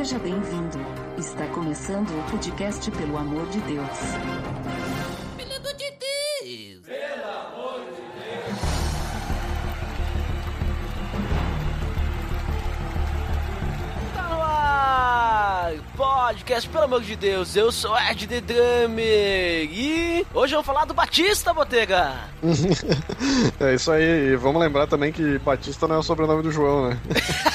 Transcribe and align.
Seja 0.00 0.18
bem-vindo. 0.18 0.78
Está 1.18 1.46
começando 1.48 2.08
o 2.08 2.30
podcast 2.30 2.90
Pelo 2.90 3.18
Amor 3.18 3.46
de 3.50 3.60
Deus. 3.60 3.86
Pelo 5.36 5.56
amor 5.56 5.74
de 5.74 5.92
Deus! 6.00 6.86
Tá 14.14 14.22
no 14.22 14.40
ar! 14.40 15.72
Podcast, 15.94 16.66
pelo 16.70 16.84
amor 16.84 17.02
de 17.02 17.14
Deus, 17.14 17.54
eu 17.54 17.70
sou 17.70 17.94
Ed 17.98 18.26
The 18.26 18.40
Drummer 18.40 19.68
e 19.70 20.26
hoje 20.32 20.52
vamos 20.52 20.66
falar 20.66 20.86
do 20.86 20.94
Batista, 20.94 21.52
Botega! 21.52 22.14
É 23.60 23.74
isso 23.74 23.92
aí, 23.92 24.32
e 24.32 24.36
vamos 24.36 24.62
lembrar 24.62 24.86
também 24.86 25.12
que 25.12 25.38
Batista 25.40 25.86
não 25.86 25.96
é 25.96 25.98
o 25.98 26.02
sobrenome 26.02 26.42
do 26.42 26.50
João, 26.50 26.88
né? 26.88 26.98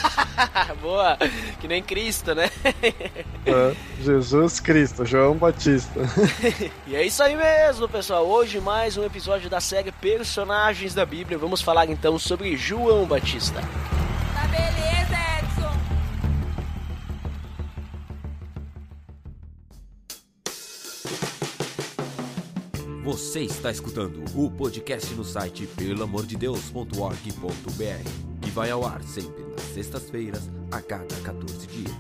Boa, 0.86 1.18
que 1.60 1.68
nem 1.68 1.82
Cristo, 1.82 2.36
né? 2.36 2.52
É, 2.64 3.74
Jesus 4.04 4.60
Cristo, 4.60 5.04
João 5.04 5.36
Batista. 5.36 6.00
E 6.86 6.96
é 6.96 7.04
isso 7.04 7.24
aí 7.24 7.36
mesmo, 7.36 7.90
pessoal. 7.90 8.28
Hoje 8.28 8.60
mais 8.60 8.96
um 8.96 9.04
episódio 9.04 9.50
da 9.50 9.60
série 9.60 9.92
Personagens 9.92 10.94
da 10.94 11.04
Bíblia. 11.04 11.40
Vamos 11.40 11.64
falar 11.64 11.90
então 11.90 12.20
sobre 12.20 12.56
João 12.56 13.08
Batista. 13.08 13.62
Tá 13.62 14.46
beleza, 14.46 15.18
Edson. 15.40 15.74
Você 23.04 23.40
está 23.42 23.72
escutando 23.72 24.24
o 24.36 24.52
podcast 24.52 25.12
no 25.16 25.24
site 25.24 25.66
pelamordedeus.org.br, 25.66 28.10
que 28.40 28.52
vai 28.52 28.70
ao 28.70 28.86
ar 28.86 29.02
sempre 29.02 29.55
sextas-feiras, 29.76 30.50
a 30.72 30.82
cada 30.82 31.14
14 31.24 31.68
dias. 31.68 31.94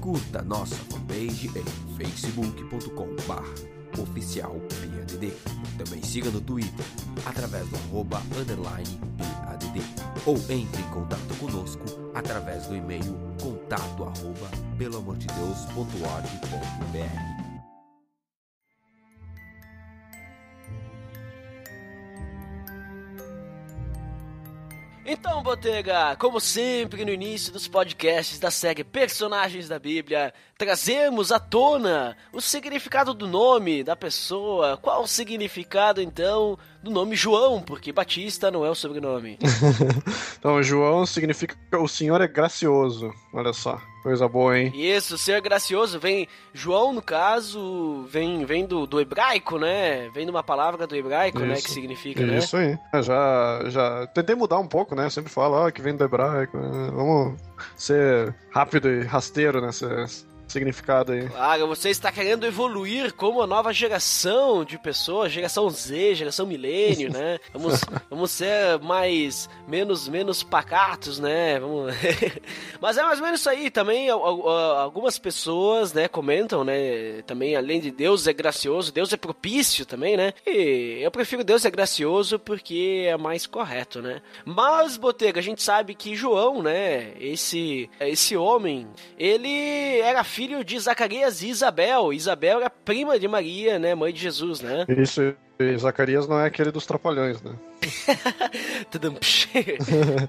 Curta 0.00 0.40
nossa 0.40 0.76
fanpage 0.76 1.48
em 1.48 1.64
facebook.com.br 1.96 4.00
oficial 4.00 4.54
PADD. 4.68 5.32
Também 5.76 6.02
siga 6.02 6.30
no 6.30 6.40
Twitter, 6.40 6.86
através 7.26 7.68
do 7.68 7.76
arroba 7.76 8.22
underline 8.34 8.98
PADD. 9.18 9.82
Ou 10.24 10.36
entre 10.48 10.80
em 10.80 10.90
contato 10.90 11.34
conosco 11.38 11.84
através 12.14 12.66
do 12.66 12.74
e-mail 12.74 13.14
contato 13.42 14.04
arroba 14.04 14.48
pelamordedeus.org.br. 14.78 17.37
Então, 25.10 25.42
Botega, 25.42 26.14
como 26.16 26.38
sempre 26.38 27.02
no 27.02 27.10
início 27.10 27.50
dos 27.50 27.66
podcasts 27.66 28.38
da 28.38 28.50
série 28.50 28.84
Personagens 28.84 29.66
da 29.66 29.78
Bíblia, 29.78 30.34
trazemos 30.58 31.30
à 31.30 31.38
tona 31.38 32.16
o 32.32 32.40
significado 32.40 33.14
do 33.14 33.28
nome 33.28 33.84
da 33.84 33.94
pessoa. 33.94 34.76
Qual 34.76 35.04
o 35.04 35.06
significado, 35.06 36.02
então, 36.02 36.58
do 36.82 36.90
nome 36.90 37.14
João? 37.14 37.62
Porque 37.62 37.92
Batista 37.92 38.50
não 38.50 38.66
é 38.66 38.70
o 38.70 38.74
sobrenome. 38.74 39.38
Então, 40.38 40.62
João 40.62 41.04
significa 41.04 41.56
o 41.78 41.88
Senhor 41.88 42.20
é 42.20 42.28
gracioso. 42.28 43.12
Olha 43.34 43.52
só, 43.52 43.80
coisa 44.04 44.28
boa, 44.28 44.56
hein? 44.56 44.72
Isso, 44.72 45.18
ser 45.18 45.40
gracioso 45.40 45.98
vem. 45.98 46.28
João, 46.54 46.92
no 46.92 47.02
caso, 47.02 48.04
vem, 48.08 48.44
vem 48.44 48.64
do, 48.64 48.86
do 48.86 49.00
hebraico, 49.00 49.58
né? 49.58 50.08
Vem 50.14 50.24
de 50.24 50.30
uma 50.30 50.42
palavra 50.44 50.86
do 50.86 50.94
hebraico, 50.94 51.40
né? 51.40 51.54
Isso. 51.54 51.64
Que 51.64 51.70
significa, 51.72 52.24
né? 52.24 52.38
Isso 52.38 52.56
aí. 52.56 52.78
Eu 52.92 53.02
Já, 53.02 53.64
já 53.66 54.06
tentei 54.08 54.36
mudar 54.36 54.58
um 54.60 54.68
pouco, 54.68 54.94
né? 54.94 55.06
Eu 55.06 55.10
sempre 55.10 55.30
falo, 55.32 55.54
ó, 55.56 55.70
que 55.72 55.82
vem 55.82 55.96
do 55.96 56.04
hebraico. 56.04 56.56
né? 56.56 56.90
Vamos 56.94 57.40
ser 57.76 58.32
rápido 58.50 58.88
e 58.88 59.02
rasteiro 59.02 59.60
nesse 59.60 59.84
significado 60.48 61.12
aí. 61.12 61.28
Claro, 61.28 61.66
você 61.68 61.90
está 61.90 62.10
querendo 62.10 62.46
evoluir 62.46 63.12
como 63.14 63.42
a 63.42 63.46
nova 63.46 63.72
geração 63.72 64.64
de 64.64 64.78
pessoas, 64.78 65.30
geração 65.32 65.68
Z, 65.70 66.14
geração 66.14 66.46
milênio, 66.46 67.12
né? 67.12 67.38
Vamos, 67.52 67.80
vamos 68.08 68.30
ser 68.30 68.78
mais 68.80 69.48
menos 69.66 70.08
menos 70.08 70.42
pacatos, 70.42 71.18
né? 71.18 71.58
Vamos... 71.60 71.92
Mas 72.80 72.96
é 72.96 73.02
mais 73.02 73.18
ou 73.18 73.24
menos 73.24 73.40
isso 73.40 73.50
aí. 73.50 73.70
Também 73.70 74.08
al- 74.08 74.22
al- 74.24 74.78
algumas 74.78 75.18
pessoas, 75.18 75.92
né, 75.92 76.08
comentam, 76.08 76.64
né? 76.64 77.22
Também 77.26 77.56
além 77.56 77.80
de 77.80 77.90
Deus 77.90 78.26
é 78.26 78.32
gracioso, 78.32 78.92
Deus 78.92 79.12
é 79.12 79.16
propício 79.16 79.84
também, 79.84 80.16
né? 80.16 80.32
E 80.46 80.98
eu 81.02 81.10
prefiro 81.10 81.42
Deus 81.44 81.64
é 81.64 81.70
gracioso 81.70 82.38
porque 82.38 83.04
é 83.08 83.16
mais 83.16 83.46
correto, 83.46 84.00
né? 84.00 84.22
Mas 84.44 84.96
Botega, 84.96 85.40
a 85.40 85.42
gente 85.42 85.62
sabe 85.62 85.94
que 85.94 86.14
João, 86.16 86.62
né? 86.62 87.12
Esse 87.20 87.90
esse 88.00 88.36
homem, 88.36 88.86
ele 89.18 89.98
era 90.00 90.22
filho 90.24 90.37
de 90.64 90.78
Zacarias 90.78 91.42
e 91.42 91.48
Isabel. 91.48 92.12
Isabel 92.12 92.60
era 92.60 92.70
prima 92.70 93.18
de 93.18 93.26
Maria, 93.26 93.78
né? 93.78 93.94
Mãe 93.94 94.12
de 94.12 94.20
Jesus, 94.20 94.60
né? 94.60 94.84
Isso, 94.88 95.34
e 95.58 95.76
Zacarias 95.76 96.28
não 96.28 96.38
é 96.38 96.46
aquele 96.46 96.70
dos 96.70 96.86
trapalhões, 96.86 97.42
né? 97.42 97.52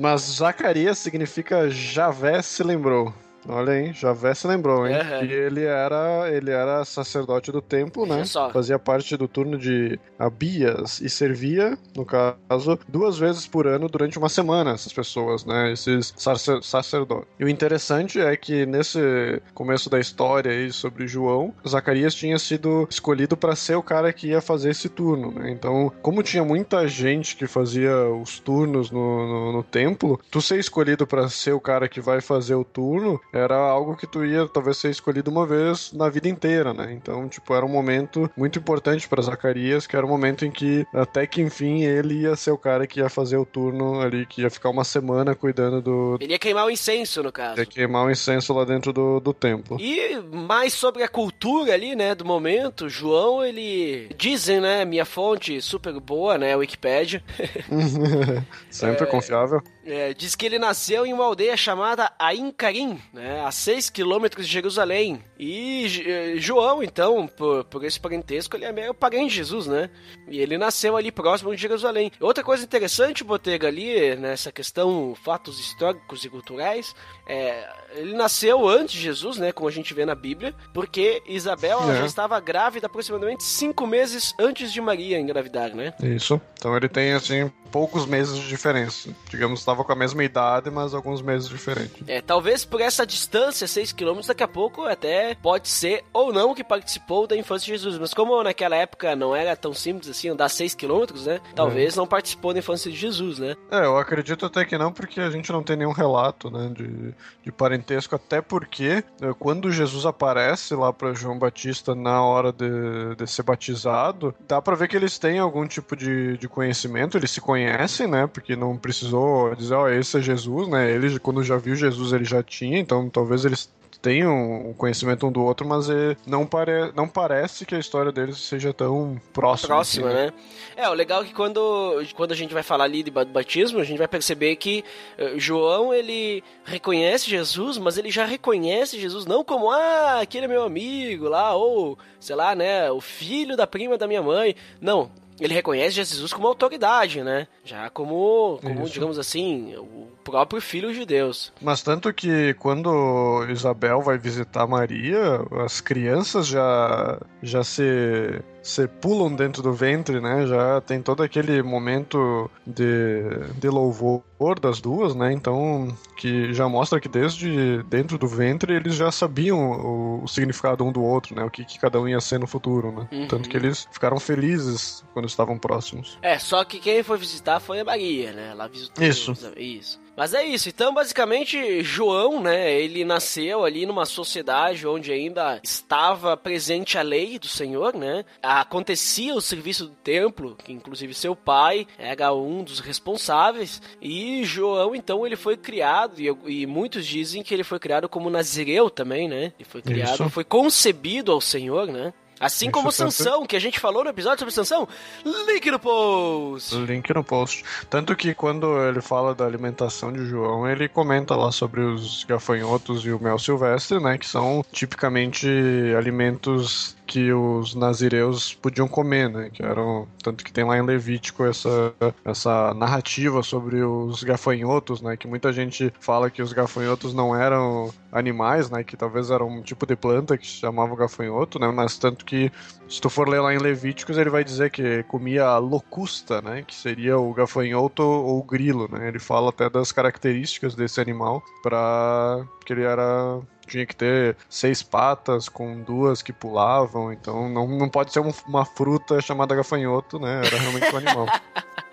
Mas 0.00 0.22
Zacarias 0.22 0.98
significa 0.98 1.68
Javé 1.68 2.40
se 2.40 2.62
lembrou. 2.62 3.12
Olha 3.48 3.72
aí, 3.72 3.92
Javé 3.92 4.34
se 4.34 4.46
lembrou, 4.46 4.86
hein? 4.86 4.94
Aham. 4.94 5.24
E 5.24 5.32
ele 5.32 5.64
era, 5.64 6.30
ele 6.30 6.50
era 6.50 6.84
sacerdote 6.84 7.50
do 7.50 7.62
templo, 7.62 8.04
né? 8.06 8.20
Fazia 8.52 8.78
parte 8.78 9.16
do 9.16 9.26
turno 9.26 9.56
de 9.56 9.98
Abias 10.18 11.00
e 11.00 11.08
servia, 11.08 11.78
no 11.96 12.04
caso, 12.04 12.78
duas 12.86 13.18
vezes 13.18 13.46
por 13.46 13.66
ano 13.66 13.88
durante 13.88 14.18
uma 14.18 14.28
semana, 14.28 14.72
essas 14.72 14.92
pessoas, 14.92 15.44
né? 15.44 15.72
Esses 15.72 16.12
sacer- 16.16 16.62
sacerdotes. 16.62 17.28
E 17.40 17.44
o 17.44 17.48
interessante 17.48 18.20
é 18.20 18.36
que 18.36 18.66
nesse 18.66 19.40
começo 19.54 19.88
da 19.88 19.98
história 19.98 20.52
aí 20.52 20.70
sobre 20.72 21.06
João, 21.06 21.54
Zacarias 21.66 22.14
tinha 22.14 22.38
sido 22.38 22.86
escolhido 22.90 23.36
para 23.36 23.56
ser 23.56 23.76
o 23.76 23.82
cara 23.82 24.12
que 24.12 24.28
ia 24.28 24.40
fazer 24.40 24.70
esse 24.70 24.88
turno, 24.88 25.32
né? 25.32 25.50
Então, 25.50 25.90
como 26.02 26.22
tinha 26.22 26.44
muita 26.44 26.86
gente 26.86 27.34
que 27.36 27.46
fazia 27.46 27.92
os 28.10 28.38
turnos 28.38 28.90
no, 28.90 29.26
no, 29.26 29.52
no 29.52 29.62
templo, 29.62 30.20
tu 30.30 30.42
ser 30.42 30.58
escolhido 30.58 31.06
para 31.06 31.28
ser 31.28 31.52
o 31.52 31.60
cara 31.60 31.88
que 31.88 32.00
vai 32.00 32.20
fazer 32.20 32.54
o 32.54 32.64
turno 32.64 33.20
era 33.38 33.56
algo 33.56 33.96
que 33.96 34.06
tu 34.06 34.24
ia 34.24 34.46
talvez 34.48 34.76
ser 34.76 34.90
escolhido 34.90 35.30
uma 35.30 35.46
vez 35.46 35.92
na 35.92 36.08
vida 36.08 36.28
inteira, 36.28 36.72
né? 36.72 36.92
Então, 36.92 37.28
tipo, 37.28 37.54
era 37.54 37.64
um 37.64 37.68
momento 37.68 38.30
muito 38.36 38.58
importante 38.58 39.08
para 39.08 39.22
Zacarias, 39.22 39.86
que 39.86 39.96
era 39.96 40.04
o 40.04 40.08
momento 40.08 40.44
em 40.44 40.50
que 40.50 40.86
até 40.92 41.26
que 41.26 41.40
enfim 41.40 41.82
ele 41.84 42.22
ia 42.22 42.36
ser 42.36 42.50
o 42.50 42.58
cara 42.58 42.86
que 42.86 43.00
ia 43.00 43.08
fazer 43.08 43.36
o 43.36 43.44
turno 43.46 44.00
ali, 44.00 44.26
que 44.26 44.42
ia 44.42 44.50
ficar 44.50 44.70
uma 44.70 44.84
semana 44.84 45.34
cuidando 45.34 45.80
do 45.80 46.18
Ele 46.20 46.32
ia 46.32 46.38
queimar 46.38 46.66
o 46.66 46.70
incenso, 46.70 47.22
no 47.22 47.32
caso. 47.32 47.60
ia 47.60 47.66
queimar 47.66 48.06
o 48.06 48.10
incenso 48.10 48.52
lá 48.52 48.64
dentro 48.64 48.92
do, 48.92 49.20
do 49.20 49.32
templo. 49.32 49.78
E 49.80 50.18
mais 50.32 50.72
sobre 50.72 51.02
a 51.02 51.08
cultura 51.08 51.74
ali, 51.74 51.94
né, 51.94 52.14
do 52.14 52.24
momento, 52.24 52.88
João, 52.88 53.44
ele 53.44 54.08
dizem, 54.16 54.60
né, 54.60 54.84
minha 54.84 55.04
fonte 55.04 55.60
super 55.60 55.98
boa, 56.00 56.36
né, 56.38 56.54
Wikipedia, 56.56 57.22
Sempre 58.70 59.06
confiável. 59.06 59.62
É, 59.90 60.12
diz 60.14 60.34
que 60.34 60.44
ele 60.46 60.58
nasceu 60.58 61.06
em 61.06 61.12
uma 61.12 61.24
aldeia 61.24 61.56
chamada 61.56 62.12
Aincarim, 62.18 63.00
né, 63.12 63.42
a 63.44 63.50
6 63.50 63.90
quilômetros 63.90 64.46
de 64.46 64.52
Jerusalém. 64.52 65.22
E 65.38 65.86
eh, 66.06 66.34
João, 66.36 66.82
então, 66.82 67.26
por, 67.26 67.64
por 67.64 67.84
esse 67.84 67.98
parentesco, 67.98 68.56
ele 68.56 68.64
é 68.64 68.72
meio 68.72 68.92
parente 68.92 69.30
de 69.30 69.36
Jesus, 69.36 69.66
né? 69.66 69.88
E 70.28 70.40
ele 70.40 70.58
nasceu 70.58 70.96
ali 70.96 71.10
próximo 71.10 71.54
de 71.54 71.60
Jerusalém. 71.62 72.10
Outra 72.20 72.44
coisa 72.44 72.64
interessante, 72.64 73.24
Botega, 73.24 73.68
ali, 73.68 74.14
nessa 74.16 74.52
questão, 74.52 75.14
fatos 75.24 75.58
históricos 75.58 76.24
e 76.24 76.28
culturais, 76.28 76.94
é, 77.28 77.68
ele 77.94 78.14
nasceu 78.14 78.68
antes 78.68 78.94
de 78.94 79.00
Jesus, 79.02 79.38
né, 79.38 79.52
como 79.52 79.68
a 79.68 79.72
gente 79.72 79.94
vê 79.94 80.04
na 80.04 80.14
Bíblia, 80.14 80.54
porque 80.74 81.22
Isabel 81.26 81.78
É. 81.90 81.96
já 81.98 82.06
estava 82.06 82.38
grávida 82.40 82.86
aproximadamente 82.86 83.42
cinco 83.44 83.86
meses 83.86 84.34
antes 84.38 84.72
de 84.72 84.80
Maria 84.80 85.18
engravidar, 85.18 85.74
né? 85.74 85.94
Isso. 86.02 86.40
Então 86.58 86.76
ele 86.76 86.88
tem, 86.88 87.12
assim, 87.12 87.50
poucos 87.70 88.06
meses 88.06 88.36
de 88.38 88.48
diferença. 88.48 89.14
Digamos, 89.30 89.60
estava 89.60 89.77
com 89.84 89.92
a 89.92 89.96
mesma 89.96 90.22
idade, 90.24 90.70
mas 90.70 90.94
alguns 90.94 91.22
meses 91.22 91.48
diferentes. 91.48 91.96
É, 92.06 92.20
talvez 92.20 92.64
por 92.64 92.80
essa 92.80 93.06
distância, 93.06 93.66
6 93.66 93.92
km, 93.92 94.20
daqui 94.26 94.42
a 94.42 94.48
pouco 94.48 94.82
até 94.84 95.34
pode 95.36 95.68
ser 95.68 96.04
ou 96.12 96.32
não 96.32 96.54
que 96.54 96.64
participou 96.64 97.26
da 97.26 97.36
infância 97.36 97.66
de 97.66 97.72
Jesus. 97.72 97.98
Mas 97.98 98.14
como 98.14 98.42
naquela 98.42 98.76
época 98.76 99.14
não 99.16 99.34
era 99.34 99.56
tão 99.56 99.72
simples 99.72 100.08
assim 100.08 100.28
andar 100.28 100.48
6 100.48 100.74
km, 100.74 101.04
né? 101.24 101.40
Talvez 101.54 101.96
não 101.96 102.06
participou 102.06 102.52
da 102.52 102.58
infância 102.58 102.90
de 102.90 102.96
Jesus, 102.96 103.38
né? 103.38 103.56
É, 103.70 103.84
eu 103.84 103.96
acredito 103.98 104.46
até 104.46 104.64
que 104.64 104.78
não, 104.78 104.92
porque 104.92 105.20
a 105.20 105.30
gente 105.30 105.50
não 105.52 105.62
tem 105.62 105.76
nenhum 105.76 105.92
relato, 105.92 106.50
né, 106.50 106.70
de, 106.74 107.14
de 107.42 107.52
parentesco, 107.52 108.14
até 108.14 108.40
porque 108.40 109.04
eh, 109.20 109.34
quando 109.38 109.70
Jesus 109.70 110.06
aparece 110.06 110.74
lá 110.74 110.92
para 110.92 111.14
João 111.14 111.38
Batista 111.38 111.94
na 111.94 112.22
hora 112.22 112.52
de, 112.52 113.14
de 113.16 113.26
ser 113.26 113.42
batizado, 113.42 114.34
dá 114.46 114.60
pra 114.60 114.74
ver 114.74 114.88
que 114.88 114.96
eles 114.96 115.18
têm 115.18 115.38
algum 115.38 115.66
tipo 115.66 115.96
de, 115.96 116.36
de 116.36 116.48
conhecimento, 116.48 117.16
eles 117.16 117.30
se 117.30 117.40
conhecem, 117.40 118.06
né, 118.06 118.26
porque 118.26 118.56
não 118.56 118.76
precisou 118.76 119.54
dizer, 119.68 119.76
ó, 119.76 119.88
esse 119.88 120.18
é 120.18 120.20
Jesus, 120.20 120.68
né, 120.68 120.90
ele 120.90 121.18
quando 121.18 121.42
já 121.42 121.56
viu 121.56 121.74
Jesus 121.74 122.12
ele 122.12 122.24
já 122.24 122.42
tinha, 122.42 122.78
então 122.78 123.08
talvez 123.08 123.44
eles 123.44 123.70
têm 124.00 124.26
um 124.26 124.72
conhecimento 124.74 125.26
um 125.26 125.32
do 125.32 125.42
outro, 125.42 125.66
mas 125.66 125.90
é, 125.90 126.16
não, 126.26 126.46
pare, 126.46 126.92
não 126.94 127.08
parece 127.08 127.66
que 127.66 127.74
a 127.74 127.78
história 127.78 128.12
deles 128.12 128.38
seja 128.38 128.72
tão 128.72 129.20
próxima. 129.32 129.74
Próxima, 129.74 130.08
assim, 130.08 130.14
né? 130.14 130.26
né? 130.26 130.32
É, 130.76 130.88
o 130.88 130.94
legal 130.94 131.22
é 131.22 131.26
que 131.26 131.34
quando, 131.34 132.02
quando 132.14 132.32
a 132.32 132.36
gente 132.36 132.54
vai 132.54 132.62
falar 132.62 132.84
ali 132.84 133.02
de 133.02 133.10
batismo, 133.10 133.80
a 133.80 133.84
gente 133.84 133.98
vai 133.98 134.08
perceber 134.08 134.56
que 134.56 134.84
uh, 135.18 135.38
João, 135.38 135.92
ele 135.92 136.42
reconhece 136.64 137.28
Jesus, 137.28 137.78
mas 137.78 137.98
ele 137.98 138.10
já 138.10 138.24
reconhece 138.24 139.00
Jesus 139.00 139.26
não 139.26 139.42
como, 139.42 139.70
ah, 139.70 140.20
aquele 140.20 140.44
é 140.44 140.48
meu 140.48 140.62
amigo 140.62 141.28
lá, 141.28 141.54
ou, 141.54 141.98
sei 142.20 142.36
lá, 142.36 142.54
né, 142.54 142.90
o 142.90 143.00
filho 143.00 143.56
da 143.56 143.66
prima 143.66 143.98
da 143.98 144.06
minha 144.06 144.22
mãe. 144.22 144.54
Não, 144.80 145.10
ele 145.40 145.54
reconhece 145.54 145.96
Jesus 145.96 146.32
como 146.32 146.46
autoridade, 146.46 147.22
né? 147.22 147.46
Já 147.64 147.88
como, 147.90 148.58
como 148.62 148.88
digamos 148.88 149.18
assim, 149.18 149.74
o 149.76 150.08
próprio 150.30 150.60
filho 150.60 150.92
de 150.92 151.04
Deus. 151.04 151.52
Mas 151.60 151.82
tanto 151.82 152.12
que 152.12 152.54
quando 152.54 153.46
Isabel 153.50 154.00
vai 154.02 154.18
visitar 154.18 154.66
Maria, 154.66 155.40
as 155.64 155.80
crianças 155.80 156.46
já 156.46 157.20
já 157.42 157.62
se 157.62 158.42
se 158.68 158.86
pulam 158.86 159.34
dentro 159.34 159.62
do 159.62 159.72
ventre, 159.72 160.20
né? 160.20 160.46
Já 160.46 160.80
tem 160.82 161.00
todo 161.00 161.22
aquele 161.22 161.62
momento 161.62 162.50
de, 162.66 163.22
de 163.56 163.68
louvor 163.68 164.22
das 164.60 164.78
duas, 164.78 165.14
né? 165.14 165.32
Então, 165.32 165.88
que 166.16 166.52
já 166.52 166.68
mostra 166.68 167.00
que 167.00 167.08
desde 167.08 167.82
dentro 167.84 168.18
do 168.18 168.28
ventre 168.28 168.74
eles 168.74 168.94
já 168.94 169.10
sabiam 169.10 169.58
o, 169.58 170.24
o 170.24 170.28
significado 170.28 170.84
um 170.84 170.92
do 170.92 171.02
outro, 171.02 171.34
né? 171.34 171.42
O 171.44 171.50
que, 171.50 171.64
que, 171.64 171.78
cada 171.78 171.98
um 171.98 172.06
ia 172.06 172.20
ser 172.20 172.38
no 172.38 172.46
futuro, 172.46 172.92
né? 172.92 173.08
Uhum. 173.10 173.28
Tanto 173.28 173.48
que 173.48 173.56
eles 173.56 173.88
ficaram 173.90 174.20
felizes 174.20 175.02
quando 175.14 175.26
estavam 175.26 175.58
próximos. 175.58 176.18
É, 176.20 176.38
só 176.38 176.62
que 176.62 176.78
quem 176.78 177.02
foi 177.02 177.16
visitar 177.16 177.60
foi 177.60 177.80
a 177.80 177.84
Maria, 177.84 178.32
né? 178.32 178.48
Ela 178.50 178.68
visitou. 178.68 179.02
Isso. 179.02 179.32
Isso. 179.56 179.98
Mas 180.18 180.34
é 180.34 180.44
isso. 180.44 180.68
Então, 180.68 180.92
basicamente, 180.92 181.80
João, 181.84 182.42
né? 182.42 182.72
Ele 182.72 183.04
nasceu 183.04 183.64
ali 183.64 183.86
numa 183.86 184.04
sociedade 184.04 184.84
onde 184.84 185.12
ainda 185.12 185.60
estava 185.62 186.36
presente 186.36 186.98
a 186.98 187.02
lei 187.02 187.38
do 187.38 187.46
Senhor, 187.46 187.94
né? 187.94 188.24
Acontecia 188.42 189.32
o 189.32 189.40
serviço 189.40 189.84
do 189.86 189.94
templo, 189.94 190.56
que 190.56 190.72
inclusive 190.72 191.14
seu 191.14 191.36
pai 191.36 191.86
era 191.96 192.34
um 192.34 192.64
dos 192.64 192.80
responsáveis. 192.80 193.80
E 194.02 194.42
João, 194.44 194.92
então, 194.92 195.24
ele 195.24 195.36
foi 195.36 195.56
criado, 195.56 196.20
e, 196.20 196.62
e 196.62 196.66
muitos 196.66 197.06
dizem 197.06 197.44
que 197.44 197.54
ele 197.54 197.62
foi 197.62 197.78
criado 197.78 198.08
como 198.08 198.28
Nazireu 198.28 198.90
também, 198.90 199.28
né? 199.28 199.52
Ele 199.56 199.68
foi 199.68 199.82
criado, 199.82 200.14
isso. 200.14 200.30
foi 200.30 200.42
concebido 200.42 201.30
ao 201.30 201.40
Senhor, 201.40 201.86
né? 201.86 202.12
Assim 202.40 202.70
como 202.70 202.92
Sansão, 202.92 203.46
que 203.46 203.56
a 203.56 203.60
gente 203.60 203.80
falou 203.80 204.04
no 204.04 204.10
episódio 204.10 204.38
sobre 204.40 204.54
Sansão, 204.54 204.88
link 205.24 205.70
no 205.70 205.78
post. 205.78 206.76
Link 206.76 207.12
no 207.12 207.24
post. 207.24 207.64
Tanto 207.90 208.14
que 208.14 208.34
quando 208.34 208.80
ele 208.82 209.00
fala 209.00 209.34
da 209.34 209.44
alimentação 209.44 210.12
de 210.12 210.24
João, 210.26 210.68
ele 210.68 210.88
comenta 210.88 211.34
lá 211.34 211.50
sobre 211.50 211.80
os 211.80 212.24
gafanhotos 212.24 213.04
e 213.04 213.10
o 213.10 213.20
mel 213.20 213.38
silvestre, 213.38 214.00
né, 214.00 214.18
que 214.18 214.26
são 214.26 214.64
tipicamente 214.72 215.48
alimentos 215.96 216.96
que 217.08 217.32
os 217.32 217.74
nazireus 217.74 218.52
podiam 218.52 218.86
comer, 218.86 219.30
né? 219.30 219.48
Que 219.50 219.62
eram 219.62 220.06
tanto 220.22 220.44
que 220.44 220.52
tem 220.52 220.62
lá 220.62 220.76
em 220.76 220.82
Levítico 220.82 221.42
essa, 221.42 221.94
essa 222.22 222.74
narrativa 222.74 223.42
sobre 223.42 223.82
os 223.82 224.22
gafanhotos, 224.22 225.00
né? 225.00 225.16
Que 225.16 225.26
muita 225.26 225.50
gente 225.50 225.90
fala 225.98 226.30
que 226.30 226.42
os 226.42 226.52
gafanhotos 226.52 227.14
não 227.14 227.34
eram 227.34 227.90
animais, 228.12 228.70
né? 228.70 228.84
Que 228.84 228.94
talvez 228.94 229.30
eram 229.30 229.48
um 229.48 229.62
tipo 229.62 229.86
de 229.86 229.96
planta 229.96 230.36
que 230.36 230.46
se 230.46 230.58
chamava 230.58 230.94
gafanhoto, 230.94 231.58
né? 231.58 231.68
Mas 231.68 231.96
tanto 231.96 232.26
que 232.26 232.52
se 232.86 233.00
tu 233.00 233.08
for 233.08 233.26
ler 233.26 233.40
lá 233.40 233.54
em 233.54 233.58
Levíticos, 233.58 234.18
ele 234.18 234.28
vai 234.28 234.44
dizer 234.44 234.70
que 234.70 235.02
comia 235.04 235.56
locusta, 235.56 236.42
né? 236.42 236.62
Que 236.62 236.74
seria 236.74 237.18
o 237.18 237.32
gafanhoto 237.32 238.02
ou 238.02 238.38
o 238.38 238.44
grilo, 238.44 238.86
né? 238.92 239.08
Ele 239.08 239.18
fala 239.18 239.48
até 239.48 239.70
das 239.70 239.92
características 239.92 240.74
desse 240.74 241.00
animal 241.00 241.42
para 241.62 242.44
que 242.66 242.74
ele 242.74 242.82
era 242.82 243.40
tinha 243.68 243.86
que 243.86 243.94
ter 243.94 244.36
seis 244.48 244.82
patas 244.82 245.48
com 245.48 245.82
duas 245.82 246.22
que 246.22 246.32
pulavam, 246.32 247.12
então 247.12 247.48
não, 247.48 247.66
não 247.66 247.88
pode 247.88 248.12
ser 248.12 248.20
uma 248.46 248.64
fruta 248.64 249.20
chamada 249.20 249.54
gafanhoto, 249.54 250.18
né? 250.18 250.42
Era 250.44 250.58
realmente 250.58 250.94
um 250.94 250.96
animal. 250.96 251.26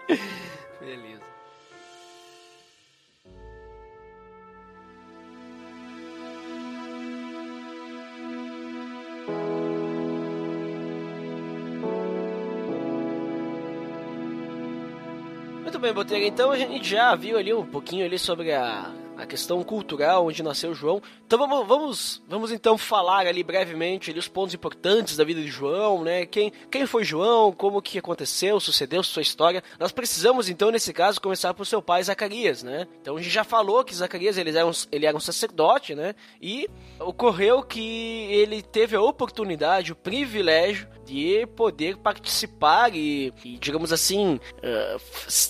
Muito 15.61 15.79
bem, 15.79 15.91
Botega. 15.91 16.25
Então 16.25 16.51
a 16.51 16.57
gente 16.57 16.87
já 16.87 17.13
viu 17.15 17.37
ali 17.37 17.53
um 17.53 17.65
pouquinho 17.65 18.05
ali 18.05 18.17
sobre 18.17 18.53
a 18.53 18.93
a 19.17 19.25
questão 19.25 19.63
cultural 19.63 20.27
onde 20.27 20.43
nasceu 20.43 20.73
João. 20.73 21.01
Então 21.25 21.39
vamos, 21.39 21.67
vamos, 21.67 22.21
vamos 22.27 22.51
então 22.51 22.77
falar 22.77 23.27
ali 23.27 23.43
brevemente 23.43 24.11
ali, 24.11 24.19
os 24.19 24.27
pontos 24.27 24.53
importantes 24.53 25.17
da 25.17 25.23
vida 25.23 25.41
de 25.41 25.47
João, 25.47 26.03
né? 26.03 26.25
Quem, 26.25 26.51
quem 26.69 26.85
foi 26.85 27.03
João, 27.03 27.51
como 27.51 27.81
que 27.81 27.97
aconteceu, 27.97 28.59
sucedeu, 28.59 29.03
sua 29.03 29.21
história. 29.21 29.63
Nós 29.79 29.91
precisamos 29.91 30.49
então 30.49 30.71
nesse 30.71 30.93
caso 30.93 31.21
começar 31.21 31.53
por 31.53 31.65
seu 31.65 31.81
pai 31.81 32.03
Zacarias, 32.03 32.63
né? 32.63 32.87
Então 33.01 33.15
a 33.17 33.21
gente 33.21 33.31
já 33.31 33.43
falou 33.43 33.83
que 33.83 33.95
Zacarias 33.95 34.37
ele 34.37 34.49
era 34.49 34.65
um, 34.65 34.71
ele 34.91 35.05
era 35.05 35.15
um 35.15 35.19
sacerdote, 35.19 35.95
né? 35.95 36.15
E 36.41 36.69
ocorreu 36.99 37.63
que 37.63 38.27
ele 38.31 38.61
teve 38.61 38.95
a 38.95 39.01
oportunidade, 39.01 39.91
o 39.91 39.95
privilégio 39.95 40.87
de 41.05 41.45
poder 41.55 41.97
participar 41.97 42.93
e, 42.93 43.31
e 43.43 43.57
digamos 43.57 43.93
assim, 43.93 44.39
uh, 44.57 45.01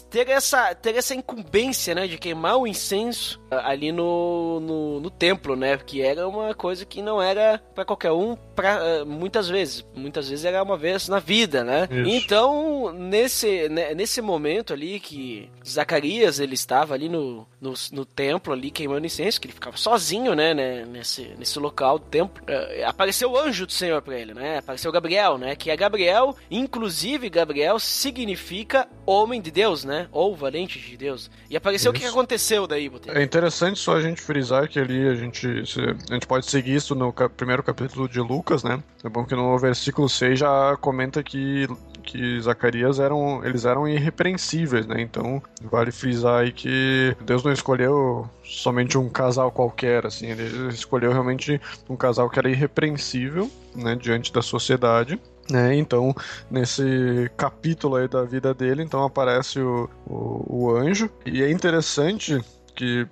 ter, 0.10 0.30
essa, 0.30 0.76
ter 0.76 0.96
essa 0.96 1.16
incumbência, 1.16 1.96
né, 1.96 2.08
de 2.08 2.18
queimar 2.18 2.58
o 2.58 2.68
incenso 2.68 3.40
uh, 3.52 3.56
ali 3.64 3.92
no, 3.92 4.60
no, 4.60 5.00
no, 5.00 5.10
templo, 5.10 5.56
né, 5.56 5.78
que 5.78 6.02
era 6.02 6.28
uma 6.28 6.54
coisa 6.54 6.86
que 6.86 7.02
não 7.02 7.22
era 7.22 7.62
para 7.74 7.86
qualquer 7.86 8.12
um, 8.12 8.36
pra, 8.56 8.80
uh, 9.04 9.06
muitas 9.06 9.48
vezes, 9.48 9.86
muitas 9.96 10.30
vezes 10.30 10.46
era 10.46 10.62
uma 10.62 10.78
vez 10.78 11.08
na 11.08 11.20
vida, 11.20 11.64
né. 11.64 11.88
Isso. 11.90 12.10
Então, 12.10 12.92
nesse, 12.92 13.70
né, 13.70 13.94
nesse 13.94 14.22
momento 14.22 14.74
ali 14.74 15.00
que 15.00 15.50
Zacarias, 15.66 16.40
ele 16.40 16.56
estava 16.56 16.94
ali 16.94 17.08
no, 17.08 17.48
no, 17.62 17.74
no, 17.92 18.06
templo 18.06 18.54
ali 18.54 18.70
queimando 18.72 19.06
incenso, 19.06 19.40
que 19.40 19.48
ele 19.48 19.54
ficava 19.54 19.78
sozinho, 19.78 20.36
né, 20.36 20.54
né 20.54 20.86
nesse, 20.86 21.34
nesse 21.38 21.58
local 21.60 21.98
do 22.00 22.06
templo, 22.06 22.44
apareceu 22.86 23.32
o 23.32 23.38
anjo 23.38 23.66
do 23.66 23.72
Senhor 23.72 24.02
para 24.02 24.20
ele, 24.20 24.34
né, 24.34 24.58
apareceu 24.58 24.92
Gabriel, 24.92 25.38
né, 25.38 25.45
né? 25.46 25.56
Que 25.56 25.70
é 25.70 25.78
Gabriel. 25.78 26.36
Inclusive, 26.50 27.30
Gabriel 27.30 27.80
significa 27.80 28.88
homem 29.06 29.40
de 29.40 29.52
Deus, 29.52 29.86
né? 29.86 30.08
Ou 30.12 30.36
valente 30.36 30.80
de 30.80 30.98
Deus. 30.98 31.30
E 31.50 31.56
apareceu 31.56 31.92
isso. 31.92 32.02
o 32.02 32.04
que 32.04 32.08
aconteceu 32.08 32.66
daí, 32.66 32.90
Botelho? 32.90 33.18
É 33.18 33.24
interessante 33.24 33.80
só 33.80 33.96
a 33.96 34.02
gente 34.02 34.22
frisar 34.22 34.68
que 34.68 34.80
ali 34.80 35.08
a 35.08 35.16
gente, 35.16 35.48
a 35.48 36.14
gente 36.14 36.28
pode 36.28 36.50
seguir 36.50 36.76
isso 36.76 36.96
no 36.96 37.14
primeiro 37.14 37.64
capítulo 37.64 38.10
de 38.10 38.20
Lucas, 38.20 38.64
né? 38.64 38.82
É 39.04 39.10
bom 39.10 39.24
que 39.24 39.36
no 39.36 39.58
versículo 39.58 40.10
6 40.10 40.40
já 40.40 40.76
comenta 40.78 41.22
que 41.22 41.68
que 42.06 42.40
Zacarias 42.40 43.00
eram, 43.00 43.44
eles 43.44 43.66
eram 43.66 43.88
irrepreensíveis, 43.88 44.86
né? 44.86 45.02
Então, 45.02 45.42
vale 45.62 45.92
frisar 45.92 46.44
aí 46.44 46.52
que 46.52 47.16
Deus 47.26 47.44
não 47.44 47.52
escolheu 47.52 48.30
somente 48.44 48.98
um 48.98 49.10
casal 49.10 49.52
qualquer, 49.52 50.06
assim, 50.06 50.28
ele 50.28 50.70
escolheu 50.70 51.12
realmente 51.12 51.60
um 51.90 51.96
casal 51.96 52.30
que 52.30 52.38
era 52.38 52.50
irrepreensível, 52.50 53.50
né, 53.76 53.96
diante 53.96 54.32
da 54.32 54.42
sociedade. 54.42 55.20
Né, 55.50 55.76
então, 55.76 56.14
nesse 56.50 57.30
capítulo 57.38 57.98
aí 57.98 58.08
da 58.08 58.24
vida 58.24 58.52
dele, 58.52 58.82
então 58.82 59.04
aparece 59.04 59.60
o, 59.60 59.88
o, 60.08 60.46
o 60.50 60.76
anjo. 60.76 61.08
E 61.24 61.44
é 61.44 61.52
interessante 61.52 62.42
que 62.74 63.08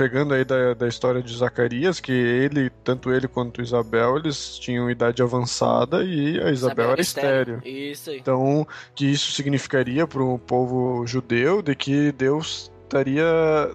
pegando 0.00 0.32
aí 0.32 0.46
da, 0.46 0.72
da 0.72 0.88
história 0.88 1.22
de 1.22 1.36
Zacarias, 1.36 2.00
que 2.00 2.10
ele, 2.10 2.70
tanto 2.82 3.12
ele 3.12 3.28
quanto 3.28 3.60
Isabel, 3.60 4.16
eles 4.16 4.58
tinham 4.58 4.90
idade 4.90 5.22
avançada 5.22 6.02
e 6.02 6.40
a 6.40 6.50
Isabel, 6.50 6.52
Isabel 6.52 6.90
era 6.92 7.00
estéreo. 7.02 7.60
Isso 7.62 8.08
aí. 8.08 8.18
Então, 8.18 8.66
que 8.94 9.04
isso 9.04 9.32
significaria 9.32 10.06
para 10.06 10.22
o 10.22 10.38
povo 10.38 11.06
judeu 11.06 11.60
de 11.60 11.74
que 11.74 12.12
Deus 12.12 12.72
estaria 12.84 13.24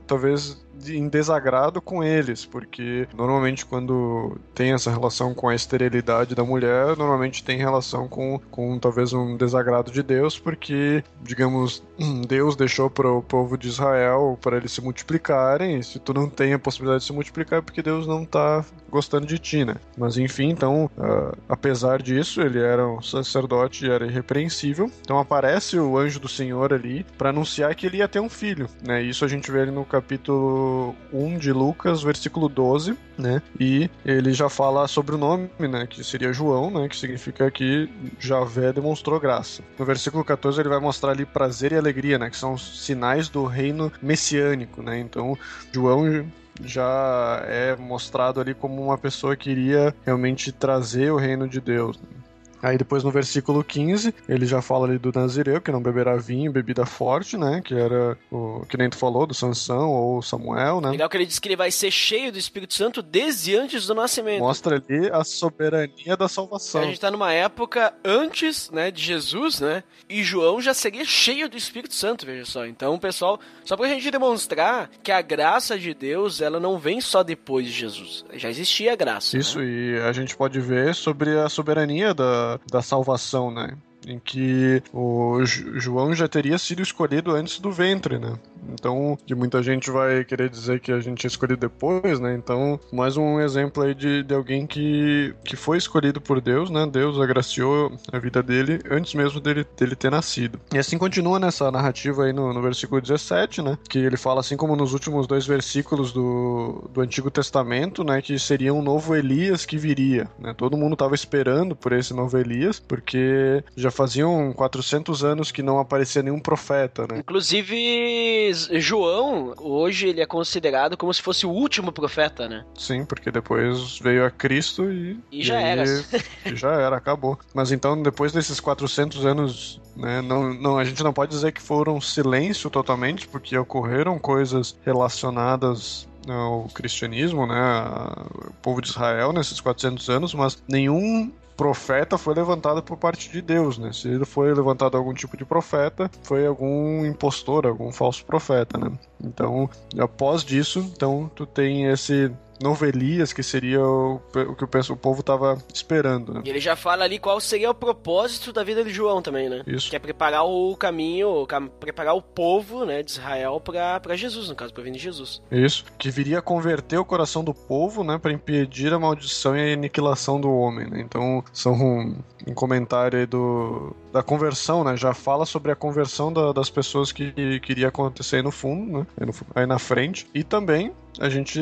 talvez 0.08 0.65
em 0.88 1.08
desagrado 1.08 1.82
com 1.82 2.04
eles, 2.04 2.46
porque 2.46 3.08
normalmente 3.14 3.66
quando 3.66 4.38
tem 4.54 4.74
essa 4.74 4.92
relação 4.92 5.34
com 5.34 5.50
a 5.50 5.56
esterilidade 5.56 6.36
da 6.36 6.44
mulher, 6.44 6.98
normalmente 6.98 7.44
tem 7.44 7.58
relação 7.58 8.08
com, 8.08 8.40
com 8.52 8.78
talvez 8.80 9.14
um 9.14 9.38
desagrado 9.38 9.92
de 9.92 10.04
Deus, 10.04 10.38
porque, 10.38 11.04
digamos, 11.22 11.84
Deus 12.28 12.56
deixou 12.56 12.90
para 12.90 13.10
o 13.10 13.22
povo 13.22 13.58
de 13.58 13.68
Israel 13.68 14.38
para 14.42 14.58
eles 14.58 14.72
se 14.72 14.82
multiplicarem, 14.82 15.80
e 15.80 15.84
se 15.84 16.00
tu 16.00 16.14
não 16.14 16.30
tem 16.30 16.54
a 16.54 16.60
possibilidade 16.60 17.02
de 17.02 17.08
se 17.08 17.14
multiplicar, 17.14 17.60
é 17.60 17.62
porque 17.62 17.82
Deus 17.82 18.08
não 18.08 18.24
está 18.24 18.64
gostando 18.90 19.26
de 19.26 19.38
ti, 19.38 19.66
né? 19.66 19.76
Mas 19.98 20.18
enfim, 20.18 20.50
então, 20.50 20.90
uh, 20.98 21.38
apesar 21.50 22.02
disso, 22.02 22.42
ele 22.42 22.60
era 22.60 22.88
um 22.88 23.02
sacerdote 23.02 23.86
e 23.86 23.92
era 23.92 24.06
irrepreensível. 24.06 24.90
Então 25.02 25.20
aparece 25.20 25.78
o 25.78 25.98
anjo 25.98 26.20
do 26.20 26.30
Senhor 26.30 26.74
ali 26.74 27.06
para 27.18 27.30
anunciar 27.30 27.76
que 27.76 27.86
ele 27.86 27.98
ia 27.98 28.08
ter 28.08 28.20
um 28.20 28.30
filho, 28.30 28.70
né? 28.86 29.02
Isso 29.02 29.26
a 29.26 29.28
gente 29.28 29.52
vê 29.52 29.62
ali 29.62 29.72
no 29.72 29.84
capítulo 29.84 30.65
capítulo 30.66 30.96
1 31.14 31.38
de 31.38 31.52
Lucas, 31.52 32.04
versículo 32.04 32.50
12, 32.50 32.98
né? 33.18 33.42
E 33.60 33.90
ele 34.06 34.34
já 34.34 34.50
fala 34.50 34.88
sobre 34.88 35.16
o 35.16 35.18
nome, 35.18 35.50
né? 35.60 35.88
Que 35.88 36.04
seria 36.04 36.34
João, 36.34 36.72
né? 36.72 36.90
Que 36.90 36.98
significa 36.98 37.50
que 37.52 37.90
Javé 38.20 38.74
demonstrou 38.74 39.20
graça. 39.20 39.64
No 39.78 39.86
versículo 39.86 40.24
14 40.24 40.60
ele 40.60 40.70
vai 40.70 40.80
mostrar 40.80 41.12
ali 41.12 41.26
prazer 41.26 41.72
e 41.72 41.78
alegria, 41.78 42.18
né? 42.18 42.30
Que 42.30 42.38
são 42.38 42.58
sinais 42.58 43.30
do 43.30 43.46
reino 43.46 43.92
messiânico, 44.02 44.82
né? 44.82 45.00
Então, 45.00 45.38
João 45.72 46.26
já 46.64 47.44
é 47.48 47.76
mostrado 47.76 48.40
ali 48.40 48.54
como 48.54 48.82
uma 48.82 48.98
pessoa 48.98 49.36
que 49.36 49.50
iria 49.50 49.94
realmente 50.06 50.52
trazer 50.52 51.12
o 51.12 51.18
reino 51.18 51.48
de 51.48 51.60
Deus. 51.60 51.98
né? 51.98 52.25
Aí 52.66 52.80
depois 52.80 53.04
no 53.04 53.12
versículo 53.12 53.64
15, 53.64 54.12
ele 54.28 54.48
já 54.48 54.60
fala 54.60 54.88
ali 54.88 54.98
do 54.98 55.12
Nazireu, 55.14 55.62
que 55.62 55.72
não 55.72 55.84
beberá 55.84 56.16
vinho, 56.16 56.52
bebida 56.52 56.84
forte, 56.84 57.38
né? 57.38 57.62
Que 57.64 57.76
era 57.76 58.18
o 58.32 58.66
que 58.68 58.76
nem 58.76 58.90
tu 58.90 58.98
falou, 58.98 59.28
do 59.28 59.36
Sansão 59.36 59.92
ou 59.92 60.20
Samuel, 60.24 60.82
né? 60.82 60.90
Legal 60.90 61.08
que 61.08 61.16
ele 61.16 61.28
diz 61.28 61.38
que 61.38 61.48
ele 61.48 61.56
vai 61.56 61.70
ser 61.70 61.92
cheio 61.92 62.32
do 62.32 62.40
Espírito 62.40 62.74
Santo 62.74 63.04
desde 63.04 63.56
antes 63.56 63.86
do 63.86 63.94
nascimento. 63.94 64.40
Mostra 64.40 64.78
ali 64.78 65.12
a 65.12 65.24
soberania 65.24 66.18
da 66.18 66.28
salvação. 66.28 66.82
A 66.82 66.86
gente 66.86 67.00
tá 67.00 67.12
numa 67.12 67.32
época 67.32 67.94
antes, 68.04 68.72
né, 68.72 68.90
de 68.90 69.04
Jesus, 69.04 69.60
né? 69.60 69.84
E 70.10 70.24
João 70.24 70.60
já 70.60 70.74
seria 70.74 71.06
cheio 71.06 71.48
do 71.48 71.56
Espírito 71.56 71.94
Santo, 71.94 72.26
veja 72.26 72.46
só. 72.46 72.66
Então, 72.66 72.98
pessoal, 72.98 73.40
só 73.64 73.78
pra 73.78 73.88
gente 73.88 74.10
demonstrar 74.10 74.90
que 75.04 75.12
a 75.12 75.22
graça 75.22 75.78
de 75.78 75.94
Deus, 75.94 76.42
ela 76.42 76.60
não 76.60 76.80
vem 76.80 77.00
só 77.00 77.22
depois 77.22 77.68
de 77.68 77.74
Jesus. 77.74 78.26
Já 78.34 78.50
existia 78.50 78.94
a 78.94 78.96
graça. 78.96 79.38
Isso, 79.38 79.60
né? 79.60 79.66
e 79.66 80.00
a 80.00 80.12
gente 80.12 80.36
pode 80.36 80.60
ver 80.60 80.96
sobre 80.96 81.38
a 81.40 81.48
soberania 81.48 82.12
da, 82.12 82.55
da 82.72 82.82
salvação, 82.82 83.52
né? 83.52 83.78
Em 84.08 84.20
que 84.20 84.82
o 84.94 85.44
Jo- 85.46 85.80
João 85.80 86.14
já 86.14 86.28
teria 86.28 86.58
sido 86.58 86.82
escolhido 86.82 87.32
antes 87.32 87.60
do 87.60 87.72
ventre, 87.72 88.20
né? 88.20 88.38
Então, 88.74 89.18
que 89.26 89.36
muita 89.36 89.62
gente 89.62 89.90
vai 89.90 90.24
querer 90.24 90.50
dizer 90.50 90.80
que 90.80 90.92
a 90.92 91.00
gente 91.00 91.26
é 91.26 91.28
escolhido 91.28 91.62
depois, 91.62 92.20
né? 92.20 92.36
Então, 92.36 92.80
mais 92.92 93.18
um 93.18 93.40
exemplo 93.40 93.84
aí 93.84 93.94
de, 93.94 94.24
de 94.24 94.34
alguém 94.34 94.66
que, 94.66 95.34
que 95.44 95.56
foi 95.56 95.78
escolhido 95.78 96.20
por 96.22 96.42
Deus, 96.42 96.70
né? 96.70 96.86
Deus 96.86 97.20
agraciou 97.20 97.92
a 98.12 98.20
vida 98.20 98.42
dele 98.42 98.80
antes 98.90 99.14
mesmo 99.14 99.40
dele, 99.40 99.66
dele 99.78 99.96
ter 99.96 100.12
nascido. 100.12 100.60
E 100.74 100.78
assim 100.78 100.98
continua 100.98 101.40
nessa 101.40 101.72
narrativa 101.72 102.26
aí 102.26 102.34
no, 102.34 102.54
no 102.54 102.62
versículo 102.62 103.02
17, 103.02 103.62
né? 103.62 103.78
Que 103.90 104.00
ele 104.00 104.18
fala, 104.18 104.40
assim 104.40 104.58
como 104.58 104.76
nos 104.76 104.94
últimos 104.94 105.28
dois 105.28 105.46
versículos 105.46 106.12
do, 106.12 106.90
do 106.94 107.02
Antigo 107.02 107.30
Testamento, 107.32 108.04
né? 108.04 108.22
Que 108.22 108.38
seria 108.40 108.74
um 108.74 108.82
novo 108.82 109.16
Elias 109.16 109.66
que 109.66 109.78
viria, 109.78 110.30
né? 110.40 110.54
Todo 110.54 110.78
mundo 110.78 110.94
estava 110.94 111.16
esperando 111.16 111.76
por 111.76 111.94
esse 111.94 112.14
novo 112.14 112.38
Elias, 112.38 112.80
porque 112.80 113.64
já 113.76 113.92
faziam 113.92 114.54
400 114.54 115.24
anos 115.24 115.52
que 115.52 115.64
não 115.64 115.80
aparecia 115.80 116.24
nenhum 116.24 116.40
profeta, 116.40 117.08
né? 117.10 117.20
Inclusive, 117.20 118.54
João, 118.74 119.54
hoje 119.60 120.08
ele 120.08 120.22
é 120.22 120.26
considerado 120.26 120.98
como 120.98 121.14
se 121.14 121.22
fosse 121.22 121.46
o 121.46 121.50
último 121.50 121.92
profeta, 121.92 122.48
né? 122.48 122.66
Sim, 122.78 123.06
porque 123.06 123.32
depois 123.32 124.00
veio 124.00 124.26
a 124.26 124.32
Cristo 124.32 124.92
e. 124.92 125.20
E 125.32 125.44
já 125.44 125.58
aí- 125.58 125.64
era. 125.66 125.84
e 126.46 126.56
já 126.56 126.72
era, 126.74 126.98
acabou. 126.98 127.38
Mas 127.54 127.72
então, 127.72 128.02
depois 128.02 128.32
desses 128.32 128.60
400 128.60 129.26
anos, 129.26 129.82
né, 129.96 130.22
não, 130.22 130.54
não, 130.54 130.78
a 130.78 130.84
gente 130.84 131.04
não 131.04 131.14
pode 131.14 131.32
dizer 131.32 131.52
que 131.52 131.62
foram 131.62 132.00
silêncio 132.02 132.70
totalmente, 132.70 133.28
porque 133.28 133.58
ocorreram 133.58 134.18
coisas 134.20 134.76
relacionadas 134.86 136.08
ao 136.28 136.68
cristianismo, 136.74 137.46
né, 137.46 137.60
ao 137.60 138.52
povo 138.62 138.82
de 138.82 138.90
Israel 138.90 139.32
nesses 139.32 139.60
400 139.60 140.10
anos, 140.10 140.34
mas 140.34 140.62
nenhum 140.68 141.32
profeta 141.56 142.18
foi 142.18 142.34
levantado 142.34 142.84
por 142.84 142.98
parte 142.98 143.30
de 143.30 143.42
Deus, 143.42 143.78
né? 143.78 143.92
Se 143.94 144.08
ele 144.08 144.26
foi 144.26 144.54
levantado 144.54 144.98
algum 144.98 145.14
tipo 145.14 145.38
de 145.38 145.46
profeta, 145.46 146.10
foi 146.24 146.46
algum 146.46 147.06
impostor, 147.06 147.66
algum 147.66 147.92
falso 147.92 148.26
profeta, 148.26 148.78
né? 148.78 148.92
Então, 149.24 149.70
após 149.98 150.44
disso, 150.44 150.80
então 150.96 151.32
tu 151.34 151.46
tem 151.46 151.86
esse 151.86 152.32
novo 152.62 152.86
Elias, 152.86 153.34
que 153.34 153.44
seria 153.44 153.82
o, 153.84 154.22
o 154.50 154.56
que 154.56 154.64
o, 154.64 154.68
pesso- 154.68 154.94
o 154.94 154.98
povo 154.98 155.22
tava 155.24 155.58
esperando, 155.74 156.34
né? 156.34 156.42
E 156.46 156.50
ele 156.50 156.60
já 156.60 156.76
fala 156.76 157.04
ali 157.04 157.20
qual 157.20 157.40
seria 157.40 157.70
o 157.70 157.74
propósito 157.74 158.52
da 158.54 158.64
vida 158.64 158.84
de 158.84 158.90
João 158.92 159.22
também, 159.22 159.50
né? 159.50 159.62
Isso. 159.68 159.90
Que 159.90 159.96
é 159.96 160.00
preparar 160.00 160.46
o 160.46 160.76
caminho, 160.76 161.46
cam- 161.48 161.68
preparar 161.68 162.16
o 162.16 162.22
povo, 162.22 162.86
né, 162.86 163.04
de 163.04 163.12
Israel 163.12 163.62
pra 163.62 164.16
Jesus, 164.16 164.50
no 164.50 164.56
caso, 164.56 164.74
pra 164.74 164.84
vir 164.84 164.92
de 164.92 165.00
Jesus. 165.00 165.42
Isso, 165.52 165.86
que 165.98 166.10
viria 166.10 166.40
a 166.40 166.42
converter 166.42 166.98
o 166.98 167.06
coração 167.06 167.44
do 167.44 167.54
povo, 167.54 168.04
né, 168.04 168.18
para 168.18 168.32
impedir 168.32 168.94
a 168.94 169.00
maldição 169.00 169.56
e 169.56 169.72
a 169.72 169.74
aniquilação 169.74 170.40
do 170.40 170.52
homem, 170.52 170.90
né? 170.90 171.02
Então, 171.02 171.44
são 171.52 171.74
um, 171.74 172.16
um 172.48 172.54
comentário 172.54 173.20
aí 173.20 173.26
do 173.26 173.96
da 174.14 174.24
conversão, 174.24 174.82
né? 174.84 174.96
Já 174.96 175.14
fala 175.14 175.46
sobre 175.46 175.72
a 175.74 175.76
conversão 175.76 176.32
da- 176.32 176.54
das 176.54 176.70
pessoas 176.70 177.12
que, 177.12 177.60
que 177.60 177.72
iria 177.72 177.90
acontecer 177.90 178.38
aí 178.38 178.42
no 178.42 178.52
fundo, 178.52 179.00
né? 179.00 179.08
Aí, 179.20 179.26
no 179.28 179.34
aí 179.54 179.66
na 179.66 179.78
frente. 179.78 180.26
E 180.34 180.42
também 180.44 180.94
a 181.20 181.30
gente 181.30 181.60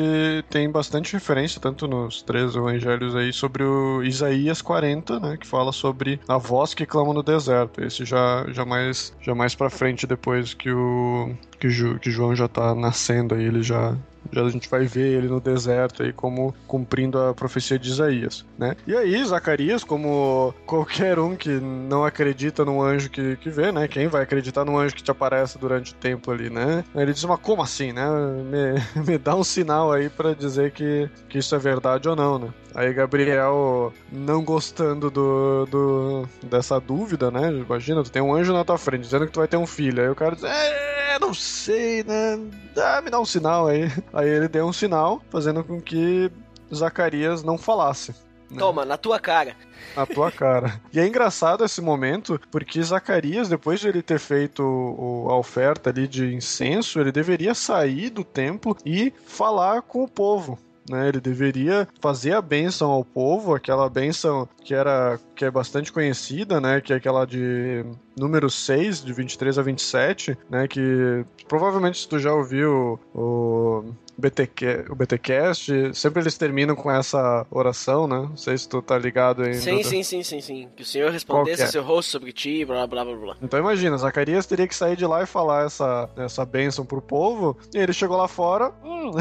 tem 0.50 0.70
bastante 0.70 1.12
referência, 1.12 1.60
tanto 1.60 1.86
nos 1.86 2.22
três 2.22 2.54
evangelhos 2.54 3.14
aí, 3.14 3.32
sobre 3.32 3.62
o 3.62 4.02
Isaías 4.02 4.62
40, 4.62 5.20
né? 5.20 5.36
Que 5.36 5.46
fala 5.46 5.72
sobre 5.72 6.20
a 6.28 6.38
voz 6.38 6.74
que 6.74 6.86
clama 6.86 7.12
no 7.12 7.22
deserto. 7.22 7.82
Esse 7.82 8.04
já, 8.04 8.44
já, 8.48 8.64
mais, 8.64 9.14
já 9.20 9.34
mais 9.34 9.54
pra 9.54 9.70
frente, 9.70 10.06
depois 10.06 10.54
que 10.54 10.70
o 10.70 11.34
que, 11.58 12.10
João 12.10 12.34
já 12.36 12.46
tá 12.46 12.74
nascendo 12.74 13.34
aí, 13.34 13.44
ele 13.44 13.62
já, 13.62 13.96
já 14.32 14.42
a 14.42 14.50
gente 14.50 14.68
vai 14.68 14.86
ver 14.86 15.12
ele 15.12 15.28
no 15.28 15.40
deserto 15.40 16.02
aí 16.02 16.12
como 16.12 16.54
cumprindo 16.66 17.18
a 17.18 17.34
profecia 17.34 17.78
de 17.78 17.88
Isaías, 17.88 18.44
né? 18.58 18.76
E 18.86 18.96
aí, 18.96 19.24
Zacarias, 19.24 19.84
como 19.84 20.54
qualquer 20.66 21.18
um 21.18 21.36
que 21.36 21.50
não 21.50 22.04
acredita 22.04 22.64
num 22.64 22.82
anjo 22.82 23.10
que, 23.10 23.36
que 23.36 23.50
vê, 23.50 23.72
né? 23.72 23.88
Quem 23.88 24.08
vai 24.08 24.22
acreditar 24.22 24.64
num 24.64 24.78
anjo 24.78 24.94
que 24.94 25.02
te 25.02 25.10
aparece 25.10 25.58
durante 25.58 25.92
o 25.92 25.96
tempo 25.96 26.30
ali, 26.30 26.50
né? 26.50 26.84
Ele 26.94 27.12
diz, 27.12 27.24
mas 27.24 27.40
como 27.40 27.62
assim, 27.62 27.92
né? 27.92 28.06
Me, 28.44 29.04
me 29.06 29.18
dá 29.18 29.34
um 29.34 29.44
sinal 29.44 29.92
aí 29.92 30.08
pra 30.08 30.34
dizer 30.34 30.72
que, 30.72 31.08
que 31.28 31.38
isso 31.38 31.54
é 31.54 31.58
verdade 31.58 32.08
ou 32.08 32.16
não, 32.16 32.38
né? 32.38 32.48
Aí 32.74 32.92
Gabriel, 32.92 33.92
não 34.10 34.42
gostando 34.42 35.08
do, 35.08 35.64
do 35.66 36.28
dessa 36.42 36.80
dúvida, 36.80 37.30
né? 37.30 37.52
Imagina, 37.52 38.02
tu 38.02 38.10
tem 38.10 38.20
um 38.20 38.34
anjo 38.34 38.52
na 38.52 38.64
tua 38.64 38.76
frente 38.76 39.02
dizendo 39.02 39.26
que 39.26 39.32
tu 39.32 39.38
vai 39.38 39.46
ter 39.46 39.56
um 39.56 39.66
filho. 39.66 40.02
Aí 40.02 40.08
o 40.08 40.14
cara 40.14 40.34
diz, 40.34 40.42
é, 40.42 41.16
não 41.20 41.32
sei, 41.32 42.02
né? 42.02 42.40
Ah, 42.76 43.00
me 43.00 43.10
dá 43.10 43.20
um 43.20 43.24
sinal 43.24 43.68
aí. 43.68 43.88
Aí 44.14 44.28
ele 44.28 44.48
deu 44.48 44.66
um 44.66 44.72
sinal, 44.72 45.20
fazendo 45.30 45.62
com 45.64 45.80
que 45.80 46.30
Zacarias 46.72 47.42
não 47.42 47.58
falasse. 47.58 48.12
né? 48.50 48.58
Toma, 48.58 48.84
na 48.84 48.96
tua 48.96 49.18
cara. 49.18 49.56
Na 49.96 50.06
tua 50.06 50.30
cara. 50.30 50.80
E 50.92 51.00
é 51.00 51.06
engraçado 51.06 51.64
esse 51.64 51.80
momento, 51.80 52.40
porque 52.50 52.80
Zacarias, 52.82 53.48
depois 53.48 53.80
de 53.80 53.88
ele 53.88 54.02
ter 54.02 54.18
feito 54.20 54.62
o- 54.62 55.26
a 55.30 55.36
oferta 55.36 55.90
ali 55.90 56.06
de 56.06 56.32
incenso, 56.34 57.00
ele 57.00 57.10
deveria 57.10 57.54
sair 57.54 58.10
do 58.10 58.22
templo 58.22 58.76
e 58.84 59.12
falar 59.26 59.82
com 59.82 60.04
o 60.04 60.08
povo. 60.08 60.58
Né, 60.88 61.08
ele 61.08 61.18
deveria 61.18 61.88
fazer 61.98 62.34
a 62.34 62.42
bênção 62.42 62.90
ao 62.90 63.02
povo, 63.02 63.54
aquela 63.54 63.88
bênção 63.88 64.46
que 64.62 64.74
era 64.74 65.18
que 65.34 65.42
é 65.42 65.50
bastante 65.50 65.90
conhecida, 65.90 66.60
né, 66.60 66.78
que 66.82 66.92
é 66.92 66.96
aquela 66.96 67.24
de 67.24 67.82
número 68.14 68.50
6, 68.50 69.02
de 69.02 69.10
23 69.14 69.58
a 69.58 69.62
27, 69.62 70.36
né, 70.50 70.68
que 70.68 71.24
provavelmente 71.48 71.98
se 72.02 72.06
tu 72.06 72.18
já 72.18 72.34
ouviu 72.34 73.00
o 73.14 73.82
BTQ, 74.16 74.86
o 74.90 74.94
BTcast, 74.94 75.94
sempre 75.94 76.22
eles 76.22 76.38
terminam 76.38 76.74
com 76.74 76.90
essa 76.90 77.46
oração, 77.50 78.06
né? 78.06 78.16
Não 78.16 78.36
sei 78.36 78.56
se 78.56 78.68
tu 78.68 78.80
tá 78.80 78.98
ligado 78.98 79.42
aí. 79.42 79.54
Sim, 79.54 79.82
sim, 79.82 80.02
sim, 80.02 80.22
sim, 80.22 80.40
sim. 80.40 80.68
Que 80.76 80.82
o 80.82 80.86
Senhor 80.86 81.10
respondesse 81.10 81.62
que 81.62 81.68
é? 81.68 81.72
seu 81.72 81.82
rosto 81.82 82.10
sobre 82.10 82.32
ti, 82.32 82.64
blá, 82.64 82.86
blá, 82.86 83.04
blá, 83.04 83.16
blá. 83.16 83.36
Então 83.42 83.58
imagina, 83.58 83.96
Zacarias 83.96 84.46
teria 84.46 84.68
que 84.68 84.74
sair 84.74 84.96
de 84.96 85.06
lá 85.06 85.22
e 85.22 85.26
falar 85.26 85.66
essa, 85.66 86.08
essa 86.16 86.44
bênção 86.44 86.84
pro 86.84 87.02
povo, 87.02 87.56
e 87.74 87.78
ele 87.78 87.92
chegou 87.92 88.16
lá 88.16 88.28
fora, 88.28 88.72
hum, 88.84 89.12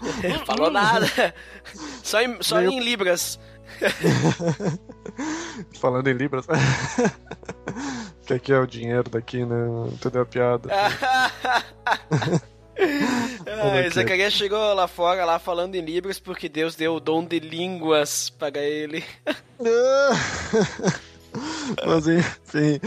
Falou 0.46 0.70
nada. 0.70 1.06
Só 2.02 2.20
em, 2.20 2.40
só 2.40 2.60
em 2.60 2.80
Libras. 2.80 3.38
falando 5.80 6.08
em 6.08 6.14
libras. 6.14 6.46
que 8.24 8.34
aqui 8.34 8.52
é 8.52 8.58
o 8.58 8.66
dinheiro 8.66 9.10
daqui, 9.10 9.44
né? 9.44 9.56
Entendeu 9.92 10.22
a 10.22 10.26
piada? 10.26 10.68
Ai, 13.46 13.90
Zacarias 13.90 14.32
chegou 14.32 14.74
lá 14.74 14.88
fora, 14.88 15.24
lá 15.24 15.38
falando 15.38 15.76
em 15.76 15.80
Libras, 15.80 16.18
porque 16.18 16.48
Deus 16.48 16.74
deu 16.74 16.94
o 16.94 17.00
dom 17.00 17.24
de 17.24 17.38
línguas 17.38 18.30
para 18.30 18.58
ele. 18.58 19.04
Mas 21.86 22.06
enfim, 22.06 22.80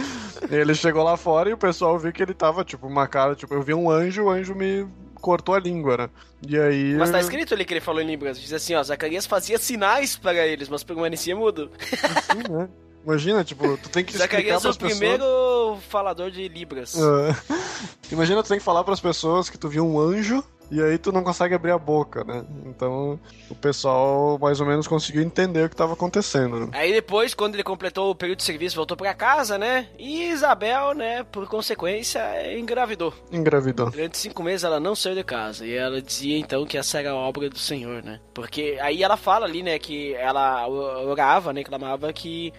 ele 0.49 0.73
chegou 0.73 1.03
lá 1.03 1.15
fora 1.15 1.49
e 1.49 1.53
o 1.53 1.57
pessoal 1.57 1.97
viu 1.99 2.11
que 2.11 2.21
ele 2.21 2.33
tava, 2.33 2.65
tipo, 2.65 2.87
uma 2.87 3.07
cara, 3.07 3.35
tipo, 3.35 3.53
eu 3.53 3.61
vi 3.61 3.73
um 3.73 3.89
anjo, 3.89 4.23
o 4.23 4.29
anjo 4.29 4.55
me 4.55 4.87
cortou 5.21 5.55
a 5.55 5.59
língua, 5.59 5.97
né? 5.97 6.09
E 6.47 6.57
aí. 6.57 6.93
Mas 6.95 7.11
tá 7.11 7.19
escrito 7.19 7.53
ali 7.53 7.65
que 7.65 7.73
ele 7.73 7.81
falou 7.81 8.01
em 8.01 8.07
Libras. 8.07 8.39
Diz 8.39 8.53
assim, 8.53 8.73
ó, 8.73 8.83
Zacarias 8.83 9.25
fazia 9.25 9.57
sinais 9.57 10.15
para 10.15 10.47
eles, 10.47 10.69
mas 10.69 10.83
permanecia 10.83 11.35
mudo. 11.35 11.71
Sim, 11.79 12.51
né? 12.51 12.69
Imagina, 13.03 13.43
tipo, 13.43 13.77
tu 13.77 13.89
tem 13.89 14.03
que 14.03 14.11
explicar 14.11 14.39
é 14.39 14.43
pras 14.43 14.65
o 14.65 14.67
pessoas. 14.69 14.77
primeiro 14.77 15.77
falador 15.89 16.31
de 16.31 16.47
Libras. 16.47 16.95
Ah. 16.99 17.35
Imagina, 18.11 18.43
tu 18.43 18.49
tem 18.49 18.59
que 18.59 18.63
falar 18.63 18.83
pras 18.83 18.99
pessoas 18.99 19.49
que 19.49 19.57
tu 19.57 19.69
viu 19.69 19.85
um 19.85 19.99
anjo 19.99 20.43
e 20.71 20.81
aí 20.81 20.97
tu 20.97 21.11
não 21.11 21.23
consegue 21.23 21.55
abrir 21.55 21.71
a 21.71 21.77
boca, 21.77 22.23
né? 22.23 22.45
Então 22.65 23.19
o 23.49 23.55
pessoal 23.55 24.37
mais 24.39 24.61
ou 24.61 24.67
menos 24.67 24.87
conseguiu 24.87 25.23
entender 25.23 25.65
o 25.65 25.69
que 25.69 25.73
estava 25.73 25.93
acontecendo. 25.93 26.59
Né? 26.59 26.69
Aí 26.73 26.93
depois, 26.93 27.33
quando 27.33 27.55
ele 27.55 27.63
completou 27.63 28.11
o 28.11 28.15
período 28.15 28.37
de 28.37 28.43
serviço, 28.43 28.75
voltou 28.75 28.95
pra 28.95 29.13
casa, 29.13 29.57
né? 29.57 29.87
E 29.97 30.29
Isabel, 30.29 30.93
né, 30.93 31.23
por 31.23 31.47
consequência, 31.47 32.21
engravidou. 32.55 33.13
Engravidou. 33.31 33.89
Durante 33.89 34.17
cinco 34.17 34.43
meses 34.43 34.63
ela 34.63 34.79
não 34.79 34.95
saiu 34.95 35.15
de 35.15 35.23
casa. 35.23 35.65
E 35.65 35.73
ela 35.73 36.01
dizia 36.01 36.37
então 36.37 36.65
que 36.65 36.77
essa 36.77 36.99
era 36.99 37.11
a 37.11 37.15
obra 37.15 37.49
do 37.49 37.57
Senhor, 37.57 38.03
né? 38.03 38.19
Porque 38.33 38.77
aí 38.81 39.01
ela 39.01 39.17
fala 39.17 39.45
ali, 39.45 39.63
né, 39.63 39.79
que 39.79 40.13
ela 40.15 40.67
orava, 40.67 41.51
né, 41.51 41.63
clamava 41.63 42.13
que 42.13 42.53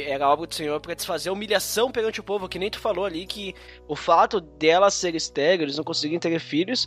era 0.00 0.28
obra 0.28 0.46
do 0.46 0.54
Senhor 0.54 0.80
para 0.80 0.94
desfazer 0.94 1.28
a 1.28 1.32
humilhação 1.32 1.90
perante 1.90 2.20
o 2.20 2.22
povo, 2.22 2.48
que 2.48 2.58
nem 2.58 2.70
tu 2.70 2.78
falou 2.78 3.04
ali, 3.04 3.26
que 3.26 3.54
o 3.86 3.94
fato 3.94 4.40
dela 4.40 4.90
ser 4.90 5.14
estéril, 5.14 5.64
eles 5.64 5.76
não 5.76 5.84
conseguirem 5.84 6.18
ter 6.18 6.38
filhos, 6.40 6.86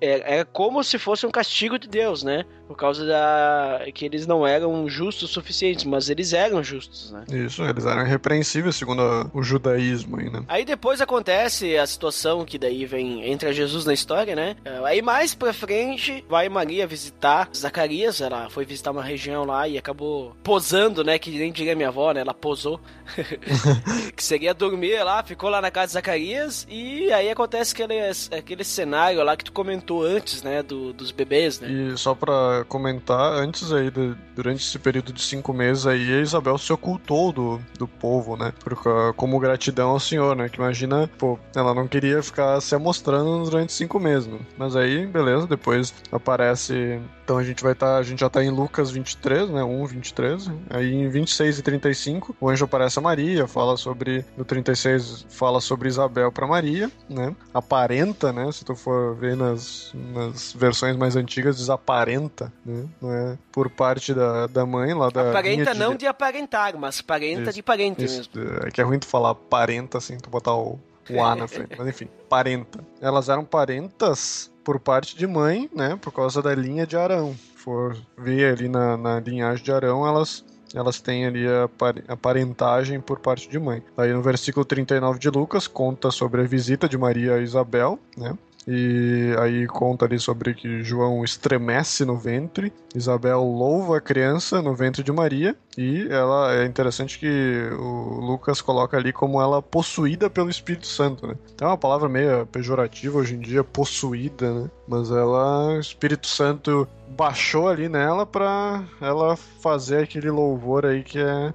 é, 0.00 0.38
é 0.38 0.44
como 0.44 0.82
se 0.82 0.98
fosse 0.98 1.26
um 1.26 1.30
castigo 1.30 1.78
de 1.78 1.88
Deus, 1.88 2.22
né? 2.22 2.44
Por 2.66 2.76
causa 2.76 3.06
da 3.06 3.80
que 3.94 4.04
eles 4.04 4.26
não 4.26 4.46
eram 4.46 4.88
justos 4.88 5.30
o 5.30 5.32
suficiente, 5.32 5.86
mas 5.86 6.08
eles 6.10 6.32
eram 6.32 6.62
justos, 6.62 7.12
né? 7.12 7.24
Isso, 7.30 7.62
eles 7.62 7.86
eram 7.86 8.06
irrepreensíveis 8.06 8.76
segundo 8.76 9.30
o 9.32 9.42
judaísmo 9.42 10.18
aí, 10.18 10.30
né? 10.30 10.44
Aí 10.48 10.64
depois 10.64 11.00
acontece 11.00 11.76
a 11.76 11.86
situação 11.86 12.44
que 12.44 12.58
daí 12.58 12.84
vem 12.84 13.30
entra 13.30 13.52
Jesus 13.52 13.84
na 13.84 13.92
história, 13.92 14.34
né? 14.34 14.56
Aí 14.84 15.02
mais 15.02 15.34
pra 15.34 15.52
frente 15.52 16.24
vai 16.28 16.48
Maria 16.48 16.86
visitar 16.86 17.48
Zacarias, 17.54 18.20
ela 18.20 18.48
foi 18.50 18.64
visitar 18.64 18.90
uma 18.90 19.02
região 19.02 19.44
lá 19.44 19.68
e 19.68 19.78
acabou 19.78 20.34
posando, 20.42 21.04
né? 21.04 21.18
Que 21.18 21.30
nem 21.30 21.52
diria 21.52 21.74
minha 21.74 21.88
avó, 21.88 22.12
né? 22.12 22.20
Ela 22.20 22.34
posou. 22.34 22.80
que 24.14 24.22
seria 24.22 24.54
dormir 24.54 25.02
lá, 25.02 25.22
ficou 25.22 25.48
lá 25.48 25.60
na 25.60 25.70
casa 25.70 25.86
de 25.88 25.92
Zacarias 25.92 26.66
e 26.68 27.12
aí 27.12 27.30
acontece 27.30 27.72
aquele, 27.72 27.98
aquele 28.36 28.64
cenário 28.64 29.22
lá 29.22 29.36
que 29.36 29.44
tu 29.44 29.52
comentou 29.52 30.04
antes, 30.04 30.42
né? 30.42 30.62
Do, 30.62 30.92
dos 30.92 31.10
bebês, 31.10 31.60
né? 31.60 31.68
E 31.70 31.96
só 31.96 32.14
pra 32.14 32.55
comentar, 32.64 33.32
antes 33.34 33.72
aí, 33.72 33.90
de, 33.90 34.14
durante 34.34 34.62
esse 34.62 34.78
período 34.78 35.12
de 35.12 35.22
cinco 35.22 35.52
meses 35.52 35.86
aí, 35.86 36.14
a 36.14 36.20
Isabel 36.20 36.58
se 36.58 36.72
ocultou 36.72 37.32
do, 37.32 37.60
do 37.78 37.86
povo, 37.86 38.36
né? 38.36 38.52
Porque, 38.60 38.88
como 39.16 39.38
gratidão 39.38 39.90
ao 39.90 40.00
Senhor, 40.00 40.36
né? 40.36 40.48
Que 40.48 40.58
imagina, 40.58 41.08
pô, 41.18 41.38
ela 41.54 41.74
não 41.74 41.86
queria 41.88 42.22
ficar 42.22 42.60
se 42.60 42.76
mostrando 42.76 43.44
durante 43.44 43.72
cinco 43.72 43.98
meses, 43.98 44.28
né? 44.28 44.38
Mas 44.56 44.76
aí, 44.76 45.06
beleza, 45.06 45.46
depois 45.46 45.94
aparece 46.12 47.00
então 47.26 47.38
a 47.38 47.42
gente 47.42 47.60
vai 47.60 47.72
estar, 47.72 47.94
tá, 47.94 47.98
a 47.98 48.02
gente 48.04 48.20
já 48.20 48.28
está 48.28 48.42
em 48.42 48.50
Lucas 48.50 48.92
23, 48.92 49.50
né? 49.50 49.64
1, 49.64 49.86
23. 49.86 50.48
Aí 50.70 50.94
em 50.94 51.08
26 51.08 51.58
e 51.58 51.62
35, 51.62 52.36
o 52.40 52.48
anjo 52.48 52.64
aparece 52.64 53.00
a 53.00 53.02
Maria, 53.02 53.48
fala 53.48 53.76
sobre 53.76 54.24
no 54.36 54.44
36 54.44 55.26
fala 55.28 55.60
sobre 55.60 55.88
Isabel 55.88 56.30
para 56.30 56.46
Maria, 56.46 56.88
né? 57.10 57.34
Aparenta, 57.52 58.32
né? 58.32 58.48
Se 58.52 58.64
tu 58.64 58.76
for 58.76 59.16
ver 59.16 59.36
nas, 59.36 59.90
nas 59.92 60.52
versões 60.52 60.96
mais 60.96 61.16
antigas 61.16 61.56
desaparenta, 61.56 62.52
né? 62.64 62.84
Não 63.02 63.12
é 63.12 63.36
por 63.50 63.68
parte 63.68 64.14
da, 64.14 64.46
da 64.46 64.64
mãe 64.64 64.94
lá 64.94 65.10
da 65.10 65.30
Aparenta 65.30 65.74
não 65.74 65.92
de... 65.92 65.98
de 65.98 66.06
aparentar, 66.06 66.78
mas 66.78 67.00
parenta 67.00 67.42
isso, 67.42 67.54
de 67.54 67.62
parente 67.62 68.04
isso, 68.04 68.30
mesmo. 68.36 68.58
É 68.64 68.70
que 68.70 68.80
é 68.80 68.84
ruim 68.84 69.00
tu 69.00 69.06
falar 69.06 69.34
parenta 69.34 69.98
assim, 69.98 70.16
tu 70.16 70.30
botar 70.30 70.54
o 70.54 70.78
o 71.10 71.22
A 71.22 71.34
na 71.34 71.48
frente, 71.48 71.76
mas 71.76 71.86
enfim, 71.88 72.08
parenta. 72.28 72.84
Elas 73.00 73.28
eram 73.28 73.44
parentas 73.44 74.50
por 74.64 74.80
parte 74.80 75.16
de 75.16 75.26
mãe, 75.26 75.70
né? 75.74 75.96
Por 76.00 76.12
causa 76.12 76.42
da 76.42 76.54
linha 76.54 76.86
de 76.86 76.96
Arão. 76.96 77.36
For 77.54 77.96
ver 78.18 78.54
ali 78.54 78.68
na, 78.68 78.96
na 78.96 79.20
linhagem 79.20 79.64
de 79.64 79.72
Arão, 79.72 80.06
elas 80.06 80.44
elas 80.74 81.00
têm 81.00 81.24
ali 81.24 81.46
a, 81.46 81.68
a 82.08 82.16
parentagem 82.16 83.00
por 83.00 83.20
parte 83.20 83.48
de 83.48 83.58
mãe. 83.58 83.82
Aí 83.96 84.12
no 84.12 84.20
versículo 84.20 84.64
39 84.64 85.18
de 85.18 85.30
Lucas 85.30 85.66
conta 85.66 86.10
sobre 86.10 86.42
a 86.42 86.44
visita 86.44 86.88
de 86.88 86.98
Maria 86.98 87.34
a 87.34 87.40
Isabel, 87.40 87.98
né? 88.16 88.36
E 88.66 89.32
aí 89.38 89.66
conta 89.66 90.04
ali 90.06 90.18
sobre 90.18 90.52
que 90.52 90.82
João 90.82 91.22
estremece 91.22 92.04
no 92.04 92.16
ventre, 92.16 92.72
Isabel 92.94 93.42
louva 93.44 93.98
a 93.98 94.00
criança 94.00 94.60
no 94.60 94.74
ventre 94.74 95.04
de 95.04 95.12
Maria, 95.12 95.56
e 95.78 96.08
ela 96.10 96.52
é 96.52 96.64
interessante 96.64 97.18
que 97.18 97.70
o 97.78 98.20
Lucas 98.20 98.60
coloca 98.60 98.96
ali 98.96 99.12
como 99.12 99.40
ela 99.40 99.62
possuída 99.62 100.28
pelo 100.28 100.50
Espírito 100.50 100.86
Santo, 100.86 101.28
né? 101.28 101.36
É 101.60 101.64
uma 101.64 101.78
palavra 101.78 102.08
meio 102.08 102.44
pejorativa 102.46 103.18
hoje 103.18 103.36
em 103.36 103.40
dia, 103.40 103.62
possuída, 103.62 104.52
né? 104.52 104.70
Mas 104.88 105.10
ela, 105.10 105.76
o 105.76 105.80
Espírito 105.80 106.26
Santo 106.26 106.88
baixou 107.10 107.68
ali 107.68 107.88
nela 107.88 108.26
para 108.26 108.82
ela 109.00 109.36
fazer 109.36 110.02
aquele 110.02 110.30
louvor 110.30 110.84
aí 110.84 111.04
que 111.04 111.20
é 111.20 111.54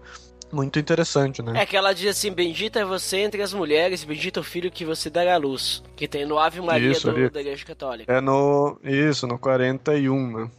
muito 0.52 0.80
interessante, 0.80 1.42
né? 1.42 1.62
É 1.62 1.66
que 1.66 1.76
ela 1.76 1.94
diz 1.94 2.08
assim: 2.10 2.32
Bendita 2.32 2.80
é 2.80 2.86
você 2.86 3.18
entre 3.18 3.42
as 3.42 3.54
mulheres, 3.54 4.04
bendito 4.04 4.40
o 4.40 4.44
filho 4.44 4.72
que 4.72 4.86
você 4.86 5.10
dará 5.10 5.36
à 5.36 5.38
luz. 5.38 5.84
Que 5.96 6.08
tem 6.08 6.26
no 6.26 6.38
Ave 6.38 6.62
Maria 6.62 6.92
isso, 6.92 7.12
do, 7.12 7.30
da 7.30 7.42
Igreja 7.42 7.66
Católica. 7.66 8.12
É 8.12 8.22
no. 8.22 8.80
Isso, 8.84 9.28
no 9.28 9.38
41, 9.38 10.40
né? 10.40 10.50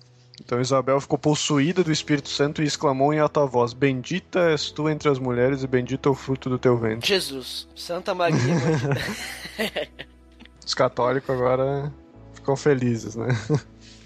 Então 0.44 0.60
Isabel 0.60 1.00
ficou 1.00 1.18
possuída 1.18 1.84
do 1.84 1.92
Espírito 1.92 2.28
Santo 2.28 2.62
e 2.62 2.66
exclamou 2.66 3.12
em 3.12 3.18
alta 3.18 3.44
voz: 3.46 3.72
Bendita 3.72 4.50
és 4.50 4.70
tu 4.70 4.88
entre 4.88 5.08
as 5.08 5.18
mulheres 5.18 5.62
e 5.62 5.66
bendito 5.66 6.08
é 6.08 6.12
o 6.12 6.14
fruto 6.14 6.48
do 6.48 6.58
teu 6.58 6.76
ventre. 6.76 7.08
Jesus, 7.08 7.68
Santa 7.74 8.14
Maria. 8.14 8.38
Os 10.64 10.74
católicos 10.74 11.28
agora 11.28 11.92
ficam 12.34 12.56
felizes, 12.56 13.14
né? 13.16 13.28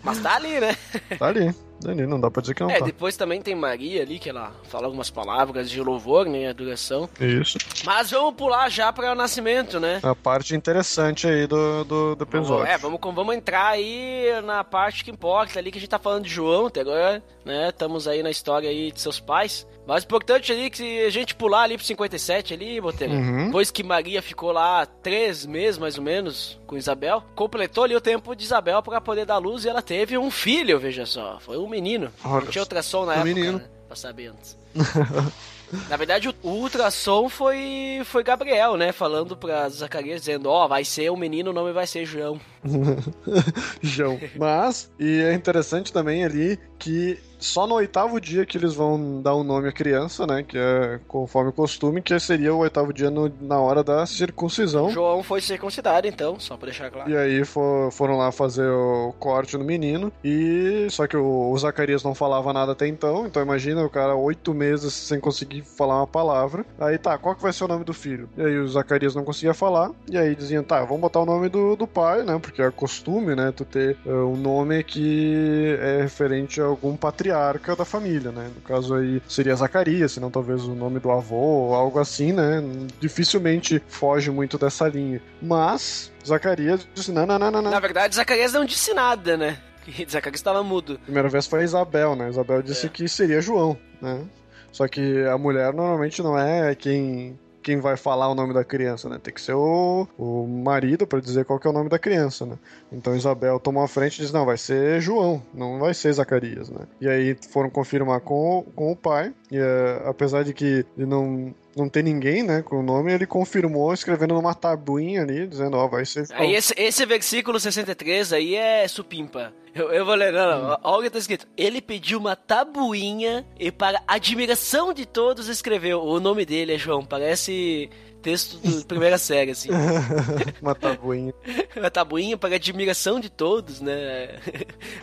Mas 0.03 0.21
tá 0.21 0.37
ali, 0.37 0.61
né? 0.61 0.77
Tá 1.19 1.27
ali. 1.27 1.55
Dani, 1.81 2.07
não 2.07 2.19
dá 2.19 2.31
pra 2.31 2.41
dizer 2.41 2.55
que 2.55 2.63
não 2.63 2.71
é, 2.71 2.79
tá. 2.79 2.85
depois 2.85 3.17
também 3.17 3.41
tem 3.41 3.55
Maria 3.55 4.03
ali, 4.03 4.19
que 4.19 4.29
ela 4.29 4.53
fala 4.65 4.87
algumas 4.87 5.11
palavras 5.11 5.71
de 5.71 5.81
louvor, 5.81 6.27
né, 6.27 6.49
adoração. 6.49 7.09
Isso. 7.21 7.59
Mas 7.85 8.11
vamos 8.11 8.35
pular 8.35 8.69
já 8.71 8.93
para 8.93 9.13
o 9.13 9.15
nascimento, 9.15 9.79
né? 9.79 10.01
A 10.03 10.15
parte 10.15 10.55
interessante 10.55 11.27
aí 11.27 11.47
do, 11.47 11.85
do, 11.85 12.17
do 12.17 12.23
episódio. 12.25 12.65
Vamos, 12.65 12.69
é, 12.69 12.79
vamos, 12.79 13.01
vamos 13.01 13.35
entrar 13.35 13.69
aí 13.69 14.27
na 14.45 14.65
parte 14.65 15.05
que 15.05 15.11
importa 15.11 15.59
ali, 15.59 15.71
que 15.71 15.79
a 15.79 15.81
gente 15.81 15.91
tá 15.91 15.99
falando 15.99 16.25
de 16.25 16.31
João 16.31 16.67
até 16.67 16.81
agora, 16.81 17.23
né? 17.45 17.69
Estamos 17.69 18.09
aí 18.09 18.23
na 18.23 18.31
história 18.31 18.69
aí 18.69 18.91
de 18.91 19.01
seus 19.01 19.21
pais. 19.21 19.67
Mas 19.87 20.03
importante 20.03 20.51
ali 20.51 20.69
que 20.69 21.05
a 21.05 21.11
gente 21.11 21.35
pular 21.35 21.63
ali 21.63 21.77
pro 21.77 21.87
57 21.87 22.53
ali, 22.53 22.81
Botelho. 22.81 23.15
Uhum. 23.15 23.47
Depois 23.47 23.71
que 23.71 23.85
Maria 23.85 24.21
ficou 24.21 24.51
lá 24.51 24.85
três 24.85 25.47
meses, 25.47 25.79
mais 25.79 25.97
ou 25.97 26.03
menos, 26.03 26.61
com 26.67 26.77
Isabel, 26.77 27.23
completou 27.37 27.85
ali 27.85 27.95
o 27.95 28.01
tempo 28.01 28.35
de 28.35 28.43
Isabel 28.43 28.83
para 28.83 29.01
poder 29.01 29.25
dar 29.25 29.39
luz 29.39 29.65
e 29.65 29.69
ela 29.69 29.81
teve 29.81 30.19
um 30.19 30.29
filho, 30.29 30.81
veja 30.81 31.07
só. 31.07 31.39
Foi 31.39 31.57
um 31.57 31.66
menino. 31.69 32.11
Olha, 32.25 32.45
Não 32.45 32.51
tinha 32.51 32.63
ultrassom 32.63 33.05
na 33.05 33.13
um 33.13 33.15
época, 33.15 33.25
menino. 33.25 33.59
Né? 33.59 33.65
Pra 33.87 33.97
saber 33.97 34.29
antes. 34.29 34.57
Na 35.89 35.97
verdade, 35.97 36.29
o, 36.29 36.35
ultrassom 36.49 37.29
foi, 37.29 38.01
foi 38.05 38.23
Gabriel, 38.23 38.77
né? 38.77 38.93
Falando 38.93 39.37
pra 39.37 39.69
Zacarias, 39.69 40.21
dizendo: 40.21 40.49
Ó, 40.49 40.65
oh, 40.65 40.69
vai 40.69 40.85
ser 40.85 41.11
o 41.11 41.17
menino, 41.17 41.51
o 41.51 41.55
nome 41.55 41.73
vai 41.73 41.87
ser 41.87 42.07
João. 42.07 42.41
João. 43.81 44.19
Mas, 44.37 44.91
e 44.99 45.21
é 45.23 45.35
interessante 45.35 45.93
também 45.93 46.25
ali 46.25 46.59
que 46.79 47.19
só 47.39 47.67
no 47.67 47.75
oitavo 47.75 48.21
dia 48.21 48.47
que 48.47 48.57
eles 48.57 48.75
vão 48.75 49.21
dar 49.21 49.35
o 49.35 49.41
um 49.41 49.45
nome 49.45 49.69
à 49.69 49.73
criança, 49.73 50.27
né? 50.27 50.43
Que 50.43 50.59
é 50.59 51.01
conforme 51.07 51.51
o 51.51 51.53
costume, 51.53 52.03
que 52.03 52.19
seria 52.19 52.55
o 52.55 52.59
oitavo 52.59 52.93
dia 52.93 53.11
no, 53.11 53.33
na 53.41 53.59
hora 53.61 53.85
da 53.85 54.07
circuncisão. 54.07 54.91
João 54.91 55.23
foi 55.23 55.41
circuncidado, 55.41 56.07
então, 56.07 56.39
só 56.41 56.57
pra 56.57 56.67
deixar 56.67 56.91
claro. 56.91 57.11
E 57.11 57.17
aí 57.17 57.45
for, 57.45 57.91
foram 57.93 58.17
lá 58.17 58.33
fazer 58.33 58.69
o 58.69 59.15
corte 59.19 59.57
no 59.57 59.65
menino. 59.65 60.13
E 60.25 60.87
só 60.91 61.07
que 61.07 61.17
o, 61.17 61.51
o, 61.51 61.59
Zacarias 61.59 62.03
não 62.03 62.15
falava 62.15 62.53
nada 62.53 62.73
até 62.73 62.87
então. 62.87 63.27
Então 63.27 63.43
imagina 63.43 63.85
o 63.85 63.91
cara 63.91 64.15
oito 64.15 64.55
meses 64.55 64.93
sem 64.93 65.21
conseguir 65.21 65.63
falar 65.63 65.99
uma 65.99 66.07
palavra. 66.07 66.65
Aí 66.79 66.99
tá, 66.99 67.19
qual 67.19 67.35
que 67.35 67.43
vai 67.43 67.53
ser 67.53 67.65
o 67.65 67.69
nome 67.69 67.85
do 67.85 67.93
filho? 67.93 68.29
E 68.37 68.43
aí 68.43 68.59
o 68.59 68.69
Zacarias 68.69 69.15
não 69.15 69.25
conseguia 69.25 69.55
falar. 69.55 69.91
E 70.11 70.17
aí 70.17 70.35
diziam, 70.35 70.63
tá, 70.63 70.83
vamos 70.85 71.01
botar 71.01 71.21
o 71.21 71.27
nome 71.27 71.49
do, 71.49 71.77
do 71.77 71.87
pai, 71.87 72.23
né? 72.23 72.39
Porque 72.39 72.56
é 72.63 72.71
costume, 72.71 73.35
né? 73.35 73.53
Tu 73.55 73.65
ter 73.65 73.97
uh, 74.05 74.27
um 74.27 74.37
nome 74.37 74.83
que 74.83 75.77
é 75.81 76.03
referente 76.03 76.61
a 76.61 76.65
algum 76.65 76.97
patriarca 76.97 77.77
da 77.77 77.85
família, 77.85 78.31
né? 78.31 78.51
No 78.55 78.61
caso 78.63 78.95
aí 78.95 79.23
seria 79.29 79.55
Zacarias, 79.55 80.13
se 80.13 80.21
não 80.21 80.31
talvez 80.31 80.65
o 80.65 80.75
nome 80.75 80.99
do 80.99 81.11
avô 81.11 81.37
ou 81.37 81.75
algo 81.75 81.99
assim, 81.99 82.33
né? 82.33 82.63
Dificilmente 83.01 83.83
foge 83.89 84.31
muito 84.31 84.59
dessa 84.59 84.89
linha. 84.89 85.21
Mas 85.41 86.13
Zacarias 86.27 86.87
disse: 86.95 87.13
não, 87.13 87.27
não, 87.27 87.39
não, 87.39 87.51
não. 87.51 87.63
Na 87.63 87.81
verdade, 87.81 88.17
Zacarias 88.17 88.53
não 88.53 88.65
disse 88.65 88.93
nada, 88.95 89.37
né? 89.37 89.59
Zacarias 90.11 90.41
estava 90.41 90.63
mudo. 90.63 90.99
Primeira 91.05 91.29
vez 91.29 91.47
foi 91.47 91.63
Isabel, 91.63 92.17
né? 92.17 92.29
Isabel 92.29 92.63
disse 92.63 92.87
é. 92.87 92.89
que 92.89 93.09
seria 93.09 93.41
João, 93.41 93.77
né? 94.01 94.25
Só 94.73 94.87
que 94.87 95.25
a 95.25 95.39
mulher 95.39 95.73
normalmente 95.73 96.23
não 96.23 96.39
é 96.39 96.75
quem 96.75 97.39
quem 97.67 97.81
vai 97.81 97.97
falar 97.97 98.29
o 98.29 98.35
nome 98.37 98.55
da 98.55 98.63
criança, 98.63 99.09
né? 99.09 99.19
Tem 99.21 99.35
que 99.35 99.41
ser 99.41 99.55
o, 99.55 100.07
o 100.17 100.47
marido 100.47 101.05
para 101.05 101.19
dizer 101.19 101.45
qual 101.45 101.59
que 101.59 101.67
é 101.67 101.71
o 101.71 101.73
nome 101.73 101.89
da 101.89 101.99
criança, 101.99 102.47
né? 102.47 102.57
Então 102.93 103.17
Isabel 103.17 103.59
tomou 103.59 103.83
a 103.83 103.89
frente 103.89 104.19
e 104.19 104.21
disse: 104.21 104.33
não, 104.33 104.47
vai 104.47 104.57
ser 104.57 105.01
João, 105.01 105.43
não 105.53 105.81
vai 105.81 105.93
ser 105.93 106.13
Zacarias, 106.13 106.71
né? 106.71 106.87
E 107.01 107.09
aí 107.09 107.37
foram 107.51 107.69
confirmar 107.69 108.21
com, 108.21 108.65
com 108.77 108.93
o 108.93 108.95
pai, 108.95 109.35
e 109.51 109.59
uh, 109.59 110.09
apesar 110.09 110.45
de 110.45 110.55
que 110.55 110.87
não 110.97 111.53
não 111.77 111.89
tem 111.89 112.03
ninguém, 112.03 112.43
né, 112.43 112.63
com 112.63 112.81
o 112.81 112.83
nome, 112.83 113.13
ele 113.13 113.27
confirmou 113.27 113.93
escrevendo 113.93 114.35
numa 114.35 114.55
tabuinha 114.55 115.23
ali, 115.23 115.47
dizendo, 115.47 115.77
ó, 115.77 115.85
oh, 115.85 115.89
vai 115.89 116.07
ser... 116.07 116.27
Aí 116.33 116.55
esse, 116.55 116.73
esse 116.77 117.05
versículo 117.05 117.61
63 117.61 118.33
aí 118.33 118.55
é 118.55 118.89
supimpa. 118.89 119.53
Eu, 119.75 119.93
eu 119.93 120.07
vou 120.07 120.15
ler, 120.15 120.33
não, 120.33 120.69
não, 120.69 120.79
olha 120.83 121.01
o 121.01 121.03
que 121.03 121.11
tá 121.11 121.19
escrito. 121.19 121.47
Ele 121.55 121.83
pediu 121.83 122.19
uma 122.19 122.35
tabuinha 122.35 123.47
e 123.61 123.71
para 123.71 124.03
admiração 124.09 124.95
de 124.95 125.05
todos 125.05 125.49
escreveu, 125.49 126.03
o 126.03 126.19
nome 126.19 126.47
dele 126.47 126.73
é 126.73 126.79
João, 126.79 127.05
parece 127.05 127.91
texto 128.27 128.59
de 128.59 128.83
primeira 128.87 129.17
série, 129.19 129.53
assim. 129.53 129.69
Uma 130.61 130.75
tabuinha. 130.75 131.33
Uma 131.77 131.91
tabuinha 131.91 132.37
para 132.37 132.57
admiração 132.57 133.21
de 133.21 133.31
todos, 133.31 133.81
né? 133.81 134.37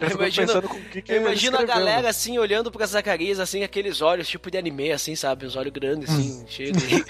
Eu 0.02 0.10
fico 0.10 0.18
pensando 0.18 0.68
com 0.68 0.76
o 0.76 0.82
que 0.82 1.02
que 1.02 1.12
eu 1.14 1.16
ele 1.16 1.26
imagino 1.26 1.58
a 1.58 1.64
galera 1.64 2.10
assim, 2.10 2.38
olhando 2.38 2.70
pra 2.70 2.86
Zacarias, 2.86 3.40
assim, 3.40 3.64
aqueles 3.64 4.02
olhos 4.02 4.28
tipo 4.28 4.52
de 4.52 4.58
anime, 4.58 4.92
assim, 4.92 5.16
sabe? 5.16 5.46
Os 5.46 5.56
olhos 5.56 5.72
grandes, 5.72 6.10
assim, 6.10 6.44
cheios 6.48 6.76
de. 6.76 7.06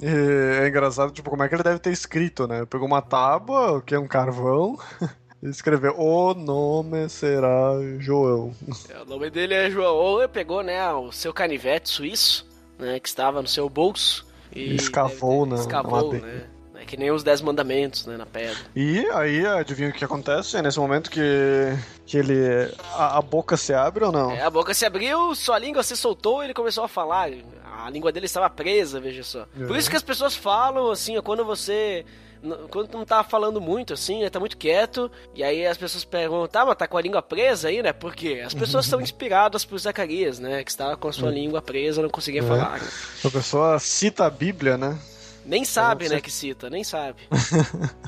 E 0.00 0.62
é 0.62 0.68
engraçado, 0.68 1.10
tipo, 1.10 1.28
como 1.28 1.42
é 1.42 1.48
que 1.48 1.56
ele 1.56 1.64
deve 1.64 1.80
ter 1.80 1.90
escrito, 1.90 2.46
né? 2.46 2.64
Pegou 2.64 2.86
uma 2.86 3.02
tábua, 3.02 3.82
que 3.82 3.92
é 3.92 3.98
um 3.98 4.06
carvão, 4.06 4.78
e 5.42 5.48
escreveu: 5.48 5.98
O 5.98 6.32
nome 6.32 7.08
será 7.08 7.72
João. 7.98 8.54
É, 8.88 9.02
o 9.02 9.04
nome 9.04 9.30
dele 9.30 9.54
é 9.54 9.68
João. 9.68 9.96
Ou 9.96 10.20
ele 10.20 10.28
pegou, 10.28 10.62
né, 10.62 10.92
o 10.92 11.10
seu 11.10 11.32
canivete 11.32 11.88
suíço, 11.88 12.45
né, 12.78 12.98
que 13.00 13.08
estava 13.08 13.40
no 13.42 13.48
seu 13.48 13.68
bolso. 13.68 14.26
E 14.54 14.74
escavou 14.74 15.44
na- 15.46 15.56
Escavou, 15.56 16.12
né? 16.14 16.44
É 16.78 16.84
que 16.84 16.96
nem 16.96 17.10
os 17.10 17.22
Dez 17.22 17.40
Mandamentos, 17.40 18.04
né, 18.06 18.16
na 18.18 18.26
pedra. 18.26 18.56
E 18.76 18.98
aí, 19.12 19.46
adivinha 19.46 19.88
o 19.88 19.92
que 19.92 20.04
acontece? 20.04 20.56
É 20.58 20.62
nesse 20.62 20.78
momento 20.78 21.10
que, 21.10 21.20
que 22.04 22.18
ele. 22.18 22.70
A, 22.94 23.16
a 23.18 23.22
boca 23.22 23.56
se 23.56 23.72
abre 23.72 24.04
ou 24.04 24.12
não? 24.12 24.30
É, 24.30 24.42
a 24.42 24.50
boca 24.50 24.74
se 24.74 24.84
abriu, 24.84 25.34
sua 25.34 25.58
língua 25.58 25.82
se 25.82 25.96
soltou 25.96 26.42
e 26.42 26.46
ele 26.46 26.54
começou 26.54 26.84
a 26.84 26.88
falar. 26.88 27.30
A 27.84 27.90
língua 27.90 28.12
dele 28.12 28.26
estava 28.26 28.48
presa, 28.50 29.00
veja 29.00 29.22
só. 29.24 29.46
Por 29.56 29.70
Uhum. 29.70 29.76
isso 29.76 29.88
que 29.90 29.96
as 29.96 30.02
pessoas 30.02 30.36
falam, 30.36 30.90
assim, 30.90 31.18
quando 31.22 31.44
você. 31.46 32.04
Quando 32.70 32.92
não 32.92 33.04
tá 33.04 33.22
falando 33.24 33.60
muito, 33.60 33.92
assim, 33.94 34.20
né, 34.22 34.30
tá 34.30 34.38
muito 34.40 34.56
quieto, 34.56 35.10
e 35.34 35.42
aí 35.42 35.66
as 35.66 35.76
pessoas 35.76 36.04
perguntam, 36.04 36.48
tá, 36.48 36.64
mas 36.66 36.76
tá 36.76 36.86
com 36.86 36.96
a 36.96 37.02
língua 37.02 37.22
presa 37.22 37.68
aí, 37.68 37.82
né? 37.82 37.92
Por 37.92 38.14
quê? 38.14 38.42
As 38.44 38.54
pessoas 38.54 38.86
são 38.86 39.00
inspiradas 39.02 39.64
por 39.64 39.78
Zacarias, 39.78 40.38
né? 40.38 40.62
Que 40.64 40.70
estava 40.70 40.96
com 40.96 41.08
a 41.08 41.12
sua 41.12 41.30
língua 41.30 41.60
presa, 41.62 42.02
não 42.02 42.10
conseguia 42.10 42.42
É. 42.42 42.46
falar. 42.46 42.80
né? 42.80 42.88
A 43.24 43.30
pessoa 43.30 43.78
cita 43.78 44.24
a 44.26 44.30
Bíblia, 44.30 44.76
né? 44.76 44.98
Nem 45.44 45.64
sabe, 45.64 46.08
né, 46.08 46.20
que 46.20 46.30
cita, 46.30 46.68
nem 46.68 46.82
sabe. 46.84 47.22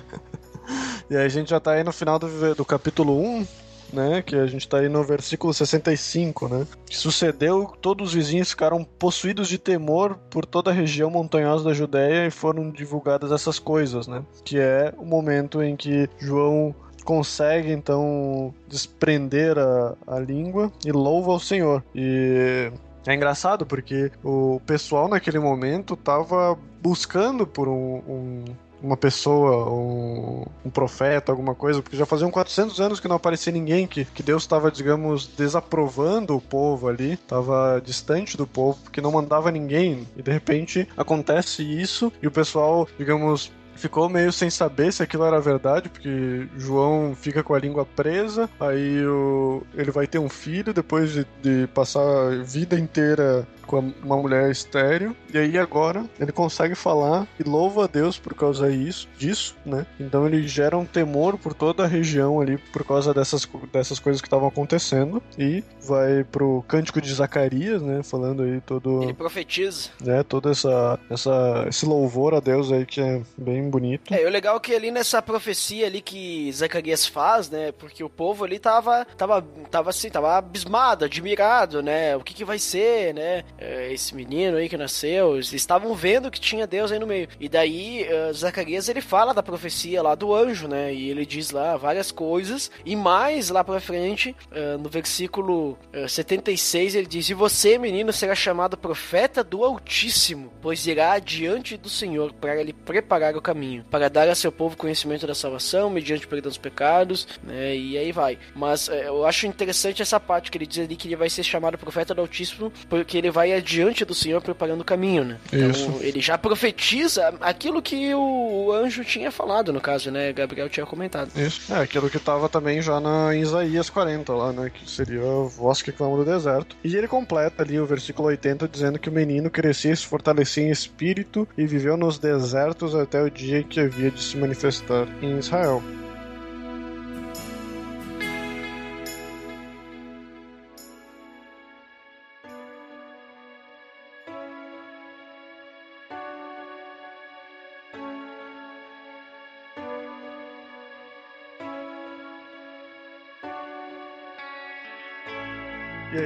E 1.10 1.16
aí 1.16 1.24
a 1.24 1.28
gente 1.28 1.48
já 1.48 1.58
tá 1.58 1.72
aí 1.72 1.82
no 1.82 1.92
final 1.92 2.18
do, 2.18 2.54
do 2.54 2.64
capítulo 2.64 3.18
1, 3.18 3.46
né? 3.92 4.22
Que 4.22 4.36
a 4.36 4.46
gente 4.46 4.68
tá 4.68 4.78
aí 4.78 4.88
no 4.88 5.02
versículo 5.04 5.52
65, 5.54 6.48
né? 6.48 6.66
Que 6.86 6.96
sucedeu, 6.96 7.72
todos 7.80 8.08
os 8.08 8.14
vizinhos 8.14 8.50
ficaram 8.50 8.84
possuídos 8.84 9.48
de 9.48 9.58
temor 9.58 10.16
por 10.30 10.44
toda 10.44 10.70
a 10.70 10.74
região 10.74 11.10
montanhosa 11.10 11.64
da 11.64 11.72
Judéia 11.74 12.26
e 12.26 12.30
foram 12.30 12.70
divulgadas 12.70 13.32
essas 13.32 13.58
coisas, 13.58 14.06
né? 14.06 14.22
Que 14.44 14.58
é 14.58 14.92
o 14.98 15.04
momento 15.04 15.62
em 15.62 15.76
que 15.76 16.08
João 16.18 16.74
consegue 17.04 17.72
então 17.72 18.52
desprender 18.68 19.58
a, 19.58 19.94
a 20.06 20.18
língua 20.18 20.70
e 20.84 20.92
louva 20.92 21.32
ao 21.32 21.40
Senhor. 21.40 21.82
E 21.94 22.70
é 23.06 23.14
engraçado 23.14 23.64
porque 23.64 24.10
o 24.22 24.60
pessoal 24.66 25.08
naquele 25.08 25.38
momento 25.38 25.96
tava 25.96 26.58
buscando 26.82 27.46
por 27.46 27.66
um- 27.66 28.02
um, 28.06 28.44
uma 28.82 28.96
pessoa, 28.96 29.70
um, 29.70 30.44
um 30.64 30.70
profeta, 30.70 31.32
alguma 31.32 31.54
coisa, 31.54 31.82
porque 31.82 31.96
já 31.96 32.06
faziam 32.06 32.30
400 32.30 32.80
anos 32.80 33.00
que 33.00 33.08
não 33.08 33.16
aparecia 33.16 33.52
ninguém, 33.52 33.86
que, 33.86 34.04
que 34.04 34.22
Deus 34.22 34.42
estava, 34.42 34.70
digamos, 34.70 35.26
desaprovando 35.26 36.36
o 36.36 36.40
povo 36.40 36.88
ali, 36.88 37.14
estava 37.14 37.80
distante 37.84 38.36
do 38.36 38.46
povo, 38.46 38.78
porque 38.82 39.00
não 39.00 39.12
mandava 39.12 39.50
ninguém, 39.50 40.06
e 40.16 40.22
de 40.22 40.30
repente 40.30 40.88
acontece 40.96 41.62
isso, 41.62 42.12
e 42.22 42.26
o 42.26 42.30
pessoal, 42.30 42.88
digamos, 42.98 43.52
ficou 43.78 44.08
meio 44.08 44.32
sem 44.32 44.50
saber 44.50 44.92
se 44.92 45.02
aquilo 45.02 45.24
era 45.24 45.40
verdade, 45.40 45.88
porque 45.88 46.48
João 46.56 47.14
fica 47.14 47.42
com 47.42 47.54
a 47.54 47.58
língua 47.58 47.86
presa, 47.86 48.50
aí 48.60 49.06
o, 49.06 49.62
ele 49.74 49.90
vai 49.90 50.06
ter 50.06 50.18
um 50.18 50.28
filho 50.28 50.74
depois 50.74 51.12
de, 51.12 51.26
de 51.40 51.66
passar 51.68 52.02
a 52.02 52.42
vida 52.42 52.78
inteira 52.78 53.46
com 53.68 53.92
uma 54.02 54.16
mulher 54.16 54.50
estéreo, 54.50 55.14
e 55.32 55.38
aí 55.38 55.58
agora 55.58 56.04
ele 56.18 56.32
consegue 56.32 56.74
falar 56.74 57.28
e 57.38 57.42
louva 57.42 57.84
a 57.84 57.86
Deus 57.86 58.18
por 58.18 58.34
causa 58.34 58.70
isso, 58.70 59.06
disso, 59.16 59.54
né? 59.64 59.86
Então 60.00 60.26
ele 60.26 60.48
gera 60.48 60.76
um 60.76 60.86
temor 60.86 61.36
por 61.38 61.52
toda 61.54 61.84
a 61.84 61.86
região 61.86 62.40
ali 62.40 62.56
por 62.72 62.84
causa 62.84 63.12
dessas, 63.12 63.46
dessas 63.72 63.98
coisas 64.00 64.22
que 64.22 64.26
estavam 64.26 64.48
acontecendo, 64.48 65.22
e 65.38 65.62
vai 65.86 66.24
pro 66.24 66.64
cântico 66.66 67.00
de 67.00 67.12
Zacarias, 67.12 67.82
né? 67.82 68.02
Falando 68.02 68.42
aí 68.42 68.60
todo 68.62 69.02
Ele 69.02 69.12
profetiza. 69.12 69.90
né, 70.00 70.22
todo 70.22 70.50
essa, 70.50 70.98
essa, 71.10 71.66
esse 71.68 71.84
louvor 71.84 72.34
a 72.34 72.40
Deus 72.40 72.72
aí 72.72 72.86
que 72.86 73.00
é 73.00 73.20
bem 73.36 73.68
bonito. 73.68 74.12
É, 74.12 74.22
e 74.22 74.26
o 74.26 74.30
legal 74.30 74.56
é 74.56 74.60
que 74.60 74.74
ali 74.74 74.90
nessa 74.90 75.20
profecia 75.20 75.86
ali 75.86 76.00
que 76.00 76.50
Zacarias 76.52 77.06
faz, 77.06 77.50
né? 77.50 77.72
Porque 77.72 78.02
o 78.02 78.08
povo 78.08 78.44
ali 78.44 78.58
tava, 78.58 79.06
tava, 79.16 79.44
tava 79.70 79.90
assim, 79.90 80.08
tava 80.08 80.38
abismado, 80.38 81.04
admirado, 81.04 81.82
né? 81.82 82.16
O 82.16 82.20
que 82.20 82.32
que 82.32 82.44
vai 82.44 82.58
ser, 82.58 83.12
né? 83.12 83.44
É, 83.58 83.92
esse 83.92 84.14
menino 84.14 84.56
aí 84.56 84.68
que 84.68 84.76
nasceu, 84.76 85.34
eles 85.34 85.52
estavam 85.52 85.94
vendo 85.94 86.30
que 86.30 86.40
tinha 86.40 86.66
Deus 86.66 86.92
aí 86.92 86.98
no 86.98 87.06
meio. 87.06 87.28
E 87.40 87.48
daí, 87.48 88.04
eh, 88.04 88.32
Zacarias, 88.32 88.88
ele 88.88 89.00
fala 89.00 89.34
da 89.34 89.42
profecia 89.42 90.00
lá 90.02 90.14
do 90.14 90.34
anjo, 90.34 90.68
né? 90.68 90.94
E 90.94 91.10
ele 91.10 91.26
diz 91.26 91.50
lá 91.50 91.76
várias 91.76 92.12
coisas. 92.12 92.70
E 92.84 92.94
mais 92.94 93.50
lá 93.50 93.64
pra 93.64 93.80
frente, 93.80 94.34
eh, 94.52 94.76
no 94.76 94.88
versículo 94.88 95.76
eh, 95.92 96.06
76, 96.06 96.94
ele 96.94 97.06
diz: 97.06 97.28
E 97.28 97.34
você, 97.34 97.78
menino, 97.78 98.12
será 98.12 98.34
chamado 98.34 98.76
profeta 98.76 99.42
do 99.42 99.64
Altíssimo, 99.64 100.52
pois 100.60 100.86
irá 100.86 101.18
diante 101.18 101.76
do 101.76 101.88
Senhor 101.88 102.32
para 102.32 102.62
lhe 102.62 102.72
preparar 102.72 103.36
o 103.36 103.42
caminho, 103.42 103.84
para 103.90 104.08
dar 104.08 104.28
a 104.28 104.34
seu 104.34 104.52
povo 104.52 104.76
conhecimento 104.76 105.26
da 105.26 105.34
salvação, 105.34 105.90
mediante 105.90 106.26
o 106.26 106.28
perdão 106.28 106.48
dos 106.48 106.58
pecados, 106.58 107.26
né? 107.42 107.76
E 107.76 107.98
aí 107.98 108.12
vai. 108.12 108.38
Mas 108.54 108.88
eh, 108.88 109.08
eu 109.08 109.26
acho 109.26 109.46
interessante 109.46 110.02
essa 110.02 110.20
parte 110.20 110.50
que 110.50 110.58
ele 110.58 110.66
diz 110.66 110.84
ali 110.84 110.96
que 110.96 111.08
ele 111.08 111.16
vai 111.16 111.28
ser 111.28 111.42
chamado 111.42 111.76
profeta 111.76 112.14
do 112.14 112.20
Altíssimo, 112.20 112.72
porque 112.88 113.18
ele 113.18 113.30
vai 113.30 113.47
adiante 113.54 114.04
do 114.04 114.14
Senhor 114.14 114.40
preparando 114.40 114.80
o 114.80 114.84
caminho, 114.84 115.24
né? 115.24 115.38
Então 115.52 115.70
Isso. 115.70 115.98
ele 116.00 116.20
já 116.20 116.36
profetiza 116.36 117.34
aquilo 117.40 117.82
que 117.82 118.14
o 118.14 118.72
anjo 118.72 119.04
tinha 119.04 119.30
falado, 119.30 119.72
no 119.72 119.80
caso, 119.80 120.10
né? 120.10 120.32
Gabriel 120.32 120.68
tinha 120.68 120.86
comentado. 120.86 121.30
Isso. 121.36 121.72
É, 121.72 121.80
aquilo 121.80 122.10
que 122.10 122.18
tava 122.18 122.48
também 122.48 122.80
já 122.82 123.00
na 123.00 123.34
em 123.34 123.40
Isaías 123.40 123.90
40 123.90 124.32
lá, 124.32 124.52
né? 124.52 124.70
Que 124.70 124.88
seria 124.90 125.20
a 125.20 125.48
voz 125.48 125.82
que 125.82 125.92
clama 125.92 126.16
do 126.16 126.24
deserto. 126.24 126.76
E 126.82 126.96
ele 126.96 127.08
completa 127.08 127.62
ali 127.62 127.78
o 127.78 127.86
versículo 127.86 128.28
80 128.28 128.68
dizendo 128.68 128.98
que 128.98 129.08
o 129.08 129.12
menino 129.12 129.50
crescia 129.50 129.92
e 129.92 129.96
se 129.96 130.06
fortalecia 130.06 130.64
em 130.64 130.70
espírito 130.70 131.46
e 131.56 131.66
viveu 131.66 131.96
nos 131.96 132.18
desertos 132.18 132.94
até 132.94 133.22
o 133.22 133.30
dia 133.30 133.62
que 133.62 133.80
havia 133.80 134.10
de 134.10 134.22
se 134.22 134.36
manifestar 134.36 135.06
em 135.22 135.38
Israel. 135.38 135.82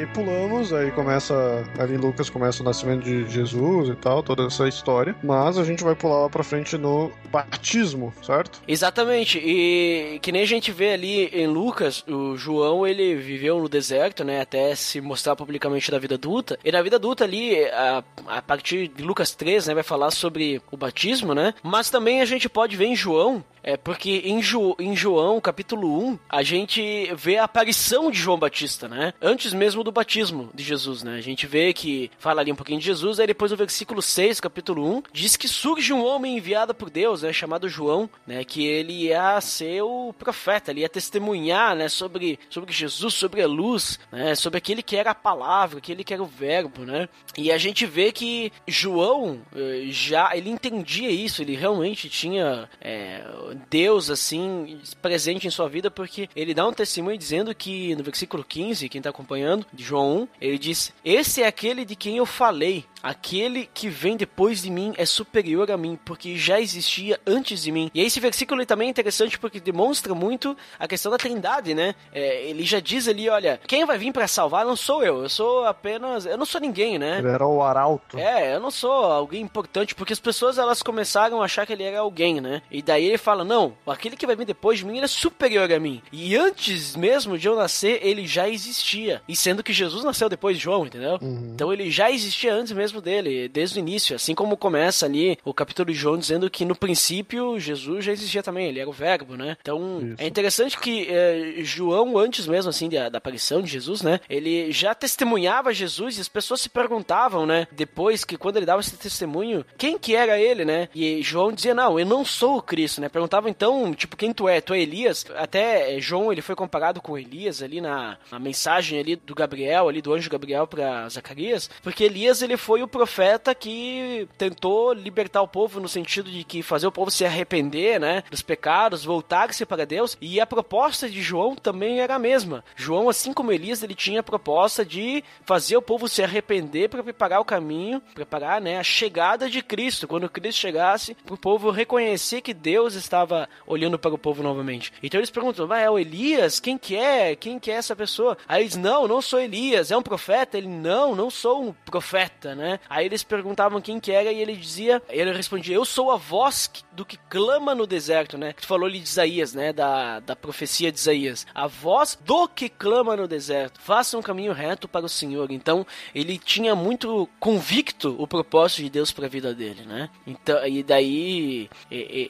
Aí 0.03 0.07
pulamos, 0.07 0.73
aí 0.73 0.91
começa. 0.91 1.65
Ali 1.79 1.97
Lucas 1.97 2.29
começa 2.29 2.63
o 2.63 2.65
nascimento 2.65 3.05
de 3.05 3.29
Jesus 3.29 3.89
e 3.89 3.95
tal, 3.95 4.23
toda 4.23 4.45
essa 4.47 4.67
história. 4.69 5.15
Mas 5.23 5.59
a 5.59 5.65
gente 5.65 5.83
vai 5.85 5.95
pular 5.95 6.23
lá 6.23 6.29
pra 6.29 6.43
frente 6.43 6.77
no 6.77 7.11
batismo, 7.31 8.13
certo? 8.23 8.61
Exatamente, 8.67 9.39
e 9.39 10.19
que 10.21 10.33
nem 10.33 10.43
a 10.43 10.47
gente 10.47 10.71
vê 10.73 10.93
ali 10.93 11.27
em 11.27 11.47
Lucas, 11.47 12.05
o 12.09 12.37
João 12.37 12.87
ele 12.87 13.15
viveu 13.17 13.59
no 13.61 13.69
deserto, 13.69 14.25
né, 14.25 14.41
até 14.41 14.75
se 14.75 15.01
mostrar 15.01 15.37
publicamente 15.37 15.91
da 15.91 15.99
vida 15.99 16.15
adulta. 16.17 16.59
E 16.65 16.73
na 16.73 16.83
vida 16.83 16.97
adulta 16.97 17.25
ali, 17.25 17.55
a, 17.67 18.03
a 18.27 18.43
partir 18.43 18.89
de 18.89 19.03
Lucas 19.03 19.35
3, 19.35 19.69
né, 19.69 19.75
vai 19.75 19.83
falar 19.83 20.11
sobre 20.11 20.61
o 20.71 20.77
batismo, 20.77 21.35
né? 21.35 21.55
Mas 21.63 21.91
também 21.91 22.21
a 22.21 22.25
gente 22.25 22.49
pode 22.49 22.77
ver 22.77 22.87
em 22.87 22.97
João, 22.97 23.43
é 23.63 23.77
porque 23.77 24.23
em, 24.25 24.43
Jo- 24.43 24.75
em 24.79 24.95
João, 24.97 25.41
capítulo 25.41 26.05
1, 26.09 26.19
a 26.29 26.43
gente 26.43 27.13
vê 27.15 27.39
a 27.39 27.45
aparição 27.45 28.11
de 28.11 28.19
João 28.19 28.39
Batista, 28.39 28.89
né? 28.89 29.15
Antes 29.23 29.53
mesmo 29.53 29.85
do 29.85 29.92
batismo 29.93 30.51
de 30.55 30.63
Jesus, 30.63 31.03
né? 31.03 31.17
A 31.17 31.21
gente 31.21 31.47
vê 31.47 31.73
que 31.73 32.11
fala 32.19 32.41
ali 32.41 32.53
um 32.53 32.57
pouquinho 32.57 32.81
de 32.81 32.87
Jesus, 32.87 33.21
aí 33.21 33.27
depois 33.27 33.51
no 33.51 33.57
versículo 33.57 34.01
6, 34.03 34.41
capítulo 34.41 34.99
1, 34.99 35.03
diz 35.13 35.37
que 35.37 35.49
surge 35.49 35.93
um 35.93 36.05
homem 36.05 36.37
enviado 36.37 36.75
por 36.75 36.91
Deus, 36.91 37.23
né? 37.23 37.33
Chamado 37.33 37.69
João, 37.69 38.09
né? 38.27 38.45
Que 38.45 38.67
ele 38.67 39.05
ia 39.05 39.41
ser 39.41 39.83
o 39.83 40.13
profeta, 40.19 40.71
ele 40.71 40.81
ia 40.81 40.89
testemunhar, 40.89 41.75
né? 41.77 41.89
Sobre, 41.89 42.39
sobre 42.49 42.73
Jesus, 42.73 43.15
sobre 43.15 43.43
a 43.43 43.47
luz, 43.47 43.99
né? 44.11 44.35
Sobre 44.35 44.59
aquele 44.59 44.83
que 44.83 44.97
era 44.97 45.11
a 45.11 45.15
palavra, 45.15 45.79
aquele 45.79 46.05
que 46.05 46.15
era 46.15 46.23
o 46.23 46.27
verbo, 46.27 46.85
né? 46.85 47.09
E 47.37 47.51
a 47.51 47.59
gente 47.59 47.87
vê 47.87 48.13
que 48.13 48.53
João 48.67 49.41
eh, 49.55 49.87
já, 49.89 50.37
ele 50.37 50.51
entendia 50.51 51.11
isso, 51.11 51.43
ele 51.43 51.57
realmente 51.57 52.09
tinha 52.09 52.69
é, 52.81 53.25
Deus, 53.71 54.11
assim, 54.11 54.81
presente 55.01 55.47
em 55.47 55.51
sua 55.51 55.69
vida, 55.69 55.91
porque 55.91 56.29
ele 56.35 56.55
dá 56.55 56.67
um 56.67 56.73
testemunho 56.73 57.17
dizendo 57.17 57.55
que 57.55 57.95
no 57.97 58.03
versículo 58.03 58.45
15, 58.45 58.89
quem 58.89 59.01
tá 59.01 59.11
acompanhando, 59.11 59.67
João 59.83 60.23
1, 60.23 60.29
ele 60.41 60.59
diz: 60.59 60.93
Esse 61.05 61.43
é 61.43 61.47
aquele 61.47 61.85
de 61.85 61.95
quem 61.95 62.17
eu 62.17 62.27
falei. 62.27 62.85
Aquele 63.03 63.69
que 63.73 63.89
vem 63.89 64.17
depois 64.17 64.63
de 64.63 64.71
mim 64.71 64.93
é 64.97 65.05
superior 65.05 65.71
a 65.71 65.77
mim, 65.77 65.99
porque 66.05 66.37
já 66.37 66.61
existia 66.61 67.21
antes 67.27 67.63
de 67.63 67.73
mim. 67.73 67.91
E 67.95 68.01
esse 68.01 68.21
versículo 68.21 68.65
também 68.65 68.89
é 68.89 68.91
interessante 68.91 69.39
porque 69.39 69.61
demonstra 69.61 70.15
muito 70.15 70.57
a 70.79 70.87
questão 70.87 71.11
da 71.11 71.19
trindade, 71.19 71.75
né? 71.75 71.95
É, 72.13 72.45
ele 72.49 72.65
já 72.65 72.81
diz 72.81 73.09
ali, 73.09 73.29
olha, 73.29 73.61
quem 73.67 73.85
vai 73.85 73.99
vir 73.99 74.13
para 74.13 74.29
salvar 74.29 74.65
não 74.65 74.77
sou 74.77 75.03
eu, 75.03 75.23
eu 75.23 75.29
sou 75.29 75.67
apenas, 75.67 76.27
eu 76.27 76.37
não 76.39 76.47
sou 76.47 76.61
ninguém, 76.61 76.99
né? 76.99 77.19
Ele 77.19 77.29
era 77.29 77.47
o 77.47 77.63
arauto. 77.63 78.19
É, 78.19 78.55
eu 78.55 78.61
não 78.61 78.71
sou 78.71 78.93
alguém 78.93 79.43
importante, 79.43 79.95
porque 79.95 80.13
as 80.13 80.21
pessoas 80.21 80.59
elas 80.59 80.83
começaram 80.83 81.41
a 81.41 81.45
achar 81.45 81.67
que 81.67 81.73
ele 81.73 81.83
era 81.83 82.01
alguém, 82.01 82.41
né? 82.41 82.63
E 82.71 82.83
daí 82.83 83.07
ele 83.07 83.19
fala, 83.19 83.45
não, 83.45 83.75
aquele 83.87 84.17
que 84.17 84.27
vai 84.27 84.37
vir 84.37 84.47
depois 84.47 84.79
de 84.79 84.85
mim, 84.85 84.97
ele 84.97 85.05
é 85.05 85.09
superior 85.09 85.73
a 85.73 85.81
mim. 85.81 86.03
E 86.13 86.37
antes 86.37 86.95
mesmo 86.97 87.39
de 87.39 87.49
eu 87.49 87.57
nascer, 87.57 88.01
ele 88.03 88.27
já 88.27 88.49
existia. 88.49 89.23
E 89.29 89.35
sendo 89.35 89.63
que 89.63 89.73
Jesus 89.73 90.05
nasceu 90.05 90.29
depois 90.29 90.57
de 90.57 90.63
João, 90.63 90.87
entendeu? 90.87 91.19
Uhum. 91.21 91.53
Então 91.55 91.73
ele 91.73 91.91
já 91.91 92.11
existia 92.11 92.55
antes 92.55 92.73
mesmo 92.73 92.92
dele, 93.01 93.49
desde 93.49 93.79
o 93.79 93.81
início. 93.81 94.17
Assim 94.17 94.35
como 94.35 94.57
começa 94.57 95.07
ali 95.07 95.39
o 95.45 95.55
capítulo 95.55 95.93
de 95.93 95.99
João 95.99 96.19
dizendo 96.19 96.51
que 96.51 96.65
no 96.65 96.75
princípio 96.75 97.59
Jesus 97.59 98.05
já 98.05 98.13
existia 98.13 98.43
também, 98.43 98.69
ele 98.69 98.81
era 98.81 98.89
o 98.89 98.93
verbo, 98.93 99.37
né? 99.37 99.57
Então 99.61 100.01
Isso. 100.03 100.17
é 100.19 100.27
interessante 100.27 100.79
que 100.79 101.07
é, 101.09 101.55
João, 101.63 102.19
antes 102.19 102.47
mesmo 102.47 102.71
assim 102.71 102.89
da, 102.89 103.09
da 103.09 103.19
aparição 103.19 103.63
de 103.63 103.71
Jesus, 103.71 104.03
né? 104.03 104.21
Ele 104.29 104.73
já 104.73 104.95
testemunhava 104.95 105.73
Jesus 105.73 106.19
e 106.19 106.21
as 106.21 106.29
pessoas 106.29 106.61
se 106.61 106.69
perguntavam, 106.69 107.47
né? 107.47 107.67
Depois 107.73 108.25
que 108.25 108.37
quando 108.37 108.57
ele 108.57 108.67
dava 108.67 108.81
esse 108.81 108.97
testemunho, 108.97 109.65
quem 109.79 109.99
que 109.99 110.15
era 110.15 110.39
ele, 110.39 110.65
né? 110.65 110.89
E 110.95 111.23
João 111.23 111.53
dizia, 111.53 111.75
não, 111.75 111.99
eu 111.99 112.07
não 112.07 112.25
sou 112.25 112.59
o 112.59 112.63
Cristo, 112.63 113.01
né? 113.01 113.09
Perguntavam 113.09 113.49
então, 113.49 113.95
tipo, 113.95 114.17
quem 114.17 114.33
tu 114.33 114.49
é? 114.49 114.61
Tu 114.61 114.75
é 114.75 114.81
Elias? 114.81 115.25
Até 115.37 115.97
é, 115.97 116.01
João, 116.01 116.33
ele 116.33 116.43
foi 116.43 116.55
comparado 116.55 117.01
com 117.01 117.19
Elias 117.19 117.63
ali 117.63 117.81
na, 117.81 118.19
na 118.31 118.39
mensagem 118.39 118.99
ali 118.99 119.17
do 119.17 119.35
Gabriel, 119.35 119.89
ali 119.89 120.03
do 120.03 120.13
anjo 120.13 120.31
Gabriel 120.31 120.67
para 120.67 121.09
Zacarias, 121.09 121.71
porque 121.83 122.05
Elias, 122.05 122.43
ele 122.43 122.57
foi 122.57 122.82
o 122.83 122.89
profeta 122.89 123.55
que 123.55 124.29
tentou 124.37 124.93
libertar 124.93 125.43
o 125.43 125.49
povo 125.49 125.81
no 125.81 125.89
sentido 125.89 126.31
de 126.31 126.45
que 126.45 126.63
fazer 126.63 126.87
o 126.87 126.93
povo 126.93 127.11
se 127.11 127.25
arrepender, 127.25 128.01
né? 128.01 128.23
Dos 128.31 128.43
pecados, 128.43 129.05
voltar-se 129.05 129.65
para 129.65 129.87
Deus. 129.87 130.17
E 130.21 130.41
a 130.41 130.47
proposta 130.47 131.09
de 131.09 131.23
João 131.23 131.55
também 131.55 132.01
era 132.01 132.15
a 132.15 132.19
mesma. 132.19 132.65
João, 132.77 133.09
assim 133.09 133.33
como 133.33 133.53
Elias, 133.53 133.83
ele 133.83 133.95
tinha 133.95 134.21
a 134.21 134.25
proposta 134.25 134.85
de 134.85 135.23
fazer 135.45 135.77
o 135.77 135.83
povo 135.83 136.09
se 136.09 136.23
arrepender 136.23 136.89
para 136.89 137.03
preparar 137.03 137.41
o 137.41 137.45
caminho, 137.45 138.03
preparar, 138.15 138.61
né, 138.61 138.79
a 138.79 138.83
chegada 138.83 139.49
de 139.49 139.63
Cristo. 139.63 140.09
Quando 140.09 140.29
Cristo 140.29 140.61
chegasse, 140.61 141.15
para 141.15 141.35
o 141.35 141.39
povo 141.39 141.71
reconhecer 141.71 142.41
que 142.41 142.55
Deus 142.55 142.95
estava 142.95 143.49
olhando 143.67 143.99
para 143.99 144.15
o 144.15 144.19
povo 144.19 144.43
novamente. 144.43 144.93
Então 145.03 145.19
eles 145.19 145.31
perguntam: 145.31 145.67
"Vai, 145.67 145.85
é 145.85 145.91
o 145.91 145.99
Elias? 145.99 146.61
Quem 146.61 146.77
que 146.79 146.97
é? 146.97 147.37
Quem 147.37 147.59
que 147.59 147.71
é 147.71 147.75
essa 147.75 147.97
pessoa?" 147.97 148.37
Aí 148.49 148.63
eles: 148.63 148.77
"Não, 148.77 149.07
não 149.07 149.23
sou 149.23 149.41
Elias. 149.41 149.91
É 149.91 149.97
um 149.97 150.03
profeta?" 150.03 150.59
Ele: 150.59 150.69
"Não, 150.69 151.15
não 151.15 151.31
sou 151.31 151.63
um 151.63 151.73
profeta", 151.73 152.55
né? 152.55 152.72
Aí 152.89 153.07
eles 153.07 153.23
perguntavam 153.23 153.81
quem 153.81 153.99
que 154.01 154.13
era 154.13 154.31
e 154.33 154.41
ele 154.41 154.57
dizia, 154.57 155.03
ele 155.09 155.33
respondia: 155.33 155.75
"Eu 155.77 155.85
sou 155.85 156.11
a 156.11 156.17
voz 156.17 156.67
que- 156.67 156.83
do 156.93 157.05
que 157.05 157.17
clama 157.29 157.75
no 157.75 157.87
deserto", 157.87 158.37
né? 158.39 158.53
Tu 158.61 158.67
falou 158.67 158.87
ali 158.87 158.99
de 159.01 159.09
Isaías, 159.09 159.55
né, 159.55 159.73
da, 159.73 160.21
da 160.21 160.37
profecia 160.37 160.91
de 160.93 160.99
Isaías. 160.99 161.47
A 161.55 161.67
voz 161.67 162.19
do 162.25 162.49
que 162.49 162.69
clama 162.69 163.17
no 163.17 163.27
deserto. 163.29 163.81
Faça 163.81 164.17
um 164.19 164.23
caminho 164.23 164.53
reto 164.53 164.87
para 164.89 165.07
o 165.07 165.09
Senhor. 165.09 165.51
Então, 165.51 165.87
ele 166.15 166.39
tinha 166.39 166.75
muito 166.75 167.29
convicto 167.39 168.15
o 168.19 168.27
propósito 168.27 168.83
de 168.83 168.91
Deus 168.91 169.11
para 169.11 169.27
a 169.27 169.29
vida 169.29 169.55
dele, 169.55 169.83
né? 169.87 170.09
Então, 170.27 170.65
e 170.67 170.83
daí 170.83 171.69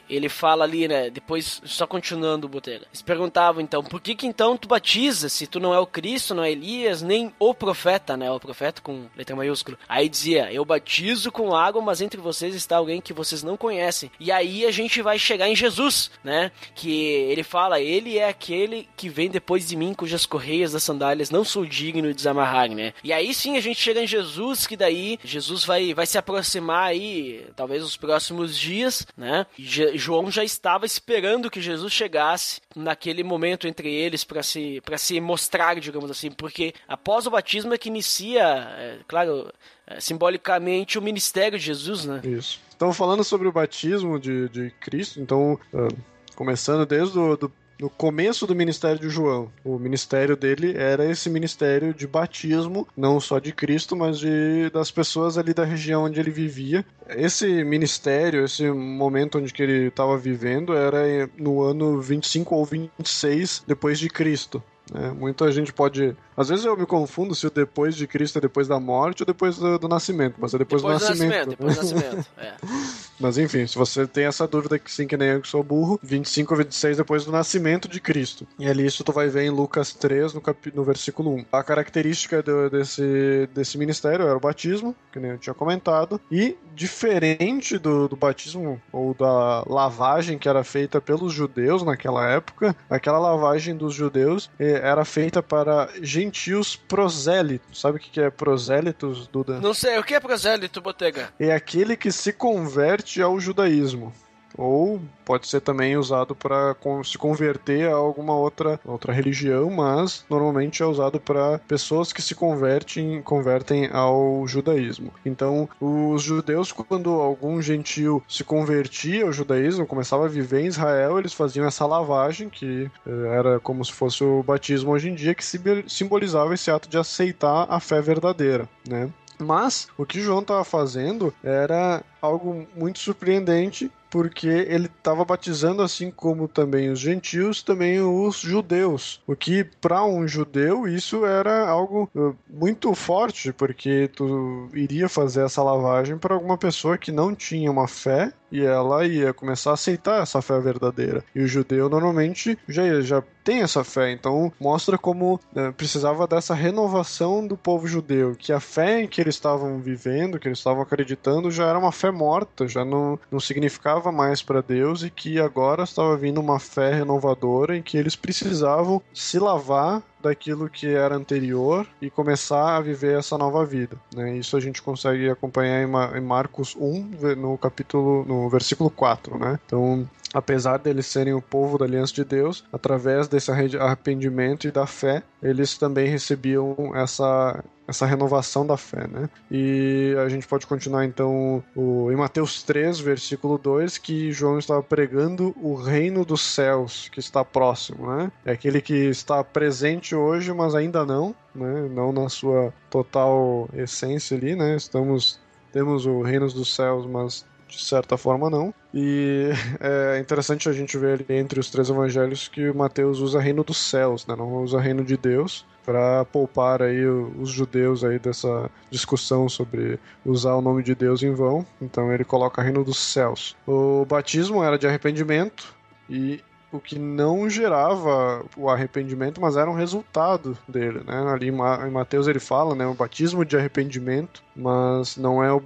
ele 0.09 0.29
fala 0.29 0.63
ali, 0.63 0.87
né, 0.87 1.09
depois 1.09 1.61
só 1.65 1.85
continuando, 1.87 2.47
Botega. 2.47 2.85
Eles 2.89 3.01
perguntavam 3.01 3.61
então, 3.61 3.83
por 3.83 4.01
que 4.01 4.15
que 4.15 4.27
então 4.27 4.57
tu 4.57 4.67
batiza 4.67 5.29
se 5.29 5.47
tu 5.47 5.59
não 5.59 5.73
é 5.73 5.79
o 5.79 5.85
Cristo, 5.87 6.33
não 6.35 6.43
é 6.43 6.51
Elias, 6.51 7.01
nem 7.01 7.33
o 7.39 7.53
profeta, 7.53 8.15
né? 8.17 8.29
O 8.31 8.39
profeta 8.39 8.81
com 8.81 9.05
letra 9.15 9.35
maiúscula. 9.35 9.77
Aí 9.87 10.07
dizia, 10.09 10.32
eu 10.33 10.65
batizo 10.65 11.31
com 11.31 11.55
água, 11.55 11.81
mas 11.81 12.01
entre 12.01 12.19
vocês 12.19 12.55
está 12.55 12.77
alguém 12.77 13.01
que 13.01 13.13
vocês 13.13 13.43
não 13.43 13.57
conhecem. 13.57 14.11
E 14.19 14.31
aí 14.31 14.65
a 14.65 14.71
gente 14.71 15.01
vai 15.01 15.19
chegar 15.19 15.47
em 15.47 15.55
Jesus, 15.55 16.11
né? 16.23 16.51
Que 16.75 16.91
ele 16.91 17.43
fala, 17.43 17.79
ele 17.79 18.17
é 18.17 18.27
aquele 18.27 18.87
que 18.95 19.09
vem 19.09 19.29
depois 19.29 19.67
de 19.67 19.75
mim, 19.75 19.93
cujas 19.93 20.25
correias 20.25 20.71
das 20.73 20.83
sandálias 20.83 21.29
não 21.29 21.43
sou 21.43 21.65
digno 21.65 22.07
de 22.07 22.13
desamarrar, 22.13 22.69
né? 22.69 22.93
E 23.03 23.11
aí 23.13 23.33
sim 23.33 23.57
a 23.57 23.61
gente 23.61 23.79
chega 23.79 24.01
em 24.01 24.07
Jesus, 24.07 24.65
que 24.65 24.77
daí 24.77 25.19
Jesus 25.23 25.65
vai, 25.65 25.93
vai 25.93 26.05
se 26.05 26.17
aproximar 26.17 26.89
aí, 26.89 27.45
talvez 27.55 27.81
nos 27.81 27.97
próximos 27.97 28.57
dias, 28.57 29.05
né? 29.17 29.45
João 29.57 30.31
já 30.31 30.43
estava 30.43 30.85
esperando 30.85 31.51
que 31.51 31.61
Jesus 31.61 31.91
chegasse 31.93 32.61
naquele 32.75 33.23
momento 33.23 33.67
entre 33.67 33.93
eles 33.93 34.23
para 34.23 34.41
se 34.41 34.81
se 34.97 35.19
mostrar, 35.19 35.79
digamos 35.79 36.09
assim, 36.09 36.31
porque 36.31 36.73
após 36.87 37.27
o 37.27 37.31
batismo 37.31 37.73
é 37.73 37.77
que 37.77 37.89
inicia, 37.89 38.43
é, 38.77 38.99
claro, 39.07 39.51
simbolicamente 39.99 40.97
o 40.97 41.01
ministério 41.01 41.57
de 41.57 41.65
Jesus, 41.65 42.05
né? 42.05 42.21
Isso. 42.23 42.59
Então, 42.75 42.91
falando 42.93 43.23
sobre 43.23 43.47
o 43.47 43.51
batismo 43.51 44.19
de, 44.19 44.49
de 44.49 44.71
Cristo, 44.81 45.19
então, 45.19 45.59
ah, 45.73 45.87
começando 46.35 46.85
desde 46.85 47.17
o 47.17 47.35
do, 47.35 47.51
do 47.77 47.89
começo 47.89 48.47
do 48.47 48.55
ministério 48.55 48.99
de 48.99 49.09
João. 49.09 49.51
O 49.63 49.77
ministério 49.77 50.35
dele 50.35 50.73
era 50.77 51.09
esse 51.09 51.29
ministério 51.29 51.93
de 51.93 52.07
batismo, 52.07 52.87
não 52.95 53.19
só 53.19 53.39
de 53.39 53.51
Cristo, 53.51 53.95
mas 53.95 54.19
de, 54.19 54.69
das 54.71 54.91
pessoas 54.91 55.37
ali 55.37 55.53
da 55.53 55.65
região 55.65 56.03
onde 56.05 56.19
ele 56.19 56.31
vivia. 56.31 56.85
Esse 57.09 57.63
ministério, 57.63 58.45
esse 58.45 58.69
momento 58.69 59.37
onde 59.37 59.53
que 59.53 59.63
ele 59.63 59.87
estava 59.87 60.17
vivendo, 60.17 60.73
era 60.73 61.29
no 61.37 61.61
ano 61.61 62.01
25 62.01 62.55
ou 62.55 62.65
26 62.65 63.63
depois 63.67 63.99
de 63.99 64.09
Cristo. 64.09 64.63
Né? 64.91 65.11
muita 65.11 65.51
gente 65.51 65.71
pode. 65.71 66.15
Às 66.35 66.49
vezes 66.49 66.65
eu 66.65 66.75
me 66.75 66.85
confundo 66.85 67.35
se 67.35 67.45
o 67.45 67.51
depois 67.51 67.95
de 67.95 68.07
Cristo 68.07 68.37
é 68.39 68.41
depois 68.41 68.67
da 68.67 68.79
morte 68.79 69.21
ou 69.21 69.25
depois 69.27 69.57
do, 69.57 69.77
do 69.77 69.87
nascimento, 69.87 70.35
mas 70.39 70.53
é 70.53 70.57
depois, 70.57 70.81
Depois 70.81 71.01
do 71.01 71.09
nascimento. 71.09 71.49
depois 71.51 71.75
do 71.75 71.81
nascimento. 71.81 72.27
É. 72.37 72.53
Mas 73.19 73.37
enfim, 73.37 73.65
se 73.67 73.77
você 73.77 74.07
tem 74.07 74.25
essa 74.25 74.47
dúvida 74.47 74.77
que 74.79 74.91
sim, 74.91 75.05
que 75.05 75.15
nem 75.15 75.29
eu 75.29 75.41
que 75.41 75.47
sou 75.47 75.63
burro, 75.63 75.99
25 76.01 76.51
ou 76.55 76.57
26 76.57 76.97
depois 76.97 77.23
do 77.23 77.31
nascimento 77.31 77.87
de 77.87 78.01
Cristo. 78.01 78.45
E 78.57 78.67
ali 78.67 78.85
isso 78.85 79.03
tu 79.03 79.13
vai 79.13 79.29
ver 79.29 79.43
em 79.43 79.51
Lucas 79.51 79.93
3, 79.93 80.33
no, 80.33 80.41
capi- 80.41 80.73
no 80.75 80.83
versículo 80.83 81.29
1. 81.35 81.45
A 81.51 81.63
característica 81.63 82.41
do- 82.41 82.71
desse, 82.71 83.47
desse 83.53 83.77
ministério 83.77 84.25
era 84.25 84.35
o 84.35 84.39
batismo, 84.39 84.95
que 85.11 85.19
nem 85.19 85.31
eu 85.31 85.37
tinha 85.37 85.53
comentado, 85.53 86.19
e 86.29 86.57
diferente 86.75 87.77
do, 87.77 88.07
do 88.07 88.15
batismo 88.15 88.81
ou 88.91 89.13
da 89.13 89.63
lavagem 89.67 90.39
que 90.39 90.49
era 90.49 90.63
feita 90.63 90.99
pelos 90.99 91.31
judeus 91.31 91.83
naquela 91.83 92.27
época, 92.27 92.75
aquela 92.89 93.19
lavagem 93.19 93.77
dos 93.77 93.93
judeus 93.93 94.49
eh, 94.59 94.72
era 94.73 95.05
feita 95.05 95.41
para 95.41 95.89
gentios 96.01 96.75
prosélitos. 96.75 97.79
Sabe 97.79 97.97
o 97.97 97.99
que 97.99 98.19
é 98.19 98.29
prosélitos, 98.29 99.27
Duda? 99.27 99.59
Não 99.59 99.73
sei, 99.73 99.97
o 99.97 100.03
que 100.03 100.15
é 100.15 100.19
prosélito, 100.19 100.81
Botega? 100.81 101.33
é 101.39 101.53
aquele 101.53 101.95
que 101.95 102.11
se 102.11 102.31
converte 102.33 103.21
ao 103.21 103.39
judaísmo. 103.39 104.13
Ou 104.57 105.01
pode 105.25 105.47
ser 105.47 105.61
também 105.61 105.97
usado 105.97 106.35
para 106.35 106.75
se 107.03 107.17
converter 107.17 107.89
a 107.89 107.95
alguma 107.95 108.35
outra, 108.35 108.79
outra 108.85 109.13
religião, 109.13 109.69
mas 109.69 110.25
normalmente 110.29 110.83
é 110.83 110.85
usado 110.85 111.19
para 111.19 111.59
pessoas 111.59 112.11
que 112.11 112.21
se 112.21 112.35
convertem, 112.35 113.21
convertem 113.21 113.89
ao 113.91 114.45
judaísmo. 114.47 115.13
Então, 115.25 115.67
os 115.79 116.21
judeus, 116.21 116.71
quando 116.71 117.09
algum 117.09 117.61
gentil 117.61 118.23
se 118.27 118.43
convertia 118.43 119.25
ao 119.25 119.31
judaísmo, 119.31 119.85
começava 119.85 120.25
a 120.25 120.29
viver 120.29 120.61
em 120.61 120.67
Israel, 120.67 121.17
eles 121.17 121.33
faziam 121.33 121.65
essa 121.65 121.85
lavagem, 121.85 122.49
que 122.49 122.89
eh, 123.05 123.37
era 123.37 123.59
como 123.59 123.83
se 123.83 123.91
fosse 123.91 124.23
o 124.23 124.43
batismo 124.43 124.91
hoje 124.91 125.09
em 125.09 125.15
dia, 125.15 125.33
que 125.35 125.43
simbol- 125.43 125.83
simbolizava 125.87 126.53
esse 126.53 126.69
ato 126.69 126.89
de 126.89 126.97
aceitar 126.97 127.65
a 127.69 127.79
fé 127.79 128.01
verdadeira, 128.01 128.67
né? 128.87 129.09
Mas 129.39 129.87
o 129.97 130.05
que 130.05 130.21
João 130.21 130.39
estava 130.39 130.63
fazendo 130.63 131.33
era 131.43 132.03
algo 132.21 132.65
muito 132.75 132.99
surpreendente, 132.99 133.91
porque 134.13 134.45
ele 134.45 134.85
estava 134.85 135.25
batizando, 135.25 135.81
assim 135.81 136.11
como 136.11 136.47
também 136.47 136.91
os 136.91 136.99
gentios, 136.99 137.63
também 137.63 137.99
os 137.99 138.37
judeus. 138.37 139.19
O 139.25 139.35
que, 139.35 139.63
para 139.63 140.05
um 140.05 140.27
judeu, 140.27 140.87
isso 140.87 141.25
era 141.25 141.67
algo 141.67 142.07
uh, 142.13 142.35
muito 142.47 142.93
forte, 142.93 143.51
porque 143.51 144.07
tu 144.15 144.69
iria 144.71 145.09
fazer 145.09 145.43
essa 145.43 145.63
lavagem 145.63 146.15
para 146.15 146.35
alguma 146.35 146.59
pessoa 146.59 146.95
que 146.95 147.11
não 147.11 147.33
tinha 147.33 147.71
uma 147.71 147.87
fé 147.87 148.31
e 148.53 148.63
ela 148.63 149.03
ia 149.03 149.33
começar 149.33 149.71
a 149.71 149.73
aceitar 149.73 150.21
essa 150.21 150.39
fé 150.39 150.59
verdadeira. 150.59 151.25
E 151.33 151.41
o 151.41 151.47
judeu 151.47 151.89
normalmente 151.89 152.55
já, 152.67 153.01
já 153.01 153.23
tem 153.43 153.61
essa 153.61 153.83
fé, 153.83 154.11
então 154.11 154.53
mostra 154.59 154.95
como 154.95 155.39
eh, 155.55 155.71
precisava 155.71 156.27
dessa 156.27 156.53
renovação 156.53 157.45
do 157.45 157.57
povo 157.57 157.87
judeu, 157.87 158.35
que 158.37 158.53
a 158.53 158.59
fé 158.59 159.01
em 159.01 159.07
que 159.07 159.19
eles 159.19 159.35
estavam 159.35 159.79
vivendo, 159.79 160.39
que 160.39 160.47
eles 160.47 160.59
estavam 160.59 160.83
acreditando, 160.83 161.51
já 161.51 161.65
era 161.65 161.77
uma 161.77 161.91
fé 161.91 162.11
morta, 162.11 162.67
já 162.67 162.85
não, 162.85 163.19
não 163.31 163.39
significava 163.39 164.11
mais 164.11 164.41
para 164.41 164.61
Deus 164.61 165.03
e 165.03 165.09
que 165.09 165.39
agora 165.39 165.83
estava 165.83 166.15
vindo 166.15 166.39
uma 166.39 166.59
fé 166.59 166.93
renovadora 166.93 167.75
em 167.75 167.81
que 167.81 167.97
eles 167.97 168.15
precisavam 168.15 169.01
se 169.13 169.39
lavar 169.39 170.01
daquilo 170.23 170.69
que 170.69 170.87
era 170.87 171.15
anterior 171.15 171.85
e 172.01 172.09
começar 172.09 172.77
a 172.77 172.81
viver 172.81 173.19
essa 173.19 173.37
nova 173.37 173.65
vida. 173.65 173.97
Né? 174.15 174.37
Isso 174.37 174.57
a 174.57 174.59
gente 174.59 174.81
consegue 174.81 175.29
acompanhar 175.29 175.83
em, 175.83 175.85
Ma- 175.87 176.11
em 176.17 176.21
Marcos 176.21 176.75
1, 176.79 177.11
ve- 177.11 177.35
no 177.35 177.57
capítulo, 177.57 178.25
no 178.25 178.49
versículo 178.49 178.89
4. 178.89 179.37
Né? 179.37 179.59
Então, 179.65 180.09
apesar 180.33 180.77
deles 180.77 181.05
serem 181.05 181.33
o 181.33 181.41
povo 181.41 181.77
da 181.77 181.85
aliança 181.85 182.13
de 182.13 182.23
Deus, 182.23 182.63
através 182.71 183.27
desse 183.27 183.51
arre- 183.51 183.77
arrependimento 183.77 184.67
e 184.67 184.71
da 184.71 184.87
fé, 184.87 185.21
eles 185.41 185.77
também 185.77 186.07
recebiam 186.09 186.75
essa 186.95 187.63
essa 187.87 188.05
renovação 188.05 188.65
da 188.65 188.77
fé, 188.77 189.07
né? 189.07 189.29
E 189.51 190.15
a 190.23 190.29
gente 190.29 190.47
pode 190.47 190.65
continuar 190.65 191.05
então 191.05 191.63
o, 191.75 192.11
em 192.11 192.15
Mateus 192.15 192.63
3, 192.63 192.99
versículo 192.99 193.57
2, 193.57 193.97
que 193.97 194.31
João 194.31 194.57
estava 194.57 194.81
pregando 194.81 195.53
o 195.61 195.75
reino 195.75 196.25
dos 196.25 196.41
céus 196.41 197.09
que 197.09 197.19
está 197.19 197.43
próximo, 197.43 198.15
né? 198.15 198.31
É 198.45 198.51
aquele 198.53 198.81
que 198.81 198.93
está 198.93 199.43
presente 199.43 200.15
hoje, 200.15 200.53
mas 200.53 200.75
ainda 200.75 201.05
não, 201.05 201.35
né? 201.53 201.89
Não 201.89 202.11
na 202.11 202.29
sua 202.29 202.73
total 202.89 203.69
essência 203.73 204.37
ali, 204.37 204.55
né? 204.55 204.75
Estamos 204.75 205.41
temos 205.73 206.05
o 206.05 206.21
reino 206.21 206.47
dos 206.47 206.73
céus, 206.73 207.05
mas 207.07 207.45
de 207.67 207.83
certa 207.83 208.15
forma 208.15 208.49
não. 208.49 208.73
E 208.93 209.49
é 209.81 210.19
interessante 210.19 210.69
a 210.69 210.71
gente 210.71 210.97
ver 210.97 211.13
ali 211.13 211.39
entre 211.39 211.59
os 211.59 211.69
três 211.69 211.89
evangelhos 211.89 212.47
que 212.47 212.71
Mateus 212.71 213.19
usa 213.19 213.41
reino 213.41 213.63
dos 213.63 213.77
céus, 213.77 214.25
né? 214.27 214.35
não 214.35 214.63
usa 214.63 214.79
reino 214.79 215.03
de 215.03 215.17
Deus, 215.17 215.65
para 215.85 216.25
poupar 216.25 216.81
aí 216.81 217.05
os 217.05 217.49
judeus 217.49 218.03
aí 218.03 218.19
dessa 218.19 218.69
discussão 218.89 219.47
sobre 219.49 219.99
usar 220.25 220.55
o 220.55 220.61
nome 220.61 220.83
de 220.83 220.95
Deus 220.95 221.21
em 221.23 221.33
vão. 221.33 221.65
Então 221.81 222.11
ele 222.11 222.23
coloca 222.23 222.61
reino 222.61 222.83
dos 222.83 222.97
céus. 222.97 223.55
O 223.67 224.05
batismo 224.05 224.63
era 224.63 224.77
de 224.77 224.87
arrependimento 224.87 225.75
e 226.09 226.41
o 226.71 226.79
que 226.79 226.97
não 226.97 227.47
gerava 227.47 228.43
o 228.57 228.67
arrependimento, 228.67 229.39
mas 229.39 229.55
era 229.55 229.69
um 229.69 229.75
resultado 229.75 230.57
dele, 230.67 231.01
né? 231.05 231.31
Ali 231.31 231.49
em 231.49 231.91
Mateus 231.91 232.27
ele 232.27 232.39
fala, 232.39 232.73
né, 232.73 232.87
o 232.87 232.95
batismo 232.95 233.45
de 233.45 233.55
arrependimento, 233.55 234.43
mas 234.55 235.15
não 235.15 235.43
é 235.43 235.53
o 235.53 235.61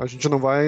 a 0.00 0.06
gente 0.06 0.28
não 0.28 0.38
vai 0.38 0.66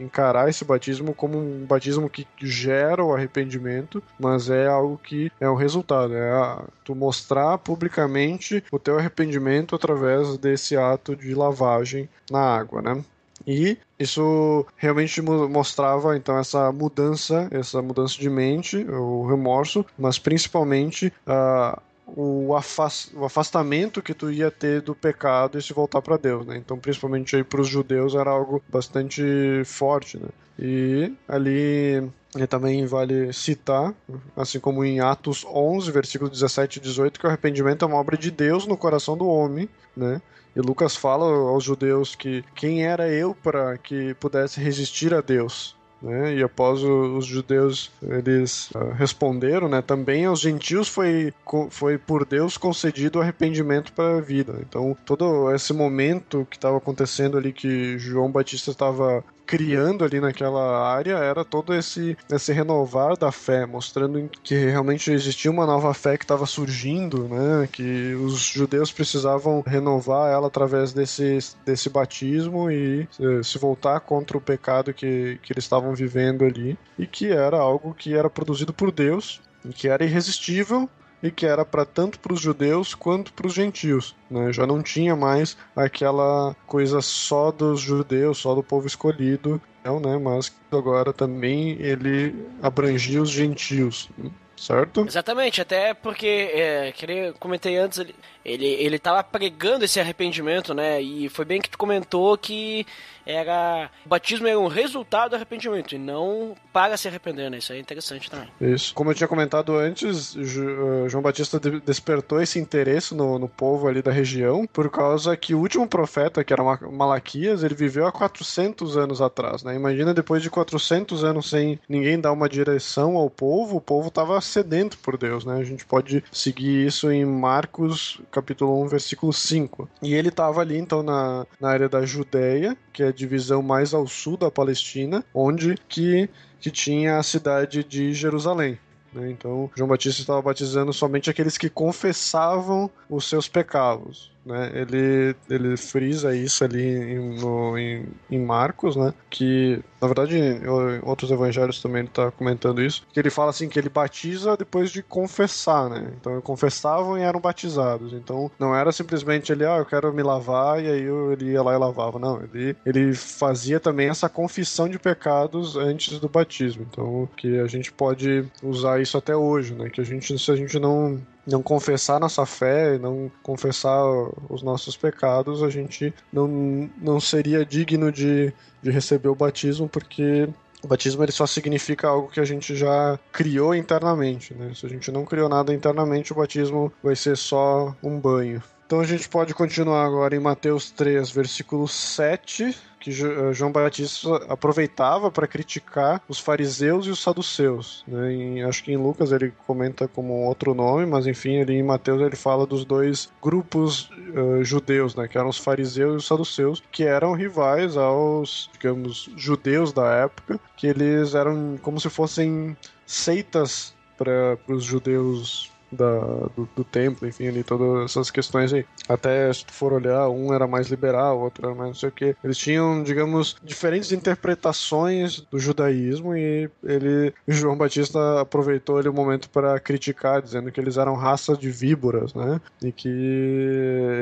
encarar 0.00 0.48
esse 0.48 0.64
batismo 0.64 1.14
como 1.14 1.38
um 1.38 1.64
batismo 1.66 2.08
que 2.08 2.26
gera 2.38 3.04
o 3.04 3.14
arrependimento, 3.14 4.02
mas 4.18 4.48
é 4.50 4.66
algo 4.66 4.98
que 5.02 5.30
é 5.40 5.48
o 5.48 5.54
resultado, 5.54 6.14
é 6.14 6.32
a, 6.32 6.64
tu 6.84 6.94
mostrar 6.94 7.58
publicamente 7.58 8.62
o 8.70 8.78
teu 8.78 8.98
arrependimento 8.98 9.74
através 9.74 10.38
desse 10.38 10.76
ato 10.76 11.14
de 11.14 11.34
lavagem 11.34 12.08
na 12.30 12.40
água, 12.40 12.82
né? 12.82 13.04
E 13.46 13.78
isso 13.98 14.66
realmente 14.76 15.20
mostrava 15.22 16.16
então 16.16 16.38
essa 16.38 16.72
mudança, 16.72 17.48
essa 17.50 17.80
mudança 17.80 18.18
de 18.18 18.28
mente, 18.28 18.78
o 18.88 19.26
remorso, 19.26 19.84
mas 19.96 20.18
principalmente 20.18 21.12
a 21.26 21.80
o, 22.06 22.54
afastamento 22.54 24.00
que 24.00 24.14
tu 24.14 24.30
ia 24.30 24.50
ter 24.50 24.80
do 24.80 24.94
pecado 24.94 25.58
e 25.58 25.62
se 25.62 25.72
voltar 25.72 26.00
para 26.00 26.16
Deus, 26.16 26.46
né? 26.46 26.56
Então, 26.56 26.78
principalmente 26.78 27.34
aí 27.34 27.42
para 27.42 27.60
os 27.60 27.68
judeus 27.68 28.14
era 28.14 28.30
algo 28.30 28.62
bastante 28.68 29.22
forte, 29.64 30.16
né? 30.18 30.28
E 30.58 31.12
ali 31.28 32.08
e 32.36 32.46
também 32.46 32.86
vale 32.86 33.32
citar, 33.32 33.94
assim 34.36 34.60
como 34.60 34.84
em 34.84 35.00
Atos 35.00 35.44
11, 35.44 35.90
versículos 35.90 36.32
17 36.32 36.78
e 36.78 36.82
18, 36.82 37.18
que 37.18 37.26
o 37.26 37.28
arrependimento 37.28 37.84
é 37.84 37.88
uma 37.88 37.96
obra 37.96 38.16
de 38.16 38.30
Deus 38.30 38.66
no 38.66 38.76
coração 38.76 39.16
do 39.16 39.26
homem, 39.26 39.68
né? 39.96 40.20
E 40.54 40.60
Lucas 40.60 40.96
fala 40.96 41.26
aos 41.26 41.64
judeus 41.64 42.14
que 42.14 42.42
quem 42.54 42.84
era 42.84 43.08
eu 43.08 43.34
para 43.34 43.76
que 43.78 44.14
pudesse 44.14 44.60
resistir 44.60 45.12
a 45.12 45.20
Deus? 45.20 45.76
Né? 46.00 46.36
E 46.36 46.42
após 46.42 46.82
o, 46.82 47.16
os 47.16 47.24
judeus 47.24 47.90
eles 48.02 48.70
uh, 48.72 48.92
responderam, 48.92 49.68
né? 49.68 49.80
Também 49.80 50.26
aos 50.26 50.40
gentios 50.40 50.88
foi, 50.88 51.32
foi 51.70 51.96
por 51.96 52.26
Deus 52.26 52.58
concedido 52.58 53.18
o 53.18 53.22
arrependimento 53.22 53.92
para 53.92 54.18
a 54.18 54.20
vida. 54.20 54.58
Então 54.60 54.96
todo 55.06 55.52
esse 55.54 55.72
momento 55.72 56.46
que 56.50 56.56
estava 56.56 56.76
acontecendo 56.76 57.38
ali 57.38 57.52
que 57.52 57.98
João 57.98 58.30
Batista 58.30 58.70
estava 58.70 59.24
criando 59.46 60.04
ali 60.04 60.20
naquela 60.20 60.86
área 60.88 61.14
era 61.18 61.44
todo 61.44 61.72
esse, 61.72 62.16
esse 62.30 62.52
renovar 62.52 63.16
da 63.16 63.30
fé, 63.30 63.64
mostrando 63.64 64.28
que 64.42 64.54
realmente 64.54 65.10
existia 65.12 65.50
uma 65.50 65.66
nova 65.66 65.94
fé 65.94 66.18
que 66.18 66.24
estava 66.24 66.44
surgindo, 66.46 67.28
né? 67.28 67.68
Que 67.70 68.14
os 68.14 68.38
judeus 68.40 68.90
precisavam 68.92 69.62
renovar 69.64 70.32
ela 70.32 70.48
através 70.48 70.92
desse, 70.92 71.38
desse 71.64 71.88
batismo 71.88 72.70
e 72.70 73.08
eh, 73.20 73.42
se 73.42 73.58
voltar 73.58 74.00
contra 74.00 74.36
o 74.36 74.40
pecado 74.40 74.92
que, 74.92 75.38
que 75.42 75.52
eles 75.52 75.64
estavam 75.64 75.94
vivendo 75.94 76.44
ali 76.44 76.76
e 76.98 77.06
que 77.06 77.30
era 77.30 77.58
algo 77.58 77.94
que 77.94 78.14
era 78.14 78.28
produzido 78.28 78.72
por 78.72 78.90
Deus 78.90 79.40
que 79.74 79.88
era 79.88 80.04
irresistível 80.04 80.88
e 81.22 81.30
que 81.30 81.46
era 81.46 81.64
para 81.64 81.84
tanto 81.84 82.18
para 82.18 82.32
os 82.32 82.40
judeus 82.40 82.94
quanto 82.94 83.32
para 83.32 83.46
os 83.46 83.54
gentios. 83.54 84.14
Né? 84.30 84.52
Já 84.52 84.66
não 84.66 84.82
tinha 84.82 85.16
mais 85.16 85.56
aquela 85.74 86.54
coisa 86.66 87.00
só 87.00 87.50
dos 87.50 87.80
judeus, 87.80 88.38
só 88.38 88.54
do 88.54 88.62
povo 88.62 88.86
escolhido, 88.86 89.60
não, 89.84 90.00
né? 90.00 90.18
mas 90.18 90.54
agora 90.70 91.12
também 91.12 91.76
ele 91.80 92.46
abrangia 92.62 93.22
os 93.22 93.30
gentios. 93.30 94.08
Certo? 94.56 95.04
Exatamente, 95.06 95.60
até 95.60 95.92
porque, 95.92 96.26
é, 96.26 96.90
que 96.90 97.04
eu 97.04 97.34
comentei 97.34 97.76
antes, 97.76 97.98
ele, 97.98 98.14
ele, 98.42 98.64
ele 98.66 98.98
tava 98.98 99.22
pregando 99.22 99.84
esse 99.84 100.00
arrependimento, 100.00 100.72
né? 100.72 100.98
E 100.98 101.28
foi 101.28 101.44
bem 101.44 101.60
que 101.60 101.68
tu 101.68 101.76
comentou 101.76 102.38
que 102.38 102.86
era 103.26 103.90
o 104.04 104.08
batismo 104.08 104.46
era 104.46 104.58
um 104.58 104.68
resultado 104.68 105.30
do 105.30 105.36
arrependimento 105.36 105.94
e 105.94 105.98
não 105.98 106.54
para 106.72 106.96
se 106.96 107.08
arrepender, 107.08 107.50
né? 107.50 107.58
Isso 107.58 107.72
é 107.72 107.78
interessante 107.78 108.30
também. 108.30 108.48
Isso. 108.60 108.94
Como 108.94 109.10
eu 109.10 109.14
tinha 109.14 109.28
comentado 109.28 109.76
antes, 109.76 110.36
eh, 110.36 111.08
João 111.08 111.22
Batista 111.22 111.58
despertou 111.58 112.40
esse 112.40 112.58
interesse 112.58 113.14
no, 113.14 113.38
no 113.38 113.48
povo 113.48 113.88
ali 113.88 114.00
da 114.00 114.12
região 114.12 114.66
por 114.66 114.90
causa 114.90 115.36
que 115.36 115.54
o 115.54 115.58
último 115.58 115.88
profeta, 115.88 116.44
que 116.44 116.52
era 116.52 116.62
Malaquias, 116.90 117.64
ele 117.64 117.74
viveu 117.74 118.06
há 118.06 118.12
400 118.12 118.96
anos 118.96 119.20
atrás, 119.20 119.62
né? 119.62 119.74
Imagina 119.74 120.14
depois 120.14 120.42
de 120.42 120.50
400 120.50 121.24
anos 121.24 121.50
sem 121.50 121.80
ninguém 121.88 122.20
dar 122.20 122.32
uma 122.32 122.48
direção 122.48 123.16
ao 123.16 123.28
povo, 123.28 123.76
o 123.76 123.80
povo 123.80 124.08
estava 124.08 124.40
sedento 124.40 124.98
por 124.98 125.16
Deus, 125.16 125.44
né? 125.44 125.56
A 125.58 125.64
gente 125.64 125.84
pode 125.84 126.22
seguir 126.30 126.86
isso 126.86 127.10
em 127.10 127.24
Marcos 127.24 128.20
capítulo 128.30 128.82
1, 128.84 128.88
versículo 128.88 129.32
5. 129.32 129.88
E 130.02 130.14
ele 130.14 130.28
estava 130.28 130.60
ali 130.60 130.76
então 130.76 131.02
na, 131.02 131.46
na 131.60 131.70
área 131.70 131.88
da 131.88 132.04
Judéia, 132.04 132.76
que 132.92 133.02
é 133.02 133.12
divisão 133.16 133.62
mais 133.62 133.92
ao 133.92 134.06
sul 134.06 134.36
da 134.36 134.50
Palestina, 134.50 135.24
onde 135.34 135.76
que, 135.88 136.28
que 136.60 136.70
tinha 136.70 137.18
a 137.18 137.22
cidade 137.22 137.82
de 137.82 138.12
Jerusalém. 138.12 138.78
Né? 139.12 139.30
Então, 139.30 139.70
João 139.74 139.88
Batista 139.88 140.20
estava 140.20 140.42
batizando 140.42 140.92
somente 140.92 141.30
aqueles 141.30 141.56
que 141.56 141.70
confessavam 141.70 142.90
os 143.08 143.28
seus 143.28 143.48
pecados. 143.48 144.30
Né? 144.46 144.70
Ele, 144.74 145.34
ele 145.50 145.76
frisa 145.76 146.34
isso 146.34 146.62
ali 146.62 146.86
em, 146.86 147.40
no, 147.40 147.76
em, 147.76 148.06
em 148.30 148.38
Marcos, 148.38 148.94
né? 148.94 149.12
que 149.28 149.82
na 150.00 150.06
verdade 150.06 150.38
em 150.38 150.60
outros 151.02 151.32
evangelhos 151.32 151.82
também 151.82 152.00
ele 152.00 152.08
está 152.08 152.30
comentando 152.30 152.80
isso, 152.80 153.04
que 153.12 153.18
ele 153.18 153.28
fala 153.28 153.50
assim 153.50 153.68
que 153.68 153.76
ele 153.76 153.88
batiza 153.88 154.56
depois 154.56 154.90
de 154.90 155.02
confessar, 155.02 155.90
né? 155.90 156.12
Então 156.20 156.40
confessavam 156.40 157.18
e 157.18 157.22
eram 157.22 157.40
batizados. 157.40 158.12
Então 158.12 158.50
não 158.58 158.74
era 158.74 158.92
simplesmente 158.92 159.50
ele, 159.50 159.64
ah, 159.64 159.78
eu 159.78 159.84
quero 159.84 160.12
me 160.12 160.22
lavar 160.22 160.82
e 160.82 160.88
aí 160.88 161.06
ele 161.32 161.52
ia 161.52 161.62
lá 161.62 161.74
e 161.74 161.78
lavava. 161.78 162.18
Não, 162.18 162.40
ele, 162.42 162.76
ele 162.86 163.14
fazia 163.14 163.80
também 163.80 164.08
essa 164.08 164.28
confissão 164.28 164.88
de 164.88 164.98
pecados 164.98 165.76
antes 165.76 166.20
do 166.20 166.28
batismo. 166.28 166.86
Então 166.88 167.28
que 167.36 167.58
a 167.58 167.66
gente 167.66 167.90
pode 167.92 168.44
usar 168.62 169.00
isso 169.00 169.18
até 169.18 169.34
hoje, 169.34 169.74
né? 169.74 169.90
Que 169.90 170.00
a 170.00 170.04
gente, 170.04 170.38
se 170.38 170.50
a 170.50 170.56
gente 170.56 170.78
não 170.78 171.20
não 171.46 171.62
confessar 171.62 172.18
nossa 172.18 172.44
fé, 172.44 172.98
não 172.98 173.30
confessar 173.42 174.02
os 174.50 174.62
nossos 174.62 174.96
pecados, 174.96 175.62
a 175.62 175.70
gente 175.70 176.12
não, 176.32 176.90
não 176.98 177.20
seria 177.20 177.64
digno 177.64 178.10
de, 178.10 178.52
de 178.82 178.90
receber 178.90 179.28
o 179.28 179.34
batismo, 179.34 179.88
porque 179.88 180.48
o 180.82 180.88
batismo 180.88 181.22
ele 181.22 181.32
só 181.32 181.46
significa 181.46 182.08
algo 182.08 182.28
que 182.28 182.40
a 182.40 182.44
gente 182.44 182.74
já 182.74 183.18
criou 183.32 183.74
internamente. 183.74 184.54
Né? 184.54 184.72
Se 184.74 184.86
a 184.86 184.88
gente 184.88 185.10
não 185.10 185.24
criou 185.24 185.48
nada 185.48 185.72
internamente, 185.72 186.32
o 186.32 186.36
batismo 186.36 186.92
vai 187.02 187.16
ser 187.16 187.36
só 187.36 187.94
um 188.02 188.18
banho. 188.18 188.62
Então 188.86 189.00
a 189.00 189.04
gente 189.04 189.28
pode 189.28 189.52
continuar 189.52 190.04
agora 190.04 190.36
em 190.36 190.40
Mateus 190.40 190.90
3, 190.92 191.28
versículo 191.30 191.88
7, 191.88 192.76
que 193.06 193.24
eh, 193.24 193.52
João 193.52 193.70
Batista 193.70 194.36
aproveitava 194.48 195.30
para 195.30 195.46
criticar 195.46 196.20
os 196.28 196.40
fariseus 196.40 197.06
e 197.06 197.10
os 197.10 197.22
saduceus. 197.22 198.04
Né? 198.08 198.32
Em, 198.32 198.62
acho 198.64 198.82
que 198.82 198.92
em 198.92 198.96
Lucas 198.96 199.30
ele 199.30 199.52
comenta 199.64 200.08
como 200.08 200.32
outro 200.44 200.74
nome, 200.74 201.06
mas 201.06 201.24
enfim, 201.26 201.60
ali 201.60 201.74
em 201.74 201.84
Mateus 201.84 202.20
ele 202.20 202.34
fala 202.34 202.66
dos 202.66 202.84
dois 202.84 203.30
grupos 203.40 204.10
uh, 204.34 204.64
judeus, 204.64 205.14
né? 205.14 205.28
que 205.28 205.38
eram 205.38 205.48
os 205.48 205.58
fariseus 205.58 206.14
e 206.14 206.16
os 206.16 206.26
saduceus, 206.26 206.82
que 206.90 207.04
eram 207.04 207.32
rivais 207.32 207.96
aos, 207.96 208.68
digamos, 208.72 209.30
judeus 209.36 209.92
da 209.92 210.12
época, 210.12 210.58
que 210.76 210.88
eles 210.88 211.36
eram 211.36 211.78
como 211.80 212.00
se 212.00 212.10
fossem 212.10 212.76
seitas 213.06 213.94
para 214.18 214.58
os 214.66 214.82
judeus 214.82 215.70
da, 215.90 216.20
do, 216.56 216.68
do, 216.74 216.84
templo, 216.84 217.26
enfim, 217.26 217.48
ali 217.48 217.62
todas 217.62 218.10
essas 218.10 218.30
questões 218.30 218.72
aí. 218.72 218.84
Até 219.08 219.52
se 219.52 219.64
tu 219.64 219.72
for 219.72 219.92
olhar, 219.92 220.28
um 220.28 220.52
era 220.52 220.66
mais 220.66 220.88
liberal, 220.88 221.40
outro 221.40 221.66
era 221.66 221.74
mais 221.74 221.88
não 221.88 221.94
sei 221.94 222.08
o 222.08 222.12
que. 222.12 222.36
Eles 222.42 222.58
tinham, 222.58 223.02
digamos, 223.02 223.56
diferentes 223.62 224.12
interpretações 224.12 225.40
do 225.50 225.58
judaísmo 225.58 226.36
e 226.36 226.68
ele, 226.82 227.32
João 227.46 227.76
Batista 227.76 228.40
aproveitou 228.40 228.98
ali 228.98 229.08
o 229.08 229.12
momento 229.12 229.48
para 229.50 229.78
criticar, 229.80 230.42
dizendo 230.42 230.70
que 230.70 230.80
eles 230.80 230.96
eram 230.96 231.14
raça 231.14 231.56
de 231.56 231.70
víboras, 231.70 232.34
né? 232.34 232.60
E 232.82 232.92
que 232.92 233.08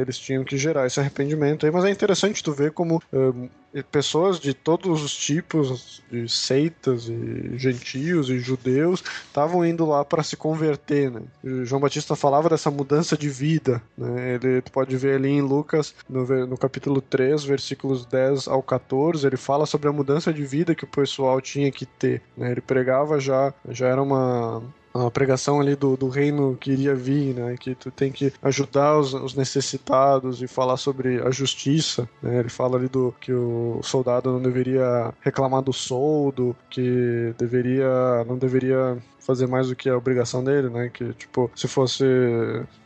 eles 0.00 0.18
tinham 0.18 0.44
que 0.44 0.56
gerar 0.56 0.86
esse 0.86 1.00
arrependimento 1.00 1.66
aí. 1.66 1.72
Mas 1.72 1.84
é 1.84 1.90
interessante 1.90 2.42
tu 2.42 2.52
ver 2.52 2.72
como 2.72 3.02
uh, 3.12 3.50
pessoas 3.82 4.38
de 4.38 4.54
todos 4.54 5.02
os 5.02 5.16
tipos 5.16 6.02
de 6.10 6.28
seitas 6.28 7.08
e 7.08 7.58
gentios 7.58 8.30
e 8.30 8.38
judeus 8.38 9.02
estavam 9.26 9.64
indo 9.64 9.84
lá 9.84 10.04
para 10.04 10.22
se 10.22 10.36
converter, 10.36 11.10
né? 11.10 11.22
João 11.64 11.80
Batista 11.80 12.14
falava 12.14 12.48
dessa 12.48 12.70
mudança 12.70 13.16
de 13.16 13.28
vida, 13.28 13.82
né? 13.96 14.34
Ele 14.34 14.62
tu 14.62 14.70
pode 14.70 14.96
ver 14.96 15.16
ali 15.16 15.30
em 15.30 15.40
Lucas, 15.40 15.94
no, 16.08 16.24
no 16.46 16.56
capítulo 16.56 17.00
3, 17.00 17.42
versículos 17.44 18.06
10 18.06 18.48
ao 18.48 18.62
14, 18.62 19.26
ele 19.26 19.36
fala 19.36 19.66
sobre 19.66 19.88
a 19.88 19.92
mudança 19.92 20.32
de 20.32 20.44
vida 20.44 20.74
que 20.74 20.84
o 20.84 20.88
pessoal 20.88 21.40
tinha 21.40 21.70
que 21.72 21.86
ter, 21.86 22.22
né? 22.36 22.52
Ele 22.52 22.60
pregava 22.60 23.18
já, 23.18 23.52
já 23.68 23.88
era 23.88 24.02
uma 24.02 24.62
uma 24.94 25.10
pregação 25.10 25.60
ali 25.60 25.74
do, 25.74 25.96
do 25.96 26.08
reino 26.08 26.56
que 26.56 26.70
iria 26.70 26.94
vir, 26.94 27.34
né? 27.34 27.56
Que 27.58 27.74
tu 27.74 27.90
tem 27.90 28.12
que 28.12 28.32
ajudar 28.42 28.98
os, 28.98 29.12
os 29.12 29.34
necessitados 29.34 30.40
e 30.40 30.46
falar 30.46 30.76
sobre 30.76 31.20
a 31.20 31.30
justiça, 31.30 32.08
né? 32.22 32.38
Ele 32.38 32.48
fala 32.48 32.78
ali 32.78 32.88
do 32.88 33.12
que 33.20 33.32
o 33.32 33.80
soldado 33.82 34.30
não 34.32 34.40
deveria 34.40 35.12
reclamar 35.20 35.62
do 35.62 35.72
soldo, 35.72 36.54
que 36.70 37.34
deveria 37.36 38.24
não 38.26 38.38
deveria 38.38 38.96
fazer 39.18 39.46
mais 39.46 39.68
do 39.68 39.76
que 39.76 39.88
a 39.88 39.96
obrigação 39.96 40.44
dele, 40.44 40.68
né? 40.68 40.88
Que 40.92 41.12
tipo, 41.14 41.50
se 41.56 41.66
fosse 41.66 42.04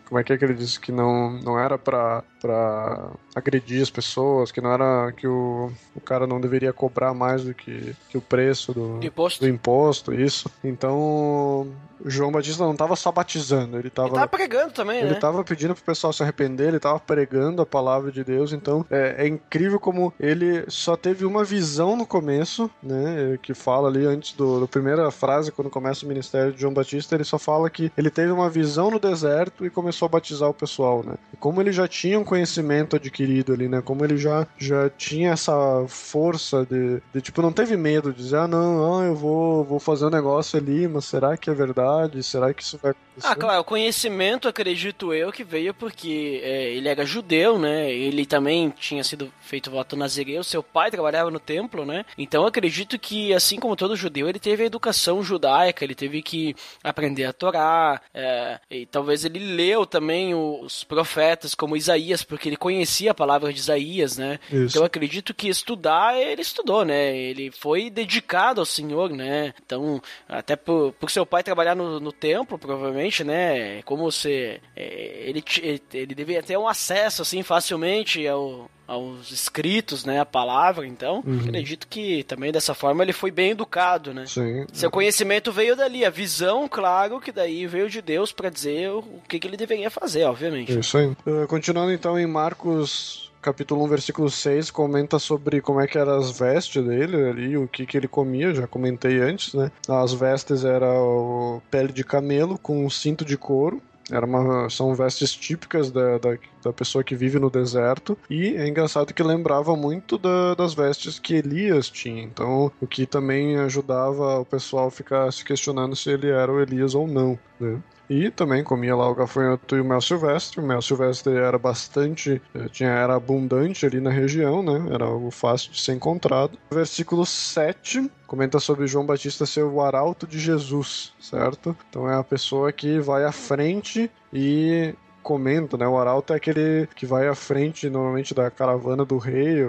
como 0.09 0.19
é 0.19 0.25
que 0.25 0.33
é 0.33 0.39
que 0.39 0.45
ele 0.45 0.55
disse 0.55 0.81
que 0.81 0.91
não, 0.91 1.31
não 1.31 1.59
era 1.61 1.77
pra, 1.77 2.25
pra 2.41 3.11
agredir 3.35 3.83
as 3.83 3.91
pessoas, 3.91 4.51
que 4.51 4.61
não 4.61 4.73
era 4.73 5.13
que 5.13 5.27
o, 5.27 5.71
o 5.95 6.01
cara 6.01 6.27
não 6.27 6.41
deveria 6.41 6.73
cobrar 6.73 7.13
mais 7.13 7.45
do 7.45 7.53
que, 7.53 7.95
que 8.09 8.17
o 8.17 8.21
preço 8.21 8.73
do, 8.73 8.99
imposto. 9.05 9.41
do 9.41 9.49
imposto, 9.49 10.15
isso. 10.15 10.51
Então, 10.65 11.69
João 12.05 12.33
Batista 12.33 12.65
não 12.65 12.73
estava 12.73 12.97
só 12.97 13.13
batizando, 13.13 13.79
ele 13.79 13.89
estava 13.89 14.09
Ele 14.09 14.15
tava 14.15 14.29
pregando 14.29 14.73
também, 14.73 14.99
ele 15.01 15.11
né? 15.11 15.15
estava 15.15 15.45
pedindo 15.45 15.75
pro 15.75 15.85
pessoal 15.85 16.13
se 16.13 16.23
arrepender, 16.23 16.69
ele 16.69 16.77
estava 16.79 16.99
pregando 16.99 17.61
a 17.61 17.67
palavra 17.67 18.11
de 18.11 18.25
Deus, 18.25 18.53
então 18.53 18.87
é, 18.91 19.17
é 19.19 19.29
incrível 19.29 19.79
como 19.79 20.13
ele 20.19 20.65
só 20.69 20.97
teve 20.97 21.27
uma 21.27 21.45
visão 21.45 21.97
no 21.97 22.07
começo, 22.07 22.71
né? 22.83 23.39
Que 23.43 23.53
fala 23.53 23.89
ali 23.89 24.07
antes 24.07 24.33
do, 24.33 24.61
da 24.61 24.67
primeira 24.67 25.11
frase, 25.11 25.53
quando 25.53 25.69
começa 25.71 26.05
o 26.05 26.09
ministério 26.09 26.53
de 26.53 26.61
João 26.61 26.73
Batista, 26.73 27.15
ele 27.15 27.25
só 27.25 27.39
fala 27.39 27.69
que 27.69 27.93
ele 27.97 28.11
teve 28.11 28.33
uma 28.33 28.49
visão 28.49 28.91
no 28.91 28.99
deserto 28.99 29.67
e 29.67 29.71
começou 29.71 29.98
a 30.07 30.11
batizar 30.11 30.49
o 30.49 30.55
pessoal, 30.55 31.03
né? 31.05 31.15
E 31.33 31.37
como 31.37 31.61
ele 31.61 31.73
já 31.73 31.89
tinha 31.89 32.19
um 32.19 32.25
conhecimento 32.25 32.97
adquirido 32.97 33.53
ali, 33.53 33.69
né? 33.69 33.81
Como 33.83 34.05
ele 34.05 34.17
já, 34.17 34.47
já 34.57 34.91
tinha 34.91 35.33
essa 35.33 35.85
força 35.89 36.67
de, 36.67 37.01
de 37.13 37.21
tipo, 37.21 37.43
não 37.43 37.53
teve 37.53 37.77
medo 37.77 38.13
de 38.13 38.23
dizer, 38.23 38.39
ah, 38.39 38.49
não, 38.49 38.99
ah, 38.99 39.05
eu 39.05 39.15
vou, 39.15 39.65
vou 39.65 39.79
fazer 39.79 40.07
um 40.07 40.11
negócio 40.11 40.59
ali, 40.59 40.87
mas 40.87 41.05
será 41.05 41.37
que 41.37 41.51
é 41.51 41.55
verdade? 41.55 42.23
Será 42.23 42.53
que 42.53 42.63
isso 42.63 42.79
vai 42.79 42.93
acontecer? 42.93 43.27
Ah, 43.27 43.35
claro, 43.35 43.61
o 43.61 43.65
conhecimento, 43.65 44.49
acredito 44.49 45.13
eu, 45.13 45.33
que 45.33 45.45
veio 45.45 45.75
porque 45.75 46.41
é, 46.43 46.71
ele 46.73 46.89
era 46.89 47.05
judeu, 47.05 47.59
né? 47.59 47.91
Ele 47.91 48.25
também 48.27 48.71
tinha 48.71 49.03
sido 49.03 49.33
feito 49.41 49.71
voto 49.71 49.97
nazireu, 49.97 50.45
seu 50.45 50.63
pai 50.63 50.91
trabalhava 50.91 51.31
no 51.31 51.41
templo, 51.41 51.85
né? 51.85 52.05
Então 52.17 52.47
acredito 52.47 52.99
que, 52.99 53.33
assim 53.33 53.59
como 53.59 53.77
todo 53.77 53.97
judeu, 53.97 54.29
ele 54.29 54.39
teve 54.39 54.63
a 54.63 54.67
educação 54.67 55.23
judaica, 55.23 55.85
ele 55.85 55.95
teve 55.95 56.23
que 56.23 56.55
aprender 56.83 57.25
a 57.25 57.33
Torá, 57.33 58.01
é, 58.15 58.61
e 58.71 58.87
talvez 58.87 59.25
ele 59.25 59.39
leu 59.39 59.87
também 59.89 60.35
os 60.35 60.85
profetas 60.85 61.55
como 61.55 61.77
Isaías, 61.77 62.23
porque 62.23 62.49
ele 62.49 62.57
conhecia 62.57 63.11
a 63.11 63.15
palavra 63.15 63.53
de 63.53 63.59
Isaías, 63.59 64.17
né? 64.17 64.39
Isso. 64.51 64.67
Então 64.67 64.83
eu 64.83 64.87
acredito 64.87 65.35
que 65.35 65.49
estudar, 65.49 66.17
ele 66.17 66.43
estudou, 66.43 66.85
né? 66.85 67.17
Ele 67.17 67.51
foi 67.51 67.91
dedicado 67.91 68.61
ao 68.61 68.67
Senhor, 68.67 69.11
né? 69.11 69.53
Então, 69.65 70.01
até 70.29 70.55
por, 70.57 70.93
por 70.93 71.11
seu 71.11 71.27
pai 71.27 71.43
trabalhar 71.43 71.75
no, 71.75 71.99
no 71.99 72.13
templo, 72.13 72.59
provavelmente, 72.59 73.25
né? 73.25 73.83
Como 73.83 74.11
você. 74.11 74.61
é, 74.77 75.25
ele, 75.27 75.43
ele, 75.63 75.83
ele 75.93 76.15
devia 76.15 76.43
ter 76.43 76.57
um 76.57 76.69
acesso, 76.69 77.23
assim, 77.23 77.43
facilmente 77.43 78.27
ao, 78.27 78.71
aos 78.89 79.31
escritos, 79.31 80.07
né? 80.07 80.19
A 80.19 80.25
palavra, 80.25 80.87
então. 80.87 81.23
Acredito 81.47 81.87
que 81.87 82.25
também 82.25 82.51
dessa 82.51 82.73
forma 82.73 83.03
ele 83.03 83.13
foi 83.13 83.31
bem 83.31 83.51
educado, 83.51 84.15
né? 84.15 84.25
Sim. 84.27 84.67
Seu 84.73 84.91
conhecimento 84.91 85.53
veio 85.53 85.77
dali, 85.77 86.05
a 86.05 86.11
visão, 86.11 86.67
claro, 86.67 87.21
que 87.21 87.31
daí 87.31 87.67
veio 87.67 87.91
de 87.91 88.01
Deus 88.01 88.33
pra 88.33 88.49
dizer 88.49 88.91
o, 88.91 89.05
que, 89.29 89.39
que 89.39 89.47
ele 89.47 89.59
deveria 89.59 89.91
fazer, 89.91 90.25
obviamente. 90.25 90.77
Isso 90.77 90.97
aí. 90.97 91.07
Uh, 91.27 91.47
continuando 91.47 91.93
então 91.93 92.19
em 92.19 92.27
Marcos 92.27 93.29
capítulo 93.41 93.85
1, 93.85 93.89
versículo 93.89 94.31
6, 94.31 94.71
comenta 94.71 95.19
sobre 95.19 95.61
como 95.61 95.81
é 95.81 95.87
que 95.87 95.97
eram 95.97 96.19
as 96.19 96.37
vestes 96.39 96.85
dele 96.85 97.17
ali, 97.29 97.57
o 97.57 97.69
que 97.69 97.87
que 97.87 97.97
ele 97.97 98.09
comia, 98.09 98.55
já 98.55 98.67
comentei 98.67 99.21
antes, 99.21 99.55
né? 99.55 99.71
As 99.89 100.13
vestes 100.13 100.65
eram 100.65 101.63
pele 101.71 101.93
de 101.93 102.05
camelo 102.05 102.59
com 102.59 102.85
um 102.85 102.91
cinto 102.91 103.25
de 103.25 103.37
couro. 103.37 103.81
Era 104.11 104.25
uma, 104.27 104.69
são 104.71 104.95
vestes 104.95 105.33
típicas 105.35 105.91
da, 105.91 106.19
da, 106.19 106.39
da 106.63 106.73
pessoa 106.73 107.05
que 107.05 107.15
vive 107.15 107.39
no 107.39 107.51
deserto. 107.51 108.17
E 108.31 108.57
é 108.57 108.67
engraçado 108.69 109.13
que 109.13 109.23
lembrava 109.23 109.77
muito 109.77 110.17
da- 110.19 110.55
das 110.55 110.75
vestes 110.75 111.19
que 111.19 111.35
Elias 111.35 111.91
tinha. 111.91 112.23
Então, 112.23 112.73
o 112.81 112.87
que 112.87 113.07
também 113.07 113.57
ajudava 113.59 114.39
o 114.41 114.45
pessoal 114.47 114.89
a 114.89 114.91
ficar 114.91 115.31
se 115.33 115.45
questionando 115.45 115.95
se 115.97 116.11
ele 116.11 116.29
era 116.31 116.53
o 116.53 116.61
Elias 116.61 116.95
ou 116.95 117.07
não, 117.07 117.39
né? 117.61 117.83
E 118.09 118.31
também 118.31 118.65
comia 118.65 118.97
lá 118.97 119.09
o 119.09 119.15
gafanhoto 119.15 119.77
e 119.77 119.81
o 119.81 119.85
mel 119.85 120.01
silvestre. 120.01 120.61
O 120.61 120.67
mel 120.67 120.81
silvestre 120.81 121.35
era 121.35 121.59
bastante, 121.59 122.41
eh, 122.55 122.69
tinha, 122.71 122.91
era 122.91 123.15
abundante 123.15 123.85
ali 123.85 124.01
na 124.01 124.11
região, 124.11 124.63
né? 124.63 124.95
Era 124.95 125.05
algo 125.05 125.31
fácil 125.31 125.73
de 125.73 125.81
ser 125.81 125.93
encontrado. 125.93 126.59
Versículo 126.71 127.27
7 127.27 128.11
comenta 128.27 128.59
sobre 128.59 128.87
João 128.87 129.05
Batista 129.05 129.45
ser 129.45 129.65
o 129.65 129.81
arauto 129.81 130.27
de 130.27 130.39
Jesus, 130.39 131.13
certo? 131.21 131.77
Então 131.89 132.11
é 132.11 132.17
a 132.17 132.25
pessoa 132.25 132.73
que 132.73 132.99
vai 132.99 133.25
à 133.25 133.33
frente 133.33 134.11
e 134.33 134.95
comenta, 135.23 135.77
né? 135.77 135.87
O 135.87 135.99
arauto 135.99 136.33
é 136.33 136.37
aquele 136.37 136.87
que 136.95 137.05
vai 137.05 137.29
à 137.29 137.35
frente 137.35 137.91
normalmente 137.91 138.35
da 138.35 138.51
caravana 138.51 139.05
do 139.05 139.19
rei, 139.19 139.63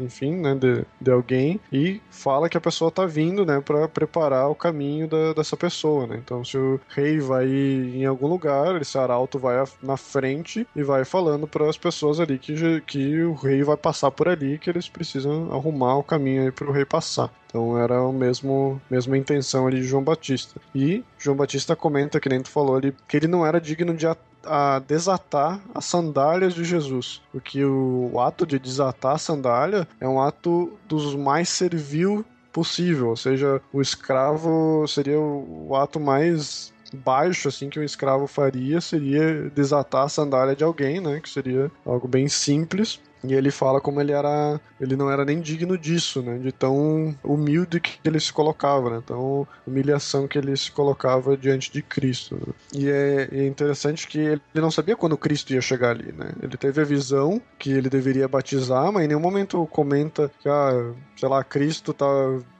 enfim, 0.00 0.36
né, 0.36 0.54
de, 0.54 0.84
de 1.00 1.10
alguém 1.10 1.60
e 1.72 2.00
fala 2.10 2.48
que 2.48 2.56
a 2.56 2.60
pessoa 2.60 2.90
tá 2.90 3.06
vindo, 3.06 3.44
né, 3.44 3.60
para 3.60 3.88
preparar 3.88 4.48
o 4.50 4.54
caminho 4.54 5.08
da- 5.08 5.32
dessa 5.32 5.56
pessoa, 5.56 6.06
né? 6.06 6.16
Então, 6.22 6.44
se 6.44 6.56
o 6.56 6.80
rei 6.88 7.18
vai 7.20 7.46
em 7.48 8.04
algum 8.04 8.26
lugar, 8.26 8.80
esse 8.80 8.96
arauto 8.98 9.38
vai 9.38 9.56
na 9.82 9.96
frente 9.96 10.66
e 10.74 10.82
vai 10.82 11.04
falando 11.04 11.46
para 11.46 11.68
as 11.68 11.76
pessoas 11.78 12.20
ali 12.20 12.38
que, 12.38 12.80
que 12.82 13.22
o 13.22 13.34
rei 13.34 13.62
vai 13.62 13.76
passar 13.76 14.10
por 14.10 14.28
ali, 14.28 14.58
que 14.58 14.70
eles 14.70 14.88
precisam 14.88 15.52
arrumar 15.52 15.96
o 15.96 16.02
caminho 16.04 16.42
aí 16.44 16.52
para 16.52 16.68
o 16.68 16.72
rei 16.72 16.84
passar. 16.84 17.32
Então 17.46 17.78
era 17.78 18.02
o 18.02 18.12
mesmo 18.12 18.80
mesma 18.90 19.16
intenção 19.16 19.66
ali 19.66 19.80
de 19.80 19.86
João 19.86 20.02
Batista. 20.04 20.60
E 20.74 21.04
João 21.18 21.36
Batista 21.36 21.74
comenta 21.74 22.20
que 22.20 22.28
nem 22.28 22.42
tu 22.42 22.50
falou 22.50 22.76
ali 22.76 22.94
que 23.08 23.16
ele 23.16 23.26
não 23.26 23.44
era 23.46 23.60
digno 23.60 23.94
de 23.94 24.06
a, 24.44 24.78
desatar 24.80 25.60
as 25.74 25.84
sandálias 25.84 26.54
de 26.54 26.64
Jesus, 26.64 27.22
porque 27.32 27.64
o, 27.64 28.18
ato 28.20 28.46
de 28.46 28.58
desatar 28.58 29.14
a 29.14 29.18
sandália 29.18 29.88
é 30.00 30.08
um 30.08 30.20
ato 30.20 30.72
dos 30.88 31.14
mais 31.14 31.48
servil 31.48 32.24
possível, 32.52 33.08
ou 33.08 33.16
seja, 33.16 33.60
o 33.72 33.80
escravo 33.80 34.86
seria 34.88 35.18
o, 35.18 35.68
o 35.68 35.76
ato 35.76 36.00
mais 36.00 36.72
baixo 36.92 37.48
assim 37.48 37.68
que 37.68 37.78
um 37.78 37.82
escravo 37.82 38.26
faria 38.26 38.80
seria 38.80 39.50
desatar 39.50 40.04
a 40.04 40.08
sandália 40.08 40.56
de 40.56 40.64
alguém, 40.64 41.00
né, 41.00 41.20
que 41.20 41.28
seria 41.28 41.70
algo 41.84 42.08
bem 42.08 42.28
simples. 42.28 43.00
E 43.24 43.34
ele 43.34 43.50
fala 43.50 43.80
como 43.80 44.00
ele 44.00 44.12
era. 44.12 44.60
Ele 44.80 44.96
não 44.96 45.10
era 45.10 45.24
nem 45.24 45.40
digno 45.40 45.76
disso, 45.76 46.22
né? 46.22 46.38
De 46.38 46.52
tão 46.52 47.14
humilde 47.24 47.80
que 47.80 47.98
ele 48.04 48.20
se 48.20 48.32
colocava, 48.32 48.90
né? 48.90 49.02
Tão 49.04 49.46
humilhação 49.66 50.28
que 50.28 50.38
ele 50.38 50.56
se 50.56 50.70
colocava 50.70 51.36
diante 51.36 51.72
de 51.72 51.82
Cristo. 51.82 52.36
né? 52.36 52.52
E 52.72 52.88
é, 52.88 53.28
é 53.32 53.46
interessante 53.46 54.06
que 54.06 54.18
ele 54.18 54.40
não 54.54 54.70
sabia 54.70 54.96
quando 54.96 55.16
Cristo 55.16 55.52
ia 55.52 55.60
chegar 55.60 55.90
ali, 55.90 56.12
né? 56.12 56.30
Ele 56.42 56.56
teve 56.56 56.80
a 56.80 56.84
visão 56.84 57.40
que 57.58 57.70
ele 57.70 57.88
deveria 57.90 58.28
batizar, 58.28 58.92
mas 58.92 59.04
em 59.04 59.08
nenhum 59.08 59.20
momento 59.20 59.66
comenta 59.66 60.30
que, 60.40 60.48
ah, 60.48 60.92
sei 61.16 61.28
lá, 61.28 61.42
Cristo 61.42 61.92
tá, 61.92 62.06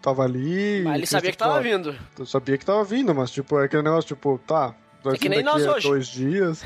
tava 0.02 0.24
ali. 0.24 0.82
Mas 0.82 0.96
ele 0.96 1.06
sabia 1.06 1.30
que 1.30 1.38
tava 1.38 1.60
vindo. 1.60 1.94
Eu 2.18 2.26
sabia 2.26 2.58
que 2.58 2.66
tava 2.66 2.82
vindo, 2.84 3.14
mas 3.14 3.30
tipo, 3.30 3.58
é 3.60 3.64
aquele 3.64 3.82
negócio, 3.82 4.08
tipo, 4.08 4.40
tá. 4.46 4.74
Vai 5.08 5.16
É 5.16 5.18
que 5.18 5.28
vir 5.28 5.34
nem 5.36 5.44
nós 5.44 5.66
hoje. 5.66 5.88
dois 5.88 6.06
dias. 6.08 6.62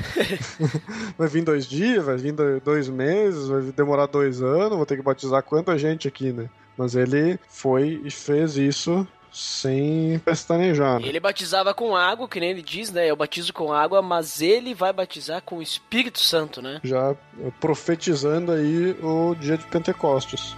vai 1.17 1.27
vir 1.27 1.43
dois 1.43 1.65
dias, 1.67 2.03
vai 2.05 2.17
vir 2.17 2.31
do- 2.33 2.59
dois 2.61 2.89
meses, 2.89 3.47
vai 3.47 3.61
demorar 3.61 4.05
dois 4.07 4.41
anos, 4.41 4.77
vou 4.77 4.85
ter 4.85 4.95
que 4.97 5.01
batizar 5.03 5.41
quanta 5.43 5.77
gente 5.77 6.07
aqui, 6.07 6.31
né? 6.31 6.49
Mas 6.77 6.95
ele 6.95 7.39
foi 7.47 8.01
e 8.03 8.09
fez 8.11 8.57
isso 8.57 9.07
sem 9.31 10.19
pestanejar, 10.23 10.99
né? 10.99 11.07
Ele 11.07 11.19
batizava 11.19 11.73
com 11.73 11.95
água, 11.95 12.27
que 12.27 12.39
nem 12.39 12.51
ele 12.51 12.61
diz, 12.61 12.91
né? 12.91 13.09
Eu 13.09 13.15
batizo 13.15 13.51
com 13.51 13.73
água, 13.73 13.99
mas 14.01 14.41
ele 14.41 14.73
vai 14.75 14.93
batizar 14.93 15.41
com 15.41 15.57
o 15.57 15.61
Espírito 15.61 16.19
Santo, 16.19 16.61
né? 16.61 16.79
Já 16.83 17.15
profetizando 17.59 18.51
aí 18.51 18.95
o 19.01 19.35
dia 19.35 19.57
de 19.57 19.65
Pentecostes. 19.67 20.55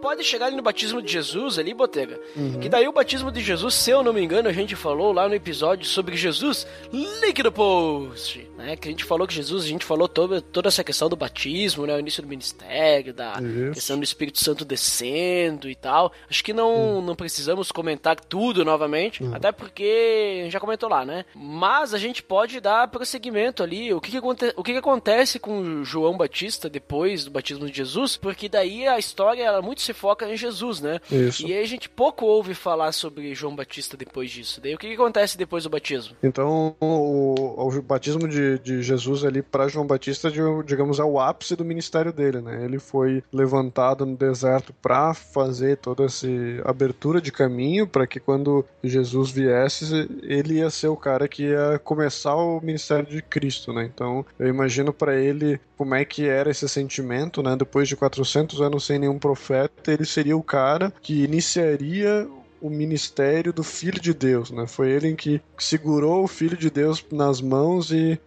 Pode 0.00 0.24
chegar 0.24 0.46
ali 0.46 0.56
no 0.56 0.62
batismo 0.62 1.00
de 1.02 1.12
Jesus 1.12 1.58
ali, 1.58 1.74
Botega. 1.74 2.18
Que 2.60 2.68
daí 2.68 2.86
o 2.88 2.92
batismo 2.92 3.30
de 3.30 3.40
Jesus, 3.40 3.74
se 3.74 3.90
eu 3.90 4.02
não 4.02 4.12
me 4.12 4.22
engano, 4.22 4.48
a 4.48 4.52
gente 4.52 4.74
falou 4.76 5.12
lá 5.12 5.28
no 5.28 5.34
episódio 5.34 5.86
sobre 5.86 6.16
Jesus, 6.16 6.66
link 6.92 7.42
no 7.42 7.52
post, 7.52 8.48
né? 8.56 8.76
Que 8.76 8.88
a 8.88 8.90
gente 8.90 9.04
falou 9.04 9.26
que 9.26 9.34
Jesus, 9.34 9.64
a 9.64 9.68
gente 9.68 9.84
falou 9.84 10.08
toda, 10.08 10.40
toda 10.40 10.68
essa 10.68 10.82
questão 10.84 11.08
do 11.08 11.16
batismo, 11.16 11.86
né? 11.86 11.94
O 11.94 12.00
início 12.00 12.22
do 12.22 12.28
ministério, 12.28 13.12
da 13.12 13.34
Isso. 13.40 13.72
questão 13.74 13.98
do 13.98 14.04
Espírito 14.04 14.38
Santo 14.38 14.64
descendo 14.64 15.68
e 15.68 15.74
tal. 15.74 16.12
Acho 16.28 16.42
que 16.44 16.52
não, 16.52 17.00
não 17.02 17.14
precisamos 17.14 17.70
comentar 17.72 18.18
tudo 18.18 18.64
novamente, 18.64 19.22
até 19.32 19.52
porque 19.52 20.46
já 20.50 20.58
comentou 20.60 20.88
lá, 20.88 21.04
né? 21.04 21.24
Mas 21.34 21.94
a 21.94 21.98
gente 21.98 22.22
pode 22.22 22.60
dar 22.60 22.88
prosseguimento 22.88 23.62
ali. 23.62 23.92
O 23.92 24.00
que, 24.00 24.10
que, 24.10 24.16
aconte- 24.16 24.52
o 24.56 24.62
que, 24.62 24.72
que 24.72 24.78
acontece 24.78 25.38
com 25.38 25.84
João 25.84 26.16
Batista 26.16 26.68
depois 26.68 27.24
do 27.24 27.30
batismo 27.30 27.66
de 27.66 27.76
Jesus? 27.76 28.16
Porque 28.16 28.48
daí 28.48 28.86
a 28.86 28.98
história 28.98 29.42
ela 29.42 29.62
muito 29.62 29.80
se 29.90 29.92
foca 29.92 30.28
em 30.28 30.36
Jesus, 30.36 30.80
né? 30.80 31.00
Isso. 31.10 31.46
E 31.46 31.52
aí 31.52 31.62
a 31.62 31.66
gente 31.66 31.88
pouco 31.88 32.24
ouve 32.24 32.54
falar 32.54 32.92
sobre 32.92 33.34
João 33.34 33.54
Batista 33.54 33.96
depois 33.96 34.30
disso. 34.30 34.60
Daí 34.60 34.74
o 34.74 34.78
que, 34.78 34.88
que 34.88 34.94
acontece 34.94 35.36
depois 35.36 35.64
do 35.64 35.70
batismo? 35.70 36.16
Então, 36.22 36.76
o, 36.80 37.34
o 37.58 37.82
batismo 37.82 38.28
de, 38.28 38.58
de 38.60 38.82
Jesus 38.82 39.24
ali 39.24 39.42
para 39.42 39.68
João 39.68 39.86
Batista, 39.86 40.30
digamos, 40.64 40.98
é 40.98 41.04
o 41.04 41.18
ápice 41.18 41.56
do 41.56 41.64
ministério 41.64 42.12
dele, 42.12 42.40
né? 42.40 42.64
Ele 42.64 42.78
foi 42.78 43.22
levantado 43.32 44.06
no 44.06 44.16
deserto 44.16 44.72
para 44.80 45.12
fazer 45.12 45.76
toda 45.78 46.04
essa 46.04 46.28
abertura 46.64 47.20
de 47.20 47.32
caminho 47.32 47.86
para 47.86 48.06
que 48.06 48.20
quando 48.20 48.64
Jesus 48.82 49.30
viesse, 49.30 50.08
ele 50.22 50.54
ia 50.54 50.70
ser 50.70 50.88
o 50.88 50.96
cara 50.96 51.26
que 51.26 51.44
ia 51.44 51.80
começar 51.82 52.36
o 52.36 52.60
ministério 52.60 53.06
de 53.06 53.22
Cristo, 53.22 53.72
né? 53.72 53.90
Então, 53.92 54.24
eu 54.38 54.48
imagino 54.48 54.92
para 54.92 55.16
ele 55.16 55.60
como 55.76 55.94
é 55.94 56.04
que 56.04 56.28
era 56.28 56.50
esse 56.50 56.68
sentimento, 56.68 57.42
né? 57.42 57.56
Depois 57.56 57.88
de 57.88 57.96
400 57.96 58.60
anos 58.60 58.84
sem 58.84 58.98
nenhum 58.98 59.18
profeta, 59.18 59.79
ele 59.88 60.04
seria 60.04 60.36
o 60.36 60.42
cara 60.42 60.92
que 61.02 61.24
iniciaria 61.24 62.28
o 62.60 62.68
ministério 62.68 63.52
do 63.52 63.62
Filho 63.62 64.00
de 64.00 64.12
Deus, 64.12 64.50
né? 64.50 64.66
Foi 64.66 64.90
ele 64.90 65.14
que 65.14 65.40
segurou 65.58 66.24
o 66.24 66.28
Filho 66.28 66.56
de 66.56 66.68
Deus 66.70 67.04
nas 67.10 67.40
mãos 67.40 67.90
e 67.90 68.20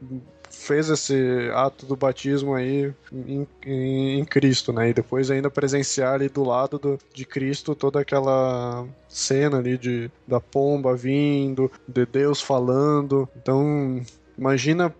fez 0.49 0.89
esse 0.89 1.49
ato 1.53 1.85
do 1.85 1.95
batismo 1.95 2.53
aí 2.53 2.93
em, 3.11 3.47
em- 3.65 4.19
em 4.19 4.25
Cristo, 4.25 4.71
né? 4.71 4.89
E 4.89 4.93
depois 4.93 5.29
ainda 5.29 5.49
presenciar 5.49 6.13
ali 6.13 6.29
do 6.29 6.43
lado 6.43 6.77
do- 6.79 6.97
de 7.13 7.25
Cristo 7.25 7.75
toda 7.75 7.99
aquela 7.99 8.85
cena 9.07 9.57
ali 9.57 9.77
de, 9.77 10.09
da 10.27 10.39
pomba 10.39 10.95
vindo, 10.95 11.71
de 11.87 12.05
Deus 12.05 12.41
falando. 12.41 13.27
Então, 13.35 14.01
imagina 14.37 14.93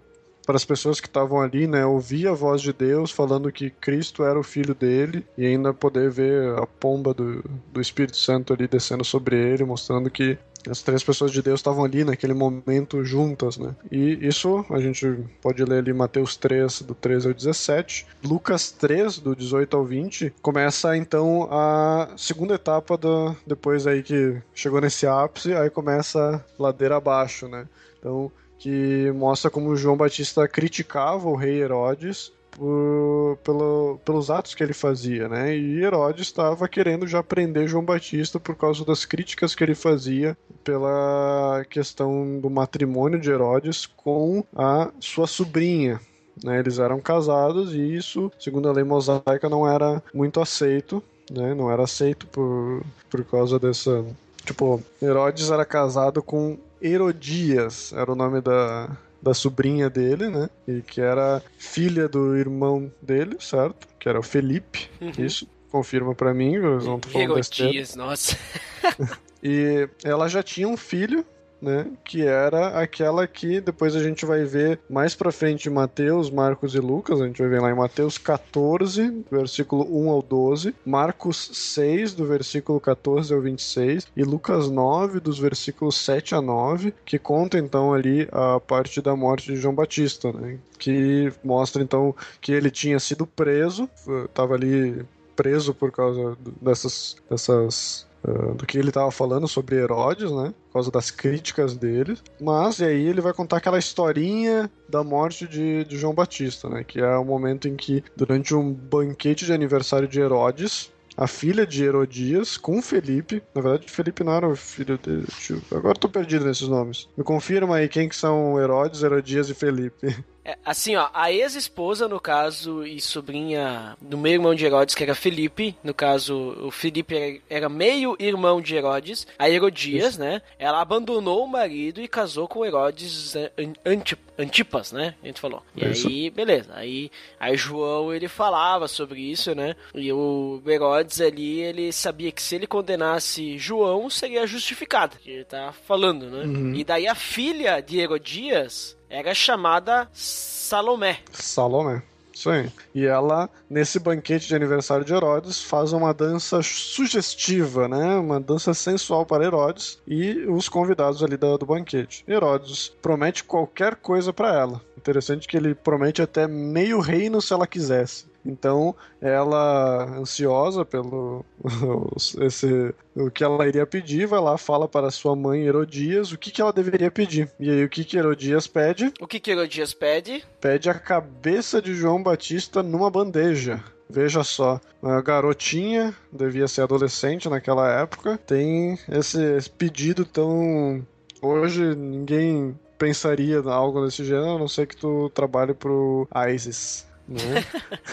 para 0.46 0.56
as 0.56 0.66
pessoas 0.66 1.00
que 1.00 1.08
estavam 1.08 1.42
ali, 1.42 1.68
né, 1.68 1.86
ouvir 1.86 2.28
a 2.28 2.34
voz 2.34 2.62
de 2.62 2.74
Deus 2.74 3.12
falando 3.12 3.52
que 3.52 3.70
Cristo 3.70 4.24
era 4.24 4.40
o 4.40 4.44
filho 4.44 4.76
dele 4.76 5.26
e 5.38 5.46
ainda 5.46 5.74
poder 5.74 6.10
ver 6.10 6.58
a 6.58 6.66
pomba 6.68 7.14
do, 7.14 7.44
do 7.72 7.82
Espírito 7.82 8.18
Santo 8.18 8.54
ali 8.54 8.68
descendo 8.68 9.04
sobre 9.04 9.36
ele, 9.36 9.64
mostrando 9.64 10.10
que 10.10 10.38
as 10.70 10.82
três 10.82 11.04
pessoas 11.04 11.32
de 11.32 11.42
Deus 11.42 11.60
estavam 11.60 11.84
ali 11.84 12.04
naquele 12.04 12.34
momento 12.34 13.04
juntas, 13.04 13.58
né? 13.58 13.76
E 13.92 14.26
isso 14.26 14.66
a 14.70 14.80
gente 14.80 15.06
pode 15.42 15.64
ler 15.64 15.80
ali 15.80 15.94
Mateus 15.94 16.38
3, 16.38 16.84
do 16.84 16.96
13 16.96 17.28
ao 17.28 17.34
17. 17.34 18.08
Lucas 18.24 18.72
3, 18.72 19.20
do 19.20 19.36
18 19.36 19.76
ao 19.76 19.84
20, 19.84 20.34
começa 20.42 20.96
então 20.96 21.50
a 21.52 22.10
segunda 22.16 22.56
etapa 22.56 22.98
do, 22.98 23.36
depois 23.46 23.86
aí 23.86 24.02
que 24.02 24.42
chegou 24.54 24.80
nesse 24.80 25.06
ápice, 25.06 25.54
aí 25.54 25.70
começa 25.70 26.44
ladeira 26.58 26.96
abaixo, 26.96 27.48
né? 27.48 27.68
Então, 28.00 28.32
que 28.64 29.12
mostra 29.12 29.52
como 29.52 29.76
João 29.76 29.98
Batista 29.98 30.48
criticava 30.48 31.28
o 31.28 31.36
rei 31.36 31.62
Herodes 31.62 32.32
por- 32.52 33.38
pelo- 33.44 34.00
pelos 34.06 34.30
atos 34.32 34.56
que 34.56 34.64
ele 34.64 34.72
fazia, 34.72 35.28
né? 35.28 35.54
E 35.54 35.84
Herodes 35.84 36.28
estava 36.28 36.66
querendo 36.70 37.06
já 37.06 37.22
prender 37.22 37.68
João 37.68 37.84
Batista 37.84 38.40
por 38.40 38.56
causa 38.56 38.86
das 38.86 39.04
críticas 39.04 39.54
que 39.54 39.66
ele 39.66 39.76
fazia 39.76 40.38
pela 40.64 41.66
questão 41.70 42.40
do 42.40 42.50
matrimônio 42.50 43.20
de 43.20 43.30
Herodes 43.30 43.86
com 43.86 44.46
a 44.56 44.90
sua 44.98 45.28
sobrinha. 45.28 46.00
Né? 46.42 46.60
Eles 46.60 46.80
eram 46.80 47.02
casados 47.02 47.74
e 47.74 47.96
isso, 47.96 48.32
segundo 48.40 48.70
a 48.70 48.72
lei 48.72 48.86
mosaica, 48.86 49.50
não 49.50 49.70
era 49.70 50.02
muito 50.14 50.40
aceito, 50.40 51.04
né? 51.30 51.54
Não 51.54 51.70
era 51.70 51.84
aceito 51.84 52.26
por, 52.28 52.82
por 53.10 53.26
causa 53.26 53.60
dessa 53.60 54.06
Tipo, 54.46 54.82
Herodes 55.02 55.50
era 55.52 55.64
casado 55.64 56.22
com 56.22 56.58
Herodias, 56.84 57.94
era 57.94 58.12
o 58.12 58.16
nome 58.16 58.42
da, 58.42 58.90
da 59.22 59.34
sobrinha 59.34 59.90
dele, 59.90 60.28
né? 60.30 60.50
E 60.68 60.82
que 60.82 61.00
era 61.00 61.42
filha 61.58 62.08
do 62.10 62.36
irmão 62.36 62.92
dele, 63.02 63.38
certo? 63.40 63.88
Que 63.98 64.10
era 64.10 64.20
o 64.20 64.24
Felipe. 64.24 64.90
Isso, 65.18 65.48
confirma 65.72 66.14
pra 66.14 66.34
mim, 66.34 66.56
eu 66.56 66.82
não 66.82 67.00
tô 67.00 67.10
falando. 67.10 67.32
Herodias, 67.32 67.96
nossa. 67.96 68.38
E 69.46 69.90
ela 70.06 70.30
já 70.30 70.42
tinha 70.42 70.66
um 70.66 70.78
filho, 70.78 71.26
né? 71.64 71.88
Que 72.04 72.24
era 72.24 72.80
aquela 72.80 73.26
que 73.26 73.62
depois 73.62 73.96
a 73.96 74.04
gente 74.04 74.26
vai 74.26 74.44
ver 74.44 74.80
mais 74.90 75.16
pra 75.16 75.32
frente 75.32 75.70
em 75.70 75.72
Mateus, 75.72 76.30
Marcos 76.30 76.76
e 76.76 76.80
Lucas. 76.80 77.22
A 77.22 77.26
gente 77.26 77.42
vai 77.42 77.50
ver 77.50 77.62
lá 77.62 77.72
em 77.72 77.76
Mateus 77.76 78.18
14, 78.18 79.10
do 79.10 79.26
versículo 79.32 79.88
1 79.90 80.10
ao 80.10 80.22
12, 80.22 80.76
Marcos 80.86 81.50
6, 81.54 82.14
do 82.14 82.26
versículo 82.26 82.80
14 82.80 83.34
ao 83.34 83.42
26, 83.42 84.08
e 84.16 84.24
Lucas 84.24 84.70
9, 84.70 85.22
dos 85.22 85.40
versículos 85.40 85.96
7 85.96 86.36
a 86.36 86.42
9, 86.42 86.94
que 87.06 87.18
conta 87.18 87.58
então 87.58 87.94
ali 87.94 88.28
a 88.32 88.60
parte 88.60 89.02
da 89.02 89.16
morte 89.16 89.54
de 89.54 89.56
João 89.56 89.74
Batista, 89.74 90.34
né? 90.34 90.60
Que 90.78 91.32
mostra 91.44 91.82
então 91.82 92.14
que 92.42 92.52
ele 92.52 92.70
tinha 92.70 93.00
sido 93.00 93.26
preso, 93.26 93.90
estava 94.26 94.56
ali 94.56 95.06
preso 95.36 95.74
por 95.74 95.92
causa 95.92 96.38
dessas, 96.62 97.16
dessas 97.30 98.06
ah, 98.26 98.54
do 98.54 98.66
que 98.66 98.78
ele 98.78 98.90
estava 98.90 99.12
falando 99.12 99.48
sobre 99.48 99.76
Herodes, 99.76 100.32
né? 100.32 100.54
Por 100.68 100.74
causa 100.74 100.92
das 100.92 101.12
críticas 101.12 101.76
dele. 101.76 102.18
Mas 102.40 102.80
e 102.80 102.86
aí 102.86 103.08
ele 103.08 103.22
vai 103.22 103.34
contar 103.34 103.58
aquela 103.58 103.80
historinha 103.80 104.70
da 104.88 105.04
morte 105.04 105.48
de, 105.48 105.84
de 105.84 105.98
João 105.98 106.14
Batista, 106.14 106.70
né? 106.70 106.84
Que 106.84 107.00
é 107.00 107.18
o 107.18 107.26
momento 107.26 107.68
em 107.68 107.76
que, 107.76 108.04
durante 108.16 108.56
um 108.56 108.72
banquete 108.72 109.46
de 109.46 109.54
aniversário 109.54 110.08
de 110.08 110.20
Herodes, 110.20 110.92
a 111.16 111.28
filha 111.28 111.66
de 111.66 111.84
Herodias 111.84 112.58
com 112.58 112.82
Felipe, 112.82 113.44
na 113.54 113.62
verdade 113.62 113.92
Felipe 113.92 114.24
não 114.24 114.34
era 114.34 114.48
o 114.48 114.56
filho 114.56 114.98
dele, 114.98 115.28
agora 115.72 115.94
tô 115.94 116.10
perdido 116.10 116.46
nesses 116.46 116.68
nomes. 116.68 117.08
Me 117.16 117.24
confirma 117.24 117.76
aí 117.76 117.88
quem 117.88 118.10
que 118.10 118.16
são 118.16 118.60
Herodes, 118.60 119.04
Herodias 119.04 119.50
e 119.50 119.54
Felipe. 119.54 120.08
É, 120.46 120.58
assim, 120.66 120.96
ó, 120.96 121.08
a 121.14 121.32
ex-esposa, 121.32 122.08
no 122.08 122.20
caso, 122.20 122.86
e 122.86 123.00
sobrinha 123.00 123.96
do 124.02 124.18
meio 124.18 124.34
irmão 124.36 124.54
de 124.54 124.66
Herodes, 124.66 124.94
que 124.94 125.04
era 125.04 125.16
Felipe, 125.16 125.76
no 125.84 125.94
caso, 125.94 126.56
o 126.62 126.70
Felipe 126.70 127.42
era, 127.50 127.70
meio 127.70 128.16
irmão 128.20 128.62
de 128.62 128.76
Herodes, 128.76 129.26
a 129.40 129.50
Herodias, 129.50 130.18
né? 130.18 130.42
Ela 130.60 130.82
abandonou 130.82 131.44
o 131.46 131.48
marido 131.48 132.02
e 132.02 132.08
casou 132.10 132.48
com 132.48 132.66
Herodes 132.66 133.36
An- 133.36 133.50
Anti- 133.86 134.18
Antipas, 134.38 134.92
né? 134.92 135.16
A 135.24 135.28
gente 135.28 135.40
falou. 135.40 135.64
E 135.76 135.86
Isso. 135.86 136.08
aí, 136.08 136.30
beleza. 136.30 136.72
Aí, 136.76 137.10
aí 137.40 137.56
João, 137.56 138.14
ele 138.14 138.28
falava 138.28 138.88
sobre 138.88 139.22
isso, 139.22 139.54
né? 139.56 139.76
E 139.96 140.12
o 140.12 140.62
Herodes 140.68 141.22
ali, 141.22 141.62
ele 141.62 141.92
sabia 141.94 142.32
que 142.32 142.42
se 142.42 142.56
ele 142.56 142.66
condenasse 142.68 143.58
João, 143.58 144.10
seria 144.10 144.46
justificado. 144.48 145.18
Que 145.18 145.30
ele 145.30 145.46
tá 145.46 145.72
falando, 145.88 146.26
né? 146.30 146.44
E 146.76 146.84
daí 146.84 147.08
a 147.08 147.16
filha 147.16 147.80
de 147.80 148.00
Herodias 148.00 148.98
era 149.14 149.34
chamada 149.36 150.10
Salomé. 150.12 151.20
Salomé. 151.32 152.02
Isso 152.34 152.50
aí. 152.50 152.68
E 152.96 153.06
ela, 153.06 153.48
nesse 153.70 154.00
banquete 154.00 154.48
de 154.48 154.56
aniversário 154.56 155.06
de 155.06 155.14
Herodes, 155.14 155.62
faz 155.62 155.94
uma 155.94 156.12
dança 156.12 156.64
sugestiva, 156.64 157.88
né? 157.88 158.16
Uma 158.16 158.40
dança 158.40 158.74
sensual 158.74 159.24
para 159.24 159.46
Herodes 159.46 160.00
e 160.08 160.44
os 160.50 160.68
convidados 160.68 161.24
ali 161.24 161.38
da- 161.38 161.58
do 161.58 161.66
banquete. 161.66 162.26
Herodes 162.28 162.92
promete 163.04 163.44
qualquer 163.44 163.96
coisa 163.98 164.34
para 164.34 164.52
ela. 164.52 164.82
Interessante 164.98 165.48
que 165.48 165.56
ele 165.56 165.76
promete 165.76 166.24
até 166.24 166.48
meio 166.48 167.00
reino 167.00 167.40
se 167.40 167.54
ela 167.54 167.68
quisesse. 167.68 168.26
Então, 168.46 168.96
ela, 169.22 170.06
ansiosa 170.18 170.84
pelo 170.84 171.46
esse, 172.42 172.94
o 173.16 173.32
que 173.32 173.44
ela 173.44 173.68
iria 173.68 173.86
pedir, 173.86 174.28
vai 174.28 174.40
lá, 174.40 174.58
fala 174.58 174.88
para 174.88 175.12
sua 175.12 175.36
mãe 175.36 175.66
Herodias 175.66 176.32
o 176.32 176.38
que, 176.38 176.52
que 176.52 176.62
ela 176.62 176.74
deveria 176.74 177.10
pedir. 177.10 177.50
E 177.60 177.70
aí, 177.70 177.84
o 177.84 177.90
que, 177.90 178.04
que 178.04 178.18
Herodias 178.18 178.68
pede? 178.68 179.14
O 179.20 179.28
que 179.28 179.40
que 179.40 179.52
Herodias 179.52 179.94
pede? 179.94 180.44
pede 180.60 180.90
a 180.90 180.94
cabeça 180.94 181.82
de 181.82 181.94
João 181.94 182.24
Batista 182.24 182.82
numa 182.82 183.10
bandeja. 183.10 183.84
Veja 184.10 184.44
só, 184.44 184.80
a 185.02 185.22
garotinha, 185.22 186.16
devia 186.32 186.68
ser 186.68 186.84
adolescente 186.84 187.50
naquela 187.50 187.92
época, 188.02 188.38
tem 188.38 188.98
esse, 189.10 189.70
pedido 189.72 190.24
tão. 190.24 191.06
Hoje 191.42 191.96
ninguém 191.96 192.80
pensaria 192.98 193.58
em 193.60 193.70
algo 193.70 194.06
desse 194.06 194.24
gênero, 194.24 194.56
a 194.56 194.60
não 194.60 194.68
ser 194.68 194.88
que 194.88 194.96
tu 194.96 195.30
trabalhe 195.34 195.74
pro 195.74 196.28
ISIS. 196.50 197.06
Né? 197.28 197.64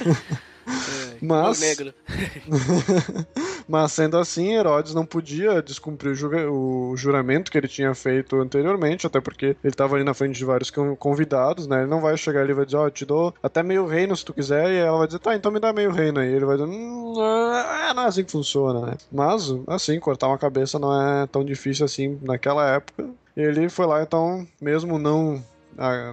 Mas- 1.20 1.58
O 1.58 1.60
negro. 1.60 1.94
Mas 3.68 3.92
sendo 3.92 4.18
assim, 4.18 4.52
Herodes 4.54 4.94
não 4.94 5.06
podia 5.06 5.62
descumprir 5.62 6.16
o, 6.50 6.96
juramento 6.96 7.50
que 7.50 7.56
ele 7.58 7.68
tinha 7.68 7.94
feito 7.94 8.36
anteriormente, 8.40 9.06
até 9.06 9.20
porque 9.20 9.46
ele 9.46 9.56
estava 9.64 9.94
ali 9.94 10.04
na 10.04 10.12
frente 10.12 10.36
de 10.36 10.44
vários 10.44 10.70
con- 10.70 10.96
convidados, 10.96 11.66
né? 11.68 11.82
Ele 11.82 11.90
não 11.90 12.00
vai 12.00 12.16
chegar 12.16 12.40
ali 12.40 12.50
e 12.50 12.54
vai 12.54 12.64
dizer, 12.64 12.78
ó, 12.78 12.86
eu 12.86 12.90
te 12.90 13.04
dou 13.04 13.32
até 13.42 13.62
meio 13.62 13.86
reino 13.86 14.16
se 14.16 14.24
tu 14.24 14.34
quiser, 14.34 14.70
e 14.72 14.76
ela 14.76 14.98
vai 14.98 15.06
dizer, 15.06 15.20
tá, 15.20 15.36
então 15.36 15.52
me 15.52 15.60
dá 15.60 15.72
meio 15.72 15.92
reino 15.92 16.18
aí. 16.18 16.32
Ele 16.32 16.44
vai 16.44 16.56
dizer, 16.56 16.68
hum, 16.68 17.14
é, 17.22 17.94
não 17.94 18.02
é 18.02 18.06
assim 18.06 18.24
que 18.24 18.32
funciona, 18.32 18.86
né? 18.86 18.94
Mas, 19.12 19.54
assim, 19.68 20.00
cortar 20.00 20.26
uma 20.28 20.38
cabeça 20.38 20.78
não 20.78 21.22
é 21.22 21.26
tão 21.28 21.44
difícil 21.44 21.84
assim 21.84 22.18
naquela 22.22 22.68
época. 22.68 23.08
Ele 23.36 23.68
foi 23.68 23.86
lá, 23.86 24.02
então, 24.02 24.46
mesmo 24.60 24.98
não, 24.98 25.42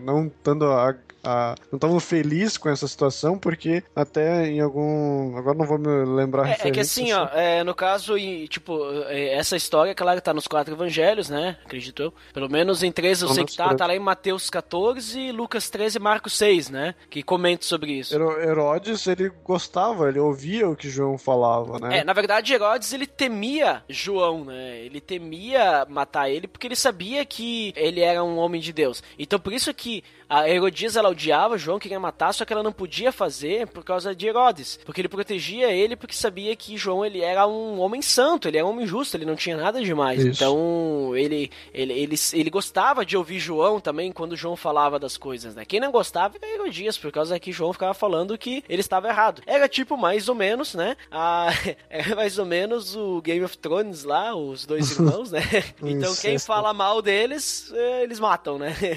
não 0.03 0.27
estando 0.27 0.65
a, 0.71 0.95
a- 1.27 1.55
não 1.71 1.77
estava 1.77 1.99
feliz 1.99 2.57
com 2.57 2.69
essa 2.69 2.87
situação, 2.87 3.37
porque 3.37 3.83
até 3.95 4.47
em 4.47 4.59
algum. 4.61 5.35
Agora 5.37 5.57
não 5.57 5.65
vou 5.65 5.77
me 5.77 5.87
lembrar 6.05 6.47
É, 6.47 6.51
é 6.51 6.55
que 6.55 6.63
referência, 6.65 6.81
assim, 7.03 7.13
ó, 7.13 7.27
é, 7.33 7.63
no 7.63 7.75
caso, 7.75 8.17
e, 8.17 8.47
tipo, 8.47 8.79
é, 9.07 9.33
essa 9.33 9.55
história, 9.55 9.93
claro, 9.93 10.21
tá 10.21 10.33
nos 10.33 10.47
quatro 10.47 10.73
evangelhos, 10.73 11.29
né? 11.29 11.57
Acredito 11.65 12.01
eu. 12.03 12.13
Pelo 12.33 12.49
menos 12.49 12.83
em 12.83 12.91
três 12.91 13.21
eu 13.21 13.27
Pelo 13.27 13.35
sei 13.35 13.45
que 13.45 13.55
tá, 13.57 13.73
tá 13.75 13.85
lá 13.87 13.95
em 13.95 13.99
Mateus 13.99 14.49
14, 14.49 15.31
Lucas 15.31 15.69
13 15.69 15.97
e 15.97 16.01
Marcos 16.01 16.33
6, 16.37 16.69
né? 16.69 16.95
Que 17.09 17.21
comenta 17.23 17.65
sobre 17.65 17.91
isso. 17.93 18.13
Hero- 18.15 18.39
Herodes, 18.41 19.05
ele 19.07 19.29
gostava, 19.43 20.07
ele 20.09 20.19
ouvia 20.19 20.69
o 20.69 20.75
que 20.75 20.89
João 20.89 21.17
falava, 21.17 21.79
né? 21.79 21.99
É, 21.99 22.03
na 22.03 22.13
verdade, 22.13 22.53
Herodes, 22.53 22.93
ele 22.93 23.05
temia 23.07 23.83
João, 23.89 24.45
né? 24.45 24.77
Ele 24.79 25.01
temia 25.01 25.85
matar 25.89 26.29
ele 26.29 26.47
porque 26.47 26.67
ele 26.67 26.75
sabia 26.75 27.25
que 27.25 27.73
ele 27.75 28.01
era 28.01 28.23
um 28.23 28.37
homem 28.37 28.61
de 28.61 28.71
Deus. 28.71 29.03
Então, 29.17 29.39
por 29.39 29.51
isso 29.53 29.73
que 29.73 30.03
a 30.29 30.49
Herodias, 30.49 30.95
ela 30.95 31.09
odiava 31.09 31.57
João, 31.57 31.79
queria 31.79 31.99
matar, 31.99 32.33
só 32.33 32.45
que 32.45 32.53
ela 32.53 32.63
não 32.63 32.71
podia 32.71 33.11
fazer 33.11 33.67
por 33.67 33.83
causa 33.83 34.15
de 34.15 34.27
Herodes. 34.27 34.79
Porque 34.85 35.01
ele 35.01 35.07
protegia 35.07 35.71
ele 35.71 35.95
porque 35.95 36.15
sabia 36.15 36.55
que 36.55 36.77
João, 36.77 37.05
ele 37.05 37.21
era 37.21 37.47
um 37.47 37.79
homem 37.79 38.01
santo, 38.01 38.47
ele 38.47 38.57
era 38.57 38.65
um 38.65 38.69
homem 38.71 38.85
justo, 38.85 39.15
ele 39.15 39.25
não 39.25 39.35
tinha 39.35 39.57
nada 39.57 39.81
demais. 39.81 40.19
Isso. 40.19 40.43
Então, 40.43 41.15
ele, 41.15 41.51
ele, 41.73 41.93
ele, 41.93 42.15
ele 42.33 42.49
gostava 42.49 43.05
de 43.05 43.15
ouvir 43.15 43.39
João 43.39 43.79
também 43.79 44.11
quando 44.11 44.35
João 44.35 44.55
falava 44.55 44.99
das 44.99 45.17
coisas, 45.17 45.55
né? 45.55 45.65
Quem 45.65 45.79
não 45.79 45.91
gostava 45.91 46.37
era 46.41 46.53
Herodias, 46.53 46.97
por 46.97 47.11
causa 47.11 47.39
que 47.39 47.51
João 47.51 47.73
ficava 47.73 47.93
falando 47.93 48.37
que 48.37 48.63
ele 48.67 48.81
estava 48.81 49.07
errado. 49.07 49.41
Era 49.45 49.67
tipo 49.67 49.97
mais 49.97 50.29
ou 50.29 50.35
menos, 50.35 50.73
né? 50.73 50.95
A, 51.11 51.49
era 51.89 52.15
mais 52.15 52.37
ou 52.37 52.45
menos 52.45 52.95
o 52.95 53.21
Game 53.21 53.43
of 53.43 53.57
Thrones 53.57 54.03
lá, 54.03 54.35
os 54.35 54.65
dois 54.65 54.91
irmãos, 54.91 55.31
né? 55.31 55.41
Então 55.81 56.13
quem 56.15 56.37
fala 56.37 56.73
mal 56.73 57.01
deles, 57.01 57.71
eh, 57.73 58.03
eles 58.03 58.19
matam, 58.19 58.57
né? 58.57 58.75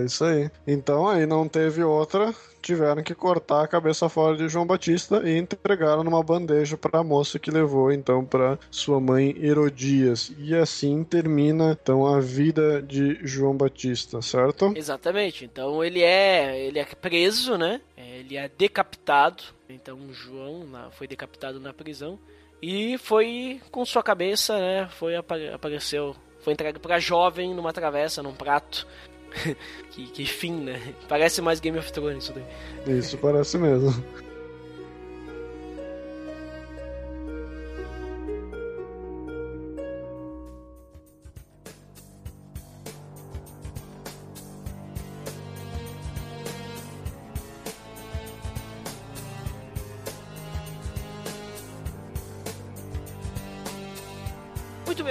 É 0.00 0.04
isso 0.04 0.24
aí. 0.24 0.50
Então 0.78 1.08
aí 1.08 1.26
não 1.26 1.48
teve 1.48 1.82
outra. 1.82 2.32
Tiveram 2.62 3.02
que 3.02 3.14
cortar 3.14 3.62
a 3.62 3.68
cabeça 3.68 4.08
fora 4.08 4.36
de 4.36 4.48
João 4.48 4.66
Batista 4.66 5.22
e 5.24 5.38
entregaram 5.38 6.02
numa 6.02 6.22
bandeja 6.22 6.76
para 6.76 6.98
a 7.00 7.04
moça 7.04 7.38
que 7.38 7.50
levou 7.50 7.92
então 7.92 8.24
para 8.24 8.58
sua 8.70 9.00
mãe 9.00 9.34
Herodias. 9.40 10.32
E 10.38 10.54
assim 10.54 11.04
termina 11.04 11.76
então 11.80 12.06
a 12.06 12.20
vida 12.20 12.82
de 12.82 13.18
João 13.22 13.56
Batista, 13.56 14.20
certo? 14.22 14.72
Exatamente. 14.76 15.44
Então 15.44 15.84
ele 15.84 16.02
é, 16.02 16.58
ele 16.66 16.78
é 16.78 16.84
preso, 16.84 17.56
né? 17.56 17.80
É, 17.96 18.18
Ele 18.18 18.36
é 18.36 18.48
decapitado. 18.58 19.42
Então 19.68 19.98
João 20.12 20.66
foi 20.92 21.06
decapitado 21.06 21.60
na 21.60 21.72
prisão 21.72 22.18
e 22.60 22.98
foi 22.98 23.60
com 23.70 23.84
sua 23.84 24.02
cabeça, 24.02 24.58
né? 24.58 24.88
Foi 24.98 25.14
apa- 25.14 25.54
apareceu, 25.54 26.16
foi 26.40 26.54
entregue 26.54 26.78
pra 26.80 26.98
jovem 26.98 27.54
numa 27.54 27.72
travessa, 27.72 28.22
num 28.22 28.32
prato. 28.34 28.86
que, 29.90 30.06
que 30.06 30.24
fim, 30.26 30.64
né? 30.64 30.94
Parece 31.08 31.40
mais 31.40 31.60
Game 31.60 31.78
of 31.78 31.92
Thrones 31.92 32.24
isso 32.24 32.32
daí. 32.34 32.98
Isso 32.98 33.18
parece 33.18 33.58
mesmo. 33.58 33.92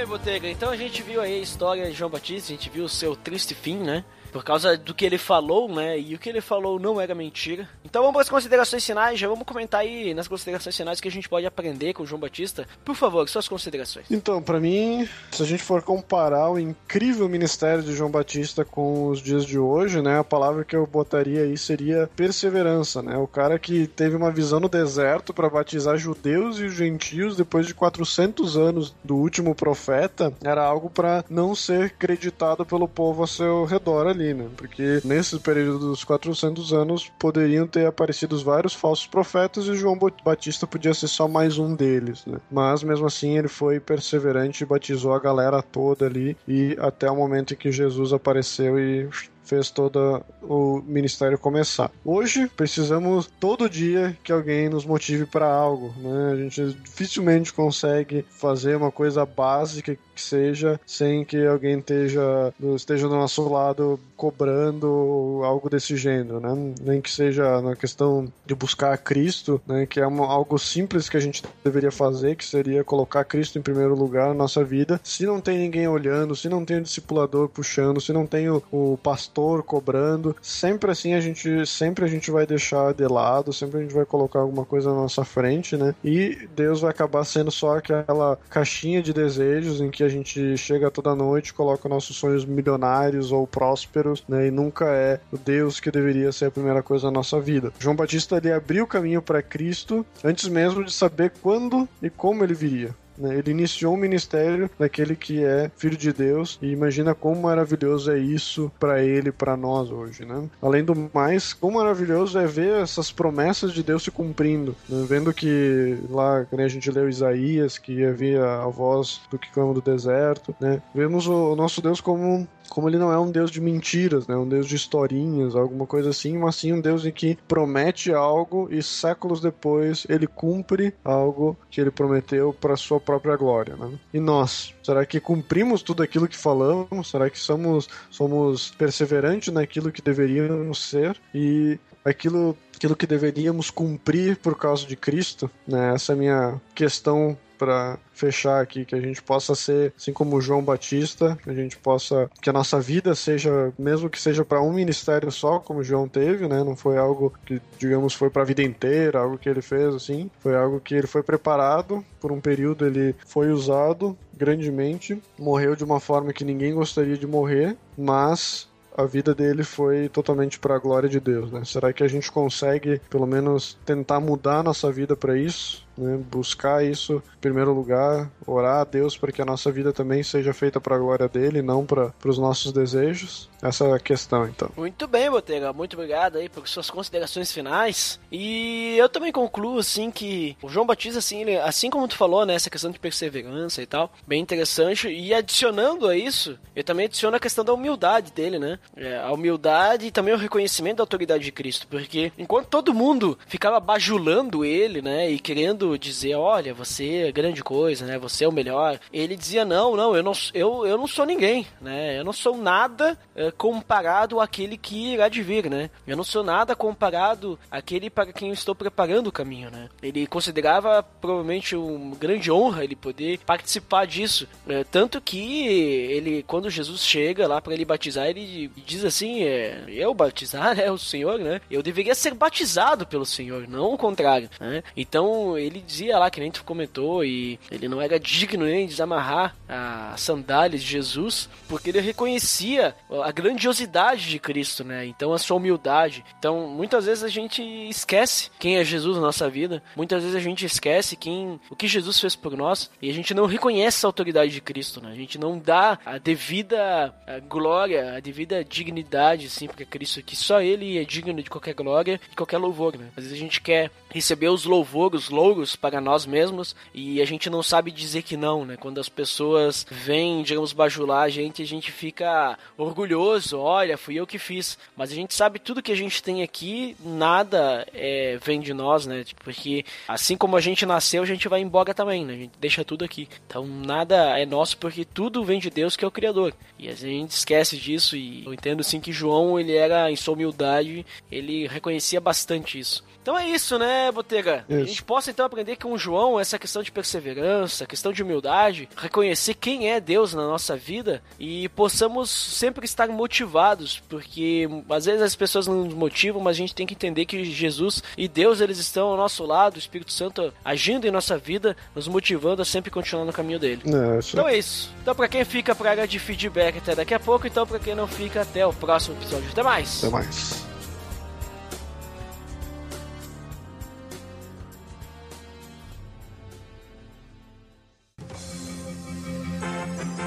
Botega. 0.07 0.49
Então 0.49 0.69
a 0.69 0.77
gente 0.77 1.03
viu 1.03 1.21
aí 1.21 1.35
a 1.35 1.41
história 1.41 1.85
de 1.85 1.93
João 1.93 2.09
Batista, 2.09 2.51
a 2.51 2.55
gente 2.55 2.69
viu 2.69 2.85
o 2.85 2.89
seu 2.89 3.15
triste 3.15 3.53
fim, 3.53 3.77
né? 3.77 4.03
Por 4.31 4.43
causa 4.43 4.77
do 4.77 4.93
que 4.93 5.05
ele 5.05 5.17
falou, 5.17 5.73
né? 5.73 5.99
E 5.99 6.15
o 6.15 6.19
que 6.19 6.29
ele 6.29 6.41
falou 6.41 6.79
não 6.79 6.99
era 6.99 7.15
mentira. 7.15 7.67
Então 7.83 8.01
vamos 8.01 8.13
para 8.13 8.21
as 8.21 8.29
considerações 8.29 8.85
finais. 8.85 9.19
Já 9.19 9.27
vamos 9.27 9.45
comentar 9.45 9.81
aí 9.81 10.13
nas 10.13 10.27
considerações 10.27 10.75
finais 10.75 11.01
que 11.01 11.07
a 11.07 11.11
gente 11.11 11.29
pode 11.29 11.45
aprender 11.45 11.93
com 11.93 12.03
o 12.03 12.05
João 12.05 12.19
Batista. 12.19 12.67
Por 12.83 12.95
favor, 12.95 13.27
suas 13.29 13.47
considerações. 13.47 14.05
Então, 14.09 14.41
pra 14.41 14.59
mim, 14.59 15.07
se 15.31 15.41
a 15.41 15.45
gente 15.45 15.63
for 15.63 15.81
comparar 15.81 16.49
o 16.49 16.59
incrível 16.59 17.27
ministério 17.29 17.83
de 17.83 17.95
João 17.95 18.11
Batista 18.11 18.63
com 18.65 19.07
os 19.07 19.21
dias 19.21 19.45
de 19.45 19.57
hoje, 19.57 20.01
né, 20.01 20.19
a 20.19 20.23
palavra 20.23 20.63
que 20.63 20.75
eu 20.75 20.85
botaria 20.85 21.43
aí 21.43 21.57
seria 21.57 22.09
perseverança, 22.15 23.01
né? 23.01 23.17
O 23.17 23.27
cara 23.27 23.57
que 23.57 23.87
teve 23.87 24.15
uma 24.15 24.31
visão 24.31 24.59
no 24.59 24.69
deserto 24.69 25.33
para 25.33 25.49
batizar 25.49 25.97
judeus 25.97 26.59
e 26.59 26.69
gentios 26.69 27.35
depois 27.35 27.65
de 27.65 27.73
400 27.73 28.57
anos 28.57 28.95
do 29.03 29.15
último 29.15 29.55
profeta, 29.55 30.33
era 30.43 30.63
algo 30.63 30.89
para 30.89 31.23
não 31.29 31.55
ser 31.55 31.91
creditado 31.91 32.65
pelo 32.65 32.87
povo 32.87 33.21
ao 33.21 33.27
seu 33.27 33.65
redor 33.65 34.07
ali, 34.17 34.33
né? 34.33 34.49
Porque 34.57 34.99
nesse 35.05 35.39
período 35.39 35.79
dos 35.79 36.03
400 36.03 36.73
anos 36.73 37.09
poderiam 37.19 37.67
ter 37.67 37.85
aparecido 37.85 38.37
vários 38.43 38.73
falsos 38.73 39.05
profetas 39.05 39.65
e 39.67 39.75
João 39.75 39.97
Batista 40.23 40.65
podia 40.65 40.93
ser 40.93 41.07
só 41.07 41.27
mais 41.27 41.57
um 41.57 41.75
deles, 41.75 42.25
né? 42.25 42.39
Mas 42.51 42.83
mesmo 42.83 43.05
assim 43.05 43.37
ele 43.37 43.47
foi 43.47 43.79
perseverante 43.79 44.63
e 44.63 44.67
batizou 44.67 45.13
a 45.13 45.19
galera 45.19 45.61
toda 45.61 46.05
ali 46.05 46.35
e 46.47 46.75
até 46.79 47.09
o 47.09 47.15
momento 47.15 47.53
em 47.53 47.57
que 47.57 47.71
Jesus 47.71 48.11
apareceu 48.11 48.79
e 48.79 49.07
fez 49.47 49.71
todo 49.71 50.21
o 50.43 50.81
ministério 50.85 51.37
começar. 51.37 51.89
Hoje 52.03 52.47
precisamos 52.55 53.29
todo 53.39 53.69
dia 53.69 54.17
que 54.23 54.31
alguém 54.31 54.69
nos 54.69 54.85
motive 54.85 55.25
para 55.25 55.47
algo, 55.47 55.93
né? 55.97 56.31
A 56.33 56.35
gente 56.35 56.73
dificilmente 56.83 57.53
consegue 57.53 58.25
fazer 58.29 58.75
uma 58.75 58.91
coisa 58.91 59.25
básica 59.25 59.95
que 59.95 60.21
seja 60.21 60.79
sem 60.85 61.23
que 61.23 61.45
alguém 61.45 61.79
esteja, 61.79 62.53
esteja 62.75 63.07
do 63.07 63.15
nosso 63.15 63.47
lado 63.47 63.99
cobrando 64.15 65.41
algo 65.43 65.69
desse 65.69 65.95
gênero, 65.95 66.39
né? 66.39 66.73
Nem 66.81 66.99
que 66.99 67.11
seja 67.11 67.61
na 67.61 67.75
questão 67.75 68.31
de 68.45 68.55
buscar 68.55 68.97
Cristo, 68.97 69.61
né? 69.65 69.85
Que 69.85 69.99
é 69.99 70.07
uma, 70.07 70.25
algo 70.25 70.57
simples 70.57 71.07
que 71.07 71.17
a 71.17 71.19
gente 71.19 71.43
deveria 71.63 71.91
fazer, 71.91 72.35
que 72.35 72.45
seria 72.45 72.83
colocar 72.83 73.23
Cristo 73.23 73.57
em 73.57 73.61
primeiro 73.61 73.95
lugar 73.95 74.29
na 74.29 74.33
nossa 74.33 74.63
vida. 74.63 74.99
Se 75.03 75.25
não 75.25 75.39
tem 75.39 75.59
ninguém 75.59 75.87
olhando, 75.87 76.35
se 76.35 76.49
não 76.49 76.65
tem 76.65 76.77
o 76.77 76.83
discipulador 76.83 77.47
puxando, 77.47 78.01
se 78.01 78.11
não 78.11 78.25
tem 78.25 78.49
o, 78.49 78.61
o 78.71 78.97
pastor 79.01 79.36
cobrando, 79.63 80.35
sempre 80.41 80.91
assim 80.91 81.13
a 81.13 81.19
gente 81.19 81.65
sempre 81.65 82.05
a 82.05 82.07
gente 82.07 82.31
vai 82.31 82.45
deixar 82.45 82.93
de 82.93 83.07
lado, 83.07 83.53
sempre 83.53 83.79
a 83.79 83.81
gente 83.81 83.93
vai 83.93 84.05
colocar 84.05 84.39
alguma 84.39 84.65
coisa 84.65 84.89
na 84.89 84.95
nossa 84.95 85.23
frente, 85.23 85.77
né? 85.77 85.93
E 86.03 86.47
Deus 86.55 86.81
vai 86.81 86.91
acabar 86.91 87.23
sendo 87.23 87.51
só 87.51 87.77
aquela 87.77 88.37
caixinha 88.49 89.01
de 89.01 89.13
desejos 89.13 89.81
em 89.81 89.89
que 89.89 90.03
a 90.03 90.09
gente 90.09 90.57
chega 90.57 90.91
toda 90.91 91.15
noite, 91.15 91.53
coloca 91.53 91.89
nossos 91.89 92.17
sonhos 92.17 92.45
milionários 92.45 93.31
ou 93.31 93.45
prósperos, 93.45 94.23
né? 94.27 94.47
E 94.47 94.51
nunca 94.51 94.85
é 94.85 95.19
o 95.31 95.37
Deus 95.37 95.79
que 95.79 95.91
deveria 95.91 96.31
ser 96.31 96.45
a 96.45 96.51
primeira 96.51 96.81
coisa 96.81 97.07
na 97.07 97.11
nossa 97.11 97.39
vida. 97.39 97.71
João 97.79 97.95
Batista 97.95 98.37
ele 98.37 98.51
abriu 98.51 98.83
o 98.83 98.87
caminho 98.87 99.21
para 99.21 99.41
Cristo 99.41 100.05
antes 100.23 100.47
mesmo 100.47 100.83
de 100.83 100.91
saber 100.91 101.31
quando 101.41 101.87
e 102.01 102.09
como 102.09 102.43
ele 102.43 102.53
viria. 102.53 102.95
Né? 103.17 103.37
Ele 103.37 103.51
iniciou 103.51 103.93
um 103.93 103.97
ministério 103.97 104.69
daquele 104.77 105.15
que 105.15 105.43
é 105.43 105.71
filho 105.77 105.97
de 105.97 106.13
Deus 106.13 106.57
e 106.61 106.71
imagina 106.71 107.15
quão 107.15 107.35
maravilhoso 107.35 108.11
é 108.11 108.17
isso 108.17 108.71
para 108.79 109.03
ele, 109.03 109.31
para 109.31 109.57
nós 109.57 109.91
hoje, 109.91 110.25
né? 110.25 110.47
Além 110.61 110.83
do 110.83 111.09
mais, 111.13 111.53
quão 111.53 111.73
maravilhoso 111.73 112.37
é 112.37 112.45
ver 112.45 112.81
essas 112.81 113.11
promessas 113.11 113.73
de 113.73 113.83
Deus 113.83 114.03
se 114.03 114.11
cumprindo, 114.11 114.75
né? 114.87 115.05
vendo 115.07 115.33
que 115.33 115.97
lá, 116.09 116.45
quando 116.45 116.61
a 116.61 116.67
gente 116.67 116.91
leu 116.91 117.09
Isaías, 117.09 117.77
que 117.77 118.05
havia 118.05 118.43
a 118.43 118.67
voz 118.67 119.21
do 119.29 119.37
que 119.37 119.51
clama 119.51 119.73
do 119.73 119.81
deserto, 119.81 120.55
né? 120.59 120.81
Vemos 120.93 121.27
o 121.27 121.55
nosso 121.55 121.81
Deus 121.81 122.01
como 122.01 122.47
como 122.77 122.87
ele 122.87 122.99
não 122.99 123.11
é 123.11 123.17
um 123.17 123.31
Deus 123.31 123.49
de 123.49 123.59
mentiras, 123.59 124.27
né? 124.27 124.35
Um 124.37 124.47
Deus 124.47 124.67
de 124.67 124.75
historinhas, 124.75 125.55
alguma 125.55 125.87
coisa 125.87 126.11
assim, 126.11 126.37
mas 126.37 126.57
sim 126.57 126.73
um 126.73 126.79
Deus 126.79 127.07
em 127.07 127.11
que 127.11 127.35
promete 127.47 128.13
algo 128.13 128.67
e 128.69 128.83
séculos 128.83 129.41
depois 129.41 130.05
ele 130.07 130.27
cumpre 130.27 130.93
algo 131.03 131.57
que 131.71 131.81
ele 131.81 131.89
prometeu 131.89 132.53
para 132.53 132.77
sua 132.77 132.99
própria 132.99 133.35
glória, 133.35 133.75
né? 133.75 133.97
E 134.13 134.19
nós, 134.19 134.75
será 134.83 135.03
que 135.07 135.19
cumprimos 135.19 135.81
tudo 135.81 136.03
aquilo 136.03 136.27
que 136.27 136.37
falamos? 136.37 137.09
Será 137.09 137.31
que 137.31 137.39
somos 137.39 137.89
somos 138.11 138.69
perseverantes 138.77 139.51
naquilo 139.51 139.91
que 139.91 139.99
deveríamos 140.03 140.87
ser 140.87 141.19
e 141.33 141.79
aquilo 142.05 142.55
aquilo 142.75 142.95
que 142.95 143.07
deveríamos 143.07 143.71
cumprir 143.71 144.37
por 144.37 144.55
causa 144.55 144.85
de 144.85 144.95
Cristo, 144.95 145.49
né? 145.67 145.95
Essa 145.95 146.11
é 146.11 146.15
a 146.15 146.19
minha 146.19 146.61
questão 146.75 147.35
para 147.57 147.97
fechar 148.13 148.61
aqui, 148.61 148.85
que 148.85 148.95
a 148.95 149.01
gente 149.01 149.21
possa 149.21 149.55
ser, 149.55 149.93
assim 149.97 150.13
como 150.13 150.41
João 150.41 150.63
Batista, 150.63 151.37
que 151.43 151.49
a 151.49 151.53
gente 151.53 151.77
possa, 151.77 152.29
que 152.41 152.49
a 152.49 152.53
nossa 152.53 152.79
vida 152.79 153.15
seja, 153.15 153.73
mesmo 153.77 154.09
que 154.09 154.21
seja 154.21 154.45
para 154.45 154.61
um 154.61 154.71
ministério 154.71 155.31
só, 155.31 155.59
como 155.59 155.83
João 155.83 156.07
teve, 156.07 156.47
né? 156.47 156.63
Não 156.63 156.75
foi 156.75 156.97
algo 156.97 157.33
que, 157.45 157.61
digamos, 157.77 158.13
foi 158.13 158.29
para 158.29 158.41
a 158.41 158.45
vida 158.45 158.63
inteira, 158.63 159.19
algo 159.19 159.37
que 159.37 159.49
ele 159.49 159.61
fez 159.61 159.93
assim, 159.93 160.29
foi 160.39 160.55
algo 160.55 160.79
que 160.79 160.95
ele 160.95 161.07
foi 161.07 161.23
preparado 161.23 162.03
por 162.19 162.31
um 162.31 162.39
período, 162.39 162.85
ele 162.85 163.15
foi 163.25 163.51
usado 163.51 164.17
grandemente, 164.35 165.21
morreu 165.37 165.75
de 165.75 165.83
uma 165.83 165.99
forma 165.99 166.31
que 166.31 166.45
ninguém 166.45 166.73
gostaria 166.73 167.17
de 167.17 167.25
morrer, 167.25 167.75
mas 167.97 168.67
a 168.97 169.05
vida 169.05 169.35
dele 169.35 169.63
foi 169.63 170.09
totalmente 170.09 170.59
para 170.59 170.75
a 170.75 170.79
glória 170.79 171.07
de 171.07 171.19
Deus, 171.19 171.51
né? 171.51 171.63
Será 171.63 171.93
que 171.93 172.03
a 172.03 172.07
gente 172.07 172.31
consegue, 172.31 172.99
pelo 173.09 173.27
menos, 173.27 173.77
tentar 173.85 174.19
mudar 174.19 174.57
a 174.57 174.63
nossa 174.63 174.91
vida 174.91 175.15
para 175.15 175.37
isso? 175.37 175.86
Né? 175.97 176.19
Buscar 176.29 176.83
isso 176.85 177.21
em 177.37 177.39
primeiro 177.39 177.73
lugar, 177.73 178.29
orar 178.45 178.81
a 178.81 178.83
Deus 178.83 179.17
para 179.17 179.31
que 179.31 179.41
a 179.41 179.45
nossa 179.45 179.71
vida 179.71 179.91
também 179.91 180.23
seja 180.23 180.53
feita 180.53 180.79
para 180.79 180.95
a 180.95 180.99
glória 180.99 181.27
dele, 181.27 181.61
não 181.61 181.85
para 181.85 182.13
os 182.25 182.37
nossos 182.37 182.71
desejos. 182.71 183.49
Essa 183.61 183.85
é 183.85 183.93
a 183.93 183.99
questão, 183.99 184.45
então. 184.47 184.69
Muito 184.77 185.07
bem, 185.07 185.29
Botega. 185.29 185.73
Muito 185.73 185.93
obrigado 185.95 186.37
aí 186.37 186.47
por 186.47 186.67
suas 186.67 186.89
considerações 186.89 187.51
finais. 187.51 188.19
E 188.31 188.95
eu 188.97 189.09
também 189.09 189.31
concluo, 189.31 189.79
assim, 189.79 190.11
que 190.11 190.55
o 190.61 190.69
João 190.69 190.85
Batista, 190.85 191.19
assim, 191.19 191.41
ele, 191.41 191.57
assim 191.57 191.89
como 191.89 192.07
tu 192.07 192.15
falou, 192.15 192.45
né, 192.45 192.53
essa 192.53 192.69
questão 192.69 192.91
de 192.91 192.99
perseverança 192.99 193.81
e 193.81 193.85
tal, 193.85 194.11
bem 194.27 194.41
interessante. 194.41 195.07
E 195.07 195.33
adicionando 195.33 196.07
a 196.07 196.15
isso, 196.15 196.57
eu 196.75 196.83
também 196.83 197.05
adiciono 197.05 197.35
a 197.35 197.39
questão 197.39 197.65
da 197.65 197.73
humildade 197.73 198.31
dele, 198.31 198.59
né? 198.59 198.79
É, 198.95 199.17
a 199.17 199.31
humildade 199.31 200.05
e 200.05 200.11
também 200.11 200.33
o 200.33 200.37
reconhecimento 200.37 200.97
da 200.97 201.03
autoridade 201.03 201.43
de 201.43 201.51
Cristo. 201.51 201.87
Porque 201.87 202.31
enquanto 202.37 202.67
todo 202.67 202.93
mundo 202.93 203.37
ficava 203.47 203.79
bajulando 203.79 204.63
ele, 204.63 205.01
né, 205.01 205.29
e 205.29 205.39
querendo 205.39 205.86
dizer, 205.95 206.33
olha, 206.35 206.73
você 206.73 207.27
é 207.27 207.31
grande 207.31 207.63
coisa, 207.63 208.05
né? 208.05 208.17
Você 208.17 208.45
é 208.45 208.47
o 208.47 208.51
melhor. 208.51 208.99
Ele 209.13 209.35
dizia, 209.35 209.63
não, 209.63 209.95
não, 209.95 210.15
eu 210.15 210.23
não, 210.23 210.31
eu, 210.53 210.87
eu 210.87 210.97
não 210.97 211.05
sou 211.07 211.25
ninguém, 211.25 211.67
né? 211.79 212.17
Eu 212.17 212.23
não 212.23 212.33
sou 212.33 212.57
nada 212.57 213.15
é, 213.35 213.51
comparado 213.51 214.39
àquele 214.39 214.77
que 214.77 215.13
irá 215.13 215.29
de 215.29 215.43
vir, 215.43 215.69
né? 215.69 215.89
Eu 216.07 216.17
não 216.17 216.23
sou 216.23 216.43
nada 216.43 216.75
comparado 216.75 217.59
àquele 217.69 218.09
para 218.09 218.33
quem 218.33 218.47
eu 218.47 218.53
estou 218.53 218.73
preparando 218.73 219.27
o 219.27 219.31
caminho, 219.31 219.69
né? 219.69 219.89
Ele 220.01 220.25
considerava 220.25 221.03
provavelmente 221.03 221.75
uma 221.75 222.15
grande 222.15 222.51
honra 222.51 222.83
ele 222.83 222.95
poder 222.95 223.39
participar 223.45 224.05
disso. 224.05 224.47
É, 224.67 224.83
tanto 224.83 225.21
que 225.21 225.67
ele, 225.67 226.43
quando 226.43 226.69
Jesus 226.69 227.05
chega 227.05 227.47
lá 227.47 227.61
para 227.61 227.73
ele 227.73 227.85
batizar, 227.85 228.27
ele 228.27 228.71
diz 228.85 229.03
assim, 229.03 229.43
é, 229.43 229.83
eu 229.87 230.13
batizar, 230.13 230.73
né? 230.77 230.89
O 230.91 230.97
Senhor, 230.97 231.39
né? 231.39 231.61
Eu 231.69 231.83
deveria 231.83 232.15
ser 232.15 232.33
batizado 232.33 233.05
pelo 233.05 233.25
Senhor, 233.25 233.67
não 233.67 233.93
o 233.93 233.97
contrário, 233.97 234.49
né? 234.59 234.83
Então, 234.95 235.57
ele 235.57 235.76
dizia 235.81 236.17
lá, 236.17 236.29
que 236.29 236.39
nem 236.39 236.51
tu 236.51 236.63
comentou, 236.63 237.23
e 237.23 237.59
ele 237.71 237.87
não 237.87 238.01
era 238.01 238.19
digno 238.19 238.65
nem 238.65 238.85
de 238.85 238.91
desamarrar 238.91 239.55
as 239.67 240.21
sandálias 240.21 240.81
de 240.81 240.87
Jesus, 240.87 241.49
porque 241.67 241.89
ele 241.89 241.99
reconhecia 241.99 242.95
a 243.23 243.31
grandiosidade 243.31 244.29
de 244.29 244.39
Cristo, 244.39 244.83
né? 244.83 245.05
Então 245.05 245.33
a 245.33 245.37
sua 245.37 245.57
humildade. 245.57 246.23
Então, 246.39 246.67
muitas 246.67 247.05
vezes 247.05 247.23
a 247.23 247.29
gente 247.29 247.61
esquece 247.89 248.49
quem 248.59 248.77
é 248.77 248.83
Jesus 248.83 249.15
na 249.17 249.23
nossa 249.23 249.49
vida. 249.49 249.81
Muitas 249.95 250.23
vezes 250.23 250.35
a 250.35 250.39
gente 250.39 250.65
esquece 250.65 251.15
quem 251.15 251.59
o 251.69 251.75
que 251.75 251.87
Jesus 251.87 252.19
fez 252.19 252.35
por 252.35 252.55
nós 252.55 252.89
e 253.01 253.09
a 253.09 253.13
gente 253.13 253.33
não 253.33 253.45
reconhece 253.45 254.05
a 254.05 254.09
autoridade 254.09 254.51
de 254.51 254.61
Cristo, 254.61 255.01
né? 255.01 255.11
A 255.11 255.15
gente 255.15 255.37
não 255.37 255.57
dá 255.57 255.99
a 256.05 256.17
devida 256.17 257.13
glória, 257.47 258.15
a 258.15 258.19
devida 258.19 258.63
dignidade, 258.63 259.47
assim, 259.47 259.67
porque 259.67 259.85
Cristo 259.85 260.21
que 260.21 260.35
só 260.35 260.61
ele 260.61 260.97
é 260.97 261.03
digno 261.03 261.41
de 261.41 261.49
qualquer 261.49 261.73
glória, 261.73 262.19
de 262.29 262.35
qualquer 262.35 262.57
louvor, 262.57 262.97
né? 262.97 263.09
Às 263.15 263.23
vezes 263.23 263.33
a 263.33 263.41
gente 263.41 263.61
quer 263.61 263.91
receber 264.09 264.49
os 264.49 264.65
louvores, 264.65 265.23
os 265.23 265.29
louros 265.29 265.66
para 265.75 266.01
nós 266.01 266.25
mesmos 266.25 266.75
e 266.93 267.21
a 267.21 267.25
gente 267.25 267.49
não 267.49 267.61
sabe 267.61 267.91
dizer 267.91 268.21
que 268.21 268.37
não, 268.37 268.65
né? 268.65 268.77
Quando 268.77 268.99
as 268.99 269.09
pessoas 269.09 269.85
vêm, 269.89 270.43
digamos, 270.43 270.73
bajular 270.73 271.23
a 271.23 271.29
gente, 271.29 271.61
a 271.61 271.65
gente 271.65 271.91
fica 271.91 272.57
orgulhoso, 272.77 273.59
olha, 273.59 273.97
fui 273.97 274.15
eu 274.15 274.27
que 274.27 274.39
fiz. 274.39 274.77
Mas 274.95 275.11
a 275.11 275.15
gente 275.15 275.33
sabe 275.33 275.59
tudo 275.59 275.81
que 275.81 275.91
a 275.91 275.95
gente 275.95 276.21
tem 276.21 276.43
aqui, 276.43 276.95
nada 277.03 277.87
é, 277.93 278.37
vem 278.43 278.59
de 278.59 278.73
nós, 278.73 279.05
né? 279.05 279.23
Tipo, 279.23 279.43
porque 279.43 279.85
assim 280.07 280.35
como 280.35 280.57
a 280.57 280.61
gente 280.61 280.85
nasceu, 280.85 281.23
a 281.23 281.25
gente 281.25 281.47
vai 281.47 281.61
embora 281.61 281.93
também, 281.93 282.25
né? 282.25 282.33
A 282.33 282.37
gente 282.37 282.53
deixa 282.59 282.83
tudo 282.83 283.05
aqui. 283.05 283.27
Então 283.47 283.65
nada 283.65 284.37
é 284.39 284.45
nosso 284.45 284.77
porque 284.77 285.05
tudo 285.05 285.43
vem 285.43 285.59
de 285.59 285.69
Deus 285.69 285.95
que 285.95 286.03
é 286.03 286.07
o 286.07 286.11
Criador. 286.11 286.53
E 286.77 286.89
a 286.89 286.93
gente 286.93 287.31
esquece 287.31 287.77
disso 287.77 288.15
e 288.15 288.45
eu 288.45 288.53
entendo 288.53 288.83
sim 288.83 288.99
que 288.99 289.11
João, 289.11 289.59
ele 289.59 289.75
era 289.75 290.11
em 290.11 290.15
sua 290.15 290.33
humildade, 290.33 291.05
ele 291.31 291.67
reconhecia 291.67 292.19
bastante 292.19 292.79
isso. 292.79 293.03
Então 293.27 293.37
é 293.37 293.45
isso, 293.49 293.77
né, 293.77 294.09
Botega? 294.09 294.63
Isso. 294.69 294.81
A 294.81 294.85
gente 294.85 295.03
possa 295.03 295.31
então 295.31 295.45
aprender 295.45 295.75
com 295.75 295.91
o 295.91 295.97
João 295.97 296.39
essa 296.39 296.57
questão 296.57 296.81
de 296.81 296.89
perseverança, 296.89 297.85
questão 297.85 298.13
de 298.13 298.23
humildade, 298.23 298.87
reconhecer 298.95 299.53
quem 299.53 299.91
é 299.91 299.99
Deus 299.99 300.33
na 300.33 300.47
nossa 300.47 300.77
vida 300.77 301.21
e 301.37 301.67
possamos 301.67 302.29
sempre 302.29 302.85
estar 302.85 303.09
motivados, 303.09 304.01
porque 304.07 304.69
às 304.89 305.03
vezes 305.03 305.21
as 305.21 305.35
pessoas 305.35 305.67
não 305.67 305.83
nos 305.83 305.93
motivam, 305.93 306.41
mas 306.41 306.55
a 306.55 306.59
gente 306.59 306.73
tem 306.73 306.87
que 306.87 306.93
entender 306.93 307.25
que 307.25 307.43
Jesus 307.43 308.01
e 308.17 308.29
Deus 308.29 308.61
eles 308.61 308.77
estão 308.77 309.09
ao 309.09 309.17
nosso 309.17 309.43
lado, 309.45 309.75
o 309.75 309.79
Espírito 309.79 310.13
Santo 310.13 310.53
agindo 310.63 311.05
em 311.05 311.11
nossa 311.11 311.37
vida, 311.37 311.75
nos 311.93 312.07
motivando 312.07 312.61
a 312.61 312.65
sempre 312.65 312.89
continuar 312.89 313.25
no 313.25 313.33
caminho 313.33 313.59
dele. 313.59 313.81
É, 313.87 314.19
isso... 314.19 314.37
Então 314.37 314.47
é 314.47 314.57
isso. 314.57 314.89
Então 315.01 315.13
para 315.13 315.27
quem 315.27 315.43
fica 315.43 315.75
pra 315.75 315.89
área 315.89 316.07
de 316.07 316.17
feedback 316.17 316.77
até 316.77 316.95
daqui 316.95 317.13
a 317.13 317.19
pouco, 317.19 317.45
então 317.45 317.67
para 317.67 317.77
quem 317.77 317.93
não 317.93 318.07
fica 318.07 318.43
até 318.43 318.65
o 318.65 318.71
próximo 318.71 319.17
episódio. 319.17 319.49
Até 319.51 319.63
mais. 319.63 320.01
Até 320.01 320.13
mais. 320.13 320.66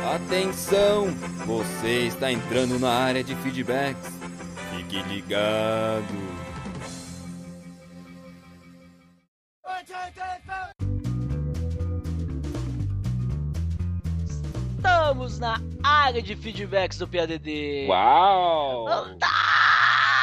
Atenção! 0.08 1.08
Você 1.46 2.06
está 2.06 2.32
entrando 2.32 2.78
na 2.78 2.90
área 2.90 3.22
de 3.22 3.34
feedbacks. 3.36 4.10
Fique 4.76 5.02
ligado. 5.02 6.04
Estamos 14.76 15.38
na 15.38 15.60
área 15.82 16.22
de 16.22 16.34
feedbacks 16.34 16.98
do 16.98 17.06
PADD. 17.06 17.86
Uau! 17.88 18.86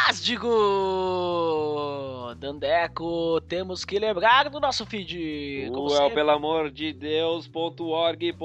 Fantástico! 0.08 0.48
Dandeco, 2.40 3.42
temos 3.42 3.84
que 3.84 4.00
lembrar 4.00 4.50
do 4.50 4.58
nosso 4.58 4.86
feed. 4.86 5.70
como 5.74 5.90
sempre. 5.90 6.14
pelo 6.14 6.32
amor 6.32 6.72
de 6.72 6.94
Deus.org.br 6.94 8.38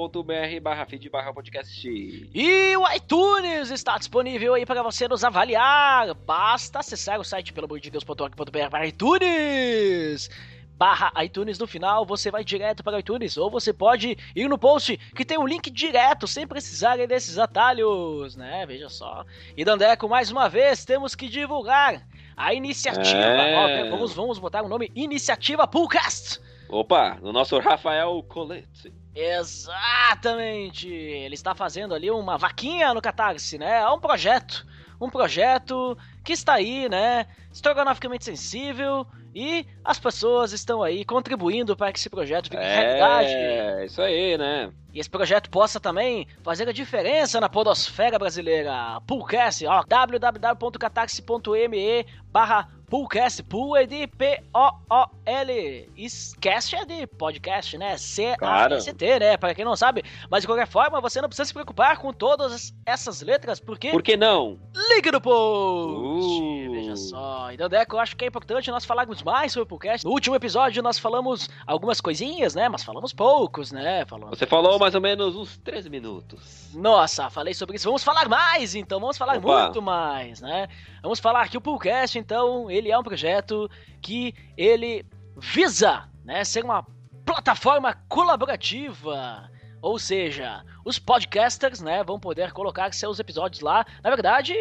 barra 0.61 0.85
feed 0.85 1.09
barra 1.09 1.33
podcast. 1.33 1.87
E 1.87 2.75
o 2.75 2.93
iTunes 2.93 3.71
está 3.71 3.97
disponível 3.97 4.55
aí 4.55 4.65
para 4.65 4.83
você 4.83 5.07
nos 5.07 5.23
avaliar. 5.23 6.13
Basta 6.13 6.79
acessar 6.79 7.17
o 7.17 7.23
site 7.23 7.53
pelo 7.53 7.63
amor 7.65 7.79
de 7.79 7.89
Deus.org.br 7.89 8.69
para 8.69 8.85
iTunes. 8.85 10.29
Barra 10.77 11.11
iTunes 11.23 11.59
no 11.59 11.67
final, 11.67 12.05
você 12.05 12.31
vai 12.31 12.43
direto 12.43 12.83
para 12.83 12.95
o 12.95 12.99
iTunes, 12.99 13.37
ou 13.37 13.49
você 13.49 13.71
pode 13.71 14.17
ir 14.35 14.49
no 14.49 14.57
post 14.57 14.97
que 15.15 15.23
tem 15.23 15.37
um 15.37 15.47
link 15.47 15.69
direto, 15.69 16.27
sem 16.27 16.47
precisar 16.47 16.97
desses 17.07 17.37
atalhos, 17.37 18.35
né? 18.35 18.65
Veja 18.65 18.89
só. 18.89 19.23
E 19.55 19.63
Dandeco, 19.63 20.09
mais 20.09 20.31
uma 20.31 20.49
vez, 20.49 20.83
temos 20.83 21.15
que 21.15 21.29
divulgar 21.29 22.05
a 22.35 22.53
iniciativa. 22.53 23.17
É. 23.17 23.85
Ó, 23.85 23.89
vamos, 23.91 24.13
vamos 24.13 24.39
botar 24.39 24.63
o 24.63 24.67
nome 24.67 24.91
Iniciativa 24.95 25.67
Poolcast. 25.67 26.41
Opa, 26.69 27.19
no 27.21 27.31
nosso 27.31 27.59
Rafael 27.59 28.23
Colette. 28.23 28.91
Exatamente! 29.15 30.87
Ele 30.89 31.35
está 31.35 31.53
fazendo 31.53 31.93
ali 31.93 32.09
uma 32.09 32.35
vaquinha 32.35 32.93
no 32.93 33.01
Catarse, 33.01 33.59
né? 33.59 33.81
É 33.81 33.89
um 33.89 33.99
projeto. 33.99 34.65
Um 34.99 35.09
projeto 35.09 35.95
que 36.23 36.33
está 36.33 36.53
aí, 36.53 36.87
né? 36.89 37.27
Estrogonoficamente 37.51 38.25
sensível. 38.25 39.05
E 39.35 39.65
as 39.83 39.99
pessoas 39.99 40.53
estão 40.53 40.83
aí 40.83 41.03
contribuindo 41.03 41.75
para 41.75 41.91
que 41.91 41.99
esse 41.99 42.09
projeto 42.09 42.45
fique 42.45 42.57
realidade. 42.57 43.29
É, 43.29 43.85
isso 43.85 44.01
aí, 44.01 44.37
né? 44.37 44.71
E 44.93 44.99
esse 44.99 45.09
projeto 45.09 45.49
possa 45.49 45.79
também 45.79 46.27
fazer 46.43 46.69
a 46.69 46.71
diferença 46.71 47.41
na 47.41 47.49
podosfera 47.49 48.19
brasileira. 48.19 49.01
Poolcast, 49.07 49.65
ó, 49.65 49.83
www.catarse.me 49.87 52.05
barra 52.31 52.69
Poolcast, 52.93 53.41
Pool 53.43 53.75
é 53.75 53.87
de 53.87 54.05
P-O-O-L. 54.05 55.89
Esquece 55.97 56.75
é 56.75 56.85
de 56.85 57.07
podcast, 57.07 57.75
né? 57.75 57.97
C-A-S-T, 57.97 59.19
né? 59.19 59.35
Para 59.35 59.55
quem 59.55 59.65
não 59.65 59.75
sabe. 59.75 60.03
Mas 60.29 60.41
de 60.41 60.47
qualquer 60.47 60.67
forma, 60.67 61.01
você 61.01 61.19
não 61.19 61.27
precisa 61.27 61.45
se 61.45 61.53
preocupar 61.55 61.97
com 61.97 62.13
todas 62.13 62.71
essas 62.85 63.23
letras, 63.23 63.59
porque 63.59 63.89
Por 63.89 64.03
que 64.03 64.15
não? 64.15 64.59
liga 64.93 65.11
no 65.11 65.19
post! 65.19 66.43
Uh. 66.43 66.71
Veja 66.71 66.95
só. 66.95 67.51
Então, 67.51 67.67
Deco, 67.67 67.95
eu 67.95 67.99
acho 67.99 68.15
que 68.15 68.25
é 68.25 68.27
importante 68.27 68.69
nós 68.69 68.85
falarmos 68.85 69.23
mais 69.23 69.51
sobre 69.51 69.63
o 69.63 69.67
podcast. 69.67 70.05
No 70.05 70.11
último 70.11 70.35
episódio 70.35 70.83
nós 70.83 70.99
falamos 70.99 71.49
algumas 71.65 71.99
coisinhas, 71.99 72.53
né? 72.53 72.69
Mas 72.69 72.83
falamos 72.83 73.11
poucos, 73.11 73.71
né? 73.71 74.05
Falamos... 74.05 74.37
Você 74.37 74.45
falou 74.45 74.77
mais 74.83 74.95
ou 74.95 75.01
menos 75.01 75.35
uns 75.35 75.57
3 75.59 75.87
minutos. 75.87 76.69
Nossa, 76.73 77.29
falei 77.29 77.53
sobre 77.53 77.77
isso. 77.77 77.85
Vamos 77.85 78.03
falar 78.03 78.27
mais, 78.27 78.75
então. 78.75 78.99
Vamos 78.99 79.17
falar 79.17 79.37
Opa. 79.37 79.63
muito 79.63 79.81
mais, 79.81 80.41
né? 80.41 80.67
Vamos 81.01 81.19
falar 81.19 81.47
que 81.47 81.57
o 81.57 81.61
Poolcast, 81.61 82.19
então, 82.19 82.69
ele 82.69 82.91
é 82.91 82.97
um 82.97 83.03
projeto 83.03 83.69
que 84.01 84.35
ele 84.57 85.05
visa, 85.37 86.09
né, 86.25 86.43
ser 86.43 86.65
uma 86.65 86.85
plataforma 87.25 87.93
colaborativa. 88.09 89.49
Ou 89.81 89.97
seja, 89.97 90.63
os 90.83 90.99
podcasters, 90.99 91.81
né, 91.81 92.03
vão 92.03 92.19
poder 92.19 92.51
colocar 92.51 92.93
seus 92.93 93.19
episódios 93.19 93.61
lá. 93.61 93.85
Na 94.03 94.09
verdade, 94.09 94.53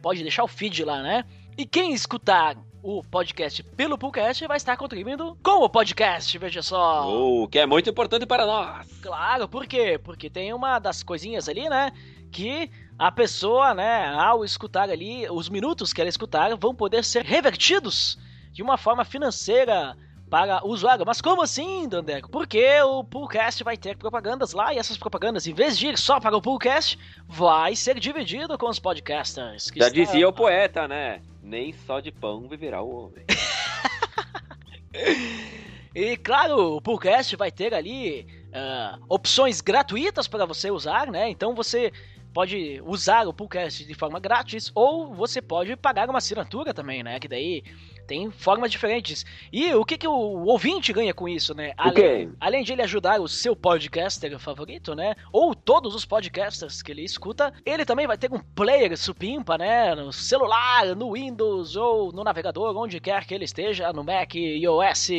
pode 0.00 0.22
deixar 0.22 0.44
o 0.44 0.48
feed 0.48 0.82
lá, 0.82 1.02
né? 1.02 1.24
E 1.58 1.66
quem 1.66 1.92
escutar 1.92 2.56
o 2.82 3.02
podcast 3.02 3.62
pelo 3.62 3.98
podcast 3.98 4.46
vai 4.46 4.56
estar 4.56 4.76
contribuindo 4.76 5.36
com 5.42 5.64
o 5.64 5.68
podcast, 5.68 6.36
veja 6.38 6.62
só. 6.62 7.08
O 7.08 7.48
que 7.48 7.58
é 7.58 7.66
muito 7.66 7.90
importante 7.90 8.26
para 8.26 8.46
nós. 8.46 8.86
Claro, 9.02 9.48
por 9.48 9.66
quê? 9.66 9.98
Porque 10.02 10.30
tem 10.30 10.52
uma 10.52 10.78
das 10.78 11.02
coisinhas 11.02 11.48
ali, 11.48 11.68
né? 11.68 11.92
Que 12.30 12.70
a 12.98 13.10
pessoa, 13.10 13.74
né, 13.74 14.08
ao 14.14 14.44
escutar 14.44 14.90
ali, 14.90 15.28
os 15.30 15.48
minutos 15.48 15.92
que 15.92 16.00
ela 16.00 16.10
escutar 16.10 16.54
vão 16.56 16.74
poder 16.74 17.04
ser 17.04 17.24
revertidos 17.24 18.18
de 18.52 18.62
uma 18.62 18.76
forma 18.76 19.04
financeira 19.04 19.96
para 20.28 20.64
o 20.64 20.70
usuário. 20.70 21.06
Mas 21.06 21.20
como 21.20 21.42
assim, 21.42 21.88
Dandeco? 21.88 22.28
Porque 22.30 22.80
o 22.82 23.02
Poolcast 23.02 23.64
vai 23.64 23.76
ter 23.76 23.96
propagandas 23.96 24.52
lá 24.52 24.72
e 24.72 24.78
essas 24.78 24.98
propagandas, 24.98 25.46
em 25.46 25.54
vez 25.54 25.78
de 25.78 25.88
ir 25.88 25.98
só 25.98 26.20
para 26.20 26.36
o 26.36 26.42
Poolcast, 26.42 26.98
vai 27.26 27.74
ser 27.74 27.98
dividido 27.98 28.56
com 28.58 28.68
os 28.68 28.78
podcasters. 28.78 29.70
Já 29.74 29.88
dizia 29.88 30.28
o 30.28 30.32
poeta, 30.32 30.86
né? 30.86 31.20
Nem 31.42 31.72
só 31.72 32.00
de 32.00 32.10
pão 32.10 32.48
viverá 32.48 32.82
o 32.82 33.06
homem. 33.06 33.24
E 35.94 36.16
claro, 36.16 36.76
o 36.76 36.80
Poolcast 36.80 37.34
vai 37.34 37.50
ter 37.50 37.74
ali 37.74 38.24
ah, 38.52 39.00
opções 39.08 39.60
gratuitas 39.60 40.28
para 40.28 40.46
você 40.46 40.70
usar, 40.70 41.10
né? 41.10 41.28
Então 41.28 41.56
você 41.56 41.90
pode 42.32 42.80
usar 42.84 43.26
o 43.26 43.32
Poolcast 43.32 43.84
de 43.84 43.94
forma 43.94 44.20
grátis 44.20 44.70
ou 44.76 45.12
você 45.12 45.42
pode 45.42 45.74
pagar 45.76 46.08
uma 46.08 46.18
assinatura 46.18 46.72
também, 46.72 47.02
né? 47.02 47.18
Que 47.18 47.26
daí 47.26 47.64
tem 48.08 48.30
formas 48.30 48.72
diferentes. 48.72 49.24
E 49.52 49.72
o 49.74 49.84
que, 49.84 49.98
que 49.98 50.08
o 50.08 50.46
ouvinte 50.46 50.94
ganha 50.94 51.12
com 51.12 51.28
isso, 51.28 51.54
né? 51.54 51.74
Quê? 51.94 52.28
além 52.40 52.64
de 52.64 52.72
ele 52.72 52.82
ajudar 52.82 53.20
o 53.20 53.28
seu 53.28 53.54
podcaster 53.54 54.36
favorito, 54.38 54.94
né? 54.94 55.14
Ou 55.30 55.54
todos 55.54 55.94
os 55.94 56.06
podcasters 56.06 56.80
que 56.80 56.90
ele 56.90 57.04
escuta, 57.04 57.52
ele 57.66 57.84
também 57.84 58.06
vai 58.06 58.16
ter 58.16 58.32
um 58.32 58.38
player 58.38 58.96
supimpa, 58.96 59.58
né? 59.58 59.94
No 59.94 60.10
celular, 60.10 60.96
no 60.96 61.12
Windows 61.12 61.76
ou 61.76 62.10
no 62.10 62.24
navegador, 62.24 62.74
onde 62.76 62.98
quer 62.98 63.26
que 63.26 63.34
ele 63.34 63.44
esteja, 63.44 63.92
no 63.92 64.02
Mac, 64.02 64.34
iOS 64.34 65.10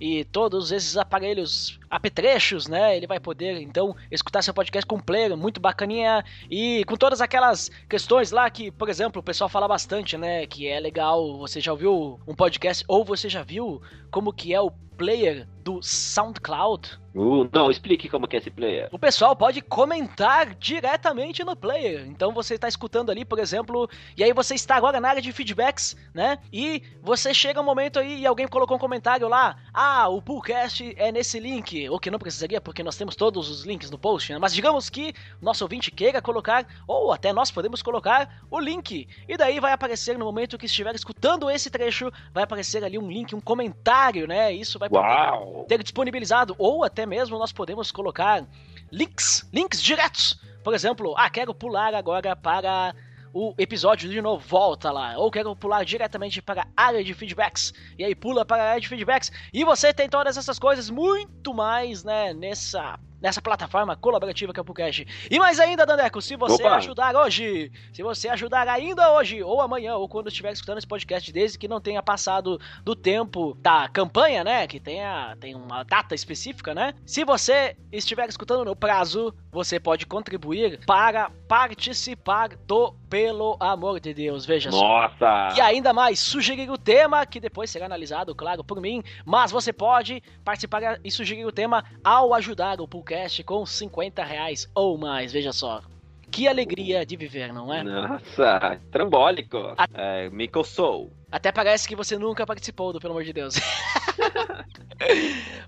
e 0.00 0.24
todos 0.32 0.72
esses 0.72 0.96
aparelhos 0.96 1.78
apetrechos, 1.88 2.66
né? 2.66 2.96
Ele 2.96 3.06
vai 3.06 3.20
poder 3.20 3.60
então 3.60 3.94
escutar 4.10 4.42
seu 4.42 4.52
podcast 4.52 4.84
com 4.84 4.96
um 4.96 5.00
player 5.00 5.36
muito 5.36 5.60
bacaninha 5.60 6.24
e 6.50 6.84
com 6.86 6.96
todas 6.96 7.20
aquelas 7.20 7.70
questões 7.88 8.32
lá 8.32 8.50
que, 8.50 8.72
por 8.72 8.88
exemplo, 8.88 9.20
o 9.20 9.24
pessoal 9.24 9.48
fala 9.48 9.68
bastante, 9.68 10.18
né? 10.18 10.44
Que 10.46 10.66
é 10.66 10.80
legal, 10.80 11.38
você 11.38 11.60
já 11.60 11.70
ouviu 11.70 12.18
um 12.26 12.34
podcast 12.34 12.84
ou 12.88 13.04
você 13.04 13.28
já 13.28 13.42
viu 13.42 13.80
como 14.14 14.32
que 14.32 14.54
é 14.54 14.60
o 14.60 14.70
player 14.96 15.44
do 15.64 15.82
SoundCloud? 15.82 17.00
Uh, 17.14 17.48
não, 17.52 17.70
explique 17.70 18.08
como 18.08 18.26
que 18.26 18.34
é 18.34 18.40
esse 18.40 18.50
player. 18.50 18.88
O 18.90 18.98
pessoal 18.98 19.36
pode 19.36 19.62
comentar 19.62 20.52
diretamente 20.56 21.44
no 21.44 21.54
player. 21.54 22.04
Então 22.08 22.32
você 22.32 22.56
está 22.56 22.66
escutando 22.66 23.10
ali, 23.10 23.24
por 23.24 23.38
exemplo, 23.38 23.88
e 24.16 24.24
aí 24.24 24.32
você 24.32 24.56
está 24.56 24.74
agora 24.74 25.00
na 25.00 25.08
área 25.08 25.22
de 25.22 25.30
feedbacks, 25.30 25.96
né? 26.12 26.38
E 26.52 26.82
você 27.00 27.32
chega 27.32 27.60
um 27.60 27.64
momento 27.64 28.00
aí 28.00 28.20
e 28.20 28.26
alguém 28.26 28.48
colocou 28.48 28.76
um 28.76 28.80
comentário 28.80 29.28
lá: 29.28 29.56
Ah, 29.72 30.08
o 30.08 30.20
Poolcast 30.20 30.92
é 30.96 31.12
nesse 31.12 31.38
link. 31.38 31.88
O 31.88 32.00
que 32.00 32.10
não 32.10 32.18
precisaria, 32.18 32.60
porque 32.60 32.82
nós 32.82 32.96
temos 32.96 33.14
todos 33.14 33.48
os 33.48 33.64
links 33.64 33.92
no 33.92 33.98
post, 33.98 34.32
né? 34.32 34.38
Mas 34.40 34.52
digamos 34.52 34.90
que 34.90 35.14
o 35.40 35.44
nosso 35.44 35.64
ouvinte 35.64 35.92
queira 35.92 36.20
colocar, 36.20 36.66
ou 36.86 37.12
até 37.12 37.32
nós 37.32 37.52
podemos 37.52 37.80
colocar 37.80 38.44
o 38.50 38.58
link. 38.58 39.06
E 39.28 39.36
daí 39.36 39.60
vai 39.60 39.72
aparecer 39.72 40.18
no 40.18 40.24
momento 40.24 40.58
que 40.58 40.66
estiver 40.66 40.94
escutando 40.96 41.48
esse 41.48 41.70
trecho, 41.70 42.12
vai 42.32 42.42
aparecer 42.42 42.82
ali 42.82 42.98
um 42.98 43.08
link, 43.08 43.36
um 43.36 43.40
comentário, 43.40 44.03
né? 44.12 44.52
Isso 44.52 44.78
vai 44.78 44.88
poder 44.88 45.66
ter 45.66 45.82
disponibilizado, 45.82 46.54
ou 46.58 46.84
até 46.84 47.06
mesmo 47.06 47.38
nós 47.38 47.52
podemos 47.52 47.90
colocar 47.90 48.44
links, 48.90 49.48
links 49.52 49.82
diretos. 49.82 50.40
Por 50.62 50.74
exemplo, 50.74 51.14
ah, 51.16 51.28
quero 51.28 51.54
pular 51.54 51.94
agora 51.94 52.34
para 52.34 52.94
o 53.34 53.52
episódio 53.58 54.08
de 54.08 54.22
novo, 54.22 54.46
volta 54.46 54.92
lá. 54.92 55.18
Ou 55.18 55.30
quero 55.30 55.54
pular 55.56 55.84
diretamente 55.84 56.40
para 56.40 56.66
a 56.76 56.86
área 56.86 57.02
de 57.02 57.12
feedbacks. 57.12 57.74
E 57.98 58.04
aí 58.04 58.14
pula 58.14 58.44
para 58.44 58.62
a 58.62 58.68
área 58.70 58.80
de 58.80 58.88
feedbacks. 58.88 59.32
E 59.52 59.64
você 59.64 59.92
tem 59.92 60.08
todas 60.08 60.36
essas 60.36 60.58
coisas, 60.58 60.88
muito 60.88 61.52
mais, 61.52 62.04
né, 62.04 62.32
nessa. 62.32 62.98
Nessa 63.24 63.40
plataforma 63.40 63.96
colaborativa 63.96 64.52
que 64.52 64.60
é 64.60 64.62
o 64.62 64.64
Podcast. 64.66 65.06
E 65.30 65.38
mais 65.38 65.58
ainda, 65.58 65.86
Dandeco, 65.86 66.20
se 66.20 66.36
você 66.36 66.62
Opa! 66.62 66.76
ajudar 66.76 67.16
hoje, 67.16 67.72
se 67.90 68.02
você 68.02 68.28
ajudar 68.28 68.68
ainda 68.68 69.14
hoje, 69.14 69.42
ou 69.42 69.62
amanhã, 69.62 69.94
ou 69.94 70.06
quando 70.06 70.28
estiver 70.28 70.52
escutando 70.52 70.76
esse 70.76 70.86
podcast, 70.86 71.32
desde 71.32 71.56
que 71.56 71.66
não 71.66 71.80
tenha 71.80 72.02
passado 72.02 72.60
do 72.84 72.94
tempo 72.94 73.56
da 73.62 73.88
campanha, 73.88 74.44
né? 74.44 74.66
Que 74.66 74.78
tenha, 74.78 75.34
tem 75.40 75.54
uma 75.54 75.84
data 75.84 76.14
específica, 76.14 76.74
né? 76.74 76.92
Se 77.06 77.24
você 77.24 77.74
estiver 77.90 78.28
escutando 78.28 78.62
no 78.62 78.76
prazo, 78.76 79.34
você 79.50 79.80
pode 79.80 80.04
contribuir 80.04 80.80
para 80.84 81.30
participar 81.48 82.50
do 82.66 82.92
Pelo 83.08 83.56
Amor 83.58 84.00
de 84.00 84.12
Deus. 84.12 84.44
Veja 84.44 84.70
só. 84.70 84.78
Nossa! 84.78 85.54
E 85.56 85.62
ainda 85.62 85.94
mais, 85.94 86.20
sugerir 86.20 86.70
o 86.70 86.76
tema, 86.76 87.24
que 87.24 87.40
depois 87.40 87.70
será 87.70 87.86
analisado, 87.86 88.34
claro, 88.34 88.62
por 88.62 88.82
mim. 88.82 89.02
Mas 89.24 89.50
você 89.50 89.72
pode 89.72 90.22
participar 90.44 91.00
e 91.02 91.10
sugerir 91.10 91.46
o 91.46 91.52
tema 91.52 91.82
ao 92.02 92.34
ajudar 92.34 92.82
o 92.82 92.88
Poolcast 93.14 93.44
com 93.44 93.64
50 93.64 94.24
reais 94.24 94.68
ou 94.74 94.98
mais. 94.98 95.32
Veja 95.32 95.52
só. 95.52 95.80
Que 96.30 96.48
alegria 96.48 97.06
de 97.06 97.16
viver, 97.16 97.52
não 97.52 97.72
é? 97.72 97.82
Nossa, 97.84 98.80
trambólico. 98.90 99.72
A- 99.78 99.86
É, 99.94 100.28
me 100.30 100.48
coçou. 100.48 101.12
Até 101.30 101.52
parece 101.52 101.86
que 101.86 101.94
você 101.94 102.18
nunca 102.18 102.44
participou 102.44 102.92
do 102.92 102.98
Pelo 103.00 103.12
Amor 103.12 103.24
de 103.24 103.32
Deus. 103.32 103.54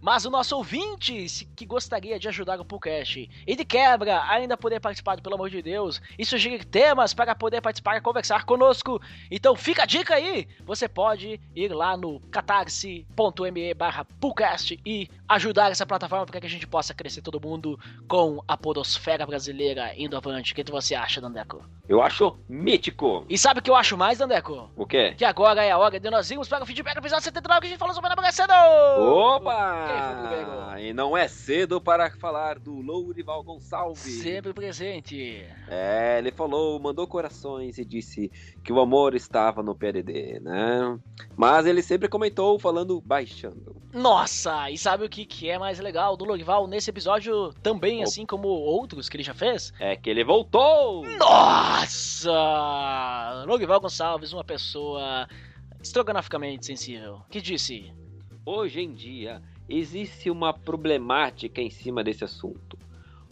Mas 0.00 0.24
o 0.24 0.30
nosso 0.30 0.56
ouvinte 0.56 1.46
que 1.56 1.66
gostaria 1.66 2.18
de 2.18 2.28
ajudar 2.28 2.60
o 2.60 2.64
Poolcast 2.64 3.28
e 3.46 3.56
de 3.56 3.64
quebra 3.64 4.22
ainda 4.28 4.56
poder 4.56 4.80
participar 4.80 5.20
Pelo 5.20 5.34
Amor 5.34 5.50
de 5.50 5.62
Deus 5.62 6.00
e 6.18 6.24
sugerir 6.24 6.64
temas 6.64 7.12
para 7.12 7.34
poder 7.34 7.60
participar 7.60 7.96
e 7.96 8.00
conversar 8.00 8.44
conosco, 8.44 9.00
então 9.30 9.56
fica 9.56 9.82
a 9.82 9.86
dica 9.86 10.14
aí! 10.14 10.46
Você 10.64 10.88
pode 10.88 11.40
ir 11.54 11.72
lá 11.72 11.96
no 11.96 12.20
catarse.me 12.30 13.74
barra 13.74 14.04
Poolcast 14.20 14.78
e 14.84 15.08
ajudar 15.28 15.70
essa 15.70 15.86
plataforma 15.86 16.26
para 16.26 16.40
que 16.40 16.46
a 16.46 16.50
gente 16.50 16.66
possa 16.66 16.94
crescer 16.94 17.22
todo 17.22 17.40
mundo 17.40 17.78
com 18.06 18.42
a 18.46 18.56
podosfera 18.56 19.26
brasileira 19.26 19.92
indo 19.96 20.16
avante. 20.16 20.52
O 20.52 20.54
que 20.54 20.70
você 20.70 20.94
acha, 20.94 21.20
Dandeco? 21.20 21.64
Eu 21.88 22.02
acho 22.02 22.36
mítico. 22.48 23.24
E 23.28 23.38
sabe 23.38 23.60
o 23.60 23.62
que 23.62 23.70
eu 23.70 23.76
acho 23.76 23.96
mais, 23.96 24.18
Dandeco? 24.18 24.70
O 24.76 24.86
quê? 24.86 25.14
Que 25.16 25.24
agora 25.24 25.64
é 25.64 25.70
a 25.70 25.78
hora 25.78 25.98
de 25.98 26.10
nós 26.10 26.30
irmos 26.30 26.48
para 26.48 26.62
o 26.62 26.66
feedback 26.66 26.94
do 26.94 26.98
episódio 26.98 27.24
79 27.24 27.60
que 27.60 27.66
a 27.66 27.70
gente 27.70 27.78
falou 27.78 27.94
sobre 27.94 28.08
a 28.08 28.10
Namoracedo! 28.10 28.55
Opa! 28.98 30.76
E 30.80 30.92
não 30.92 31.16
é 31.16 31.26
cedo 31.26 31.80
para 31.80 32.10
falar 32.10 32.58
do 32.58 32.80
Lourival 32.80 33.42
Gonçalves. 33.42 34.22
Sempre 34.22 34.52
presente. 34.52 35.44
É, 35.68 36.18
ele 36.18 36.30
falou, 36.30 36.78
mandou 36.78 37.06
corações 37.06 37.78
e 37.78 37.84
disse 37.84 38.30
que 38.62 38.72
o 38.72 38.80
amor 38.80 39.14
estava 39.14 39.62
no 39.62 39.74
PDD, 39.74 40.40
né? 40.40 40.98
Mas 41.36 41.66
ele 41.66 41.82
sempre 41.82 42.08
comentou 42.08 42.58
falando 42.58 43.00
baixando. 43.00 43.76
Nossa, 43.92 44.70
e 44.70 44.76
sabe 44.76 45.04
o 45.04 45.08
que, 45.08 45.24
que 45.24 45.48
é 45.48 45.58
mais 45.58 45.78
legal 45.78 46.16
do 46.16 46.24
Lorival 46.24 46.66
nesse 46.66 46.90
episódio 46.90 47.52
também, 47.62 47.98
Opa. 47.98 48.04
assim 48.04 48.26
como 48.26 48.48
outros 48.48 49.08
que 49.08 49.16
ele 49.16 49.24
já 49.24 49.34
fez? 49.34 49.72
É 49.80 49.96
que 49.96 50.10
ele 50.10 50.24
voltou! 50.24 51.04
Nossa! 51.18 52.30
Lorival 53.46 53.80
Gonçalves, 53.80 54.32
uma 54.32 54.44
pessoa 54.44 55.26
estrogonoficamente 55.82 56.66
sensível. 56.66 57.22
Que 57.30 57.40
disse? 57.40 57.92
Hoje 58.48 58.80
em 58.80 58.94
dia, 58.94 59.42
existe 59.68 60.30
uma 60.30 60.54
problemática 60.54 61.60
em 61.60 61.68
cima 61.68 62.04
desse 62.04 62.22
assunto. 62.22 62.78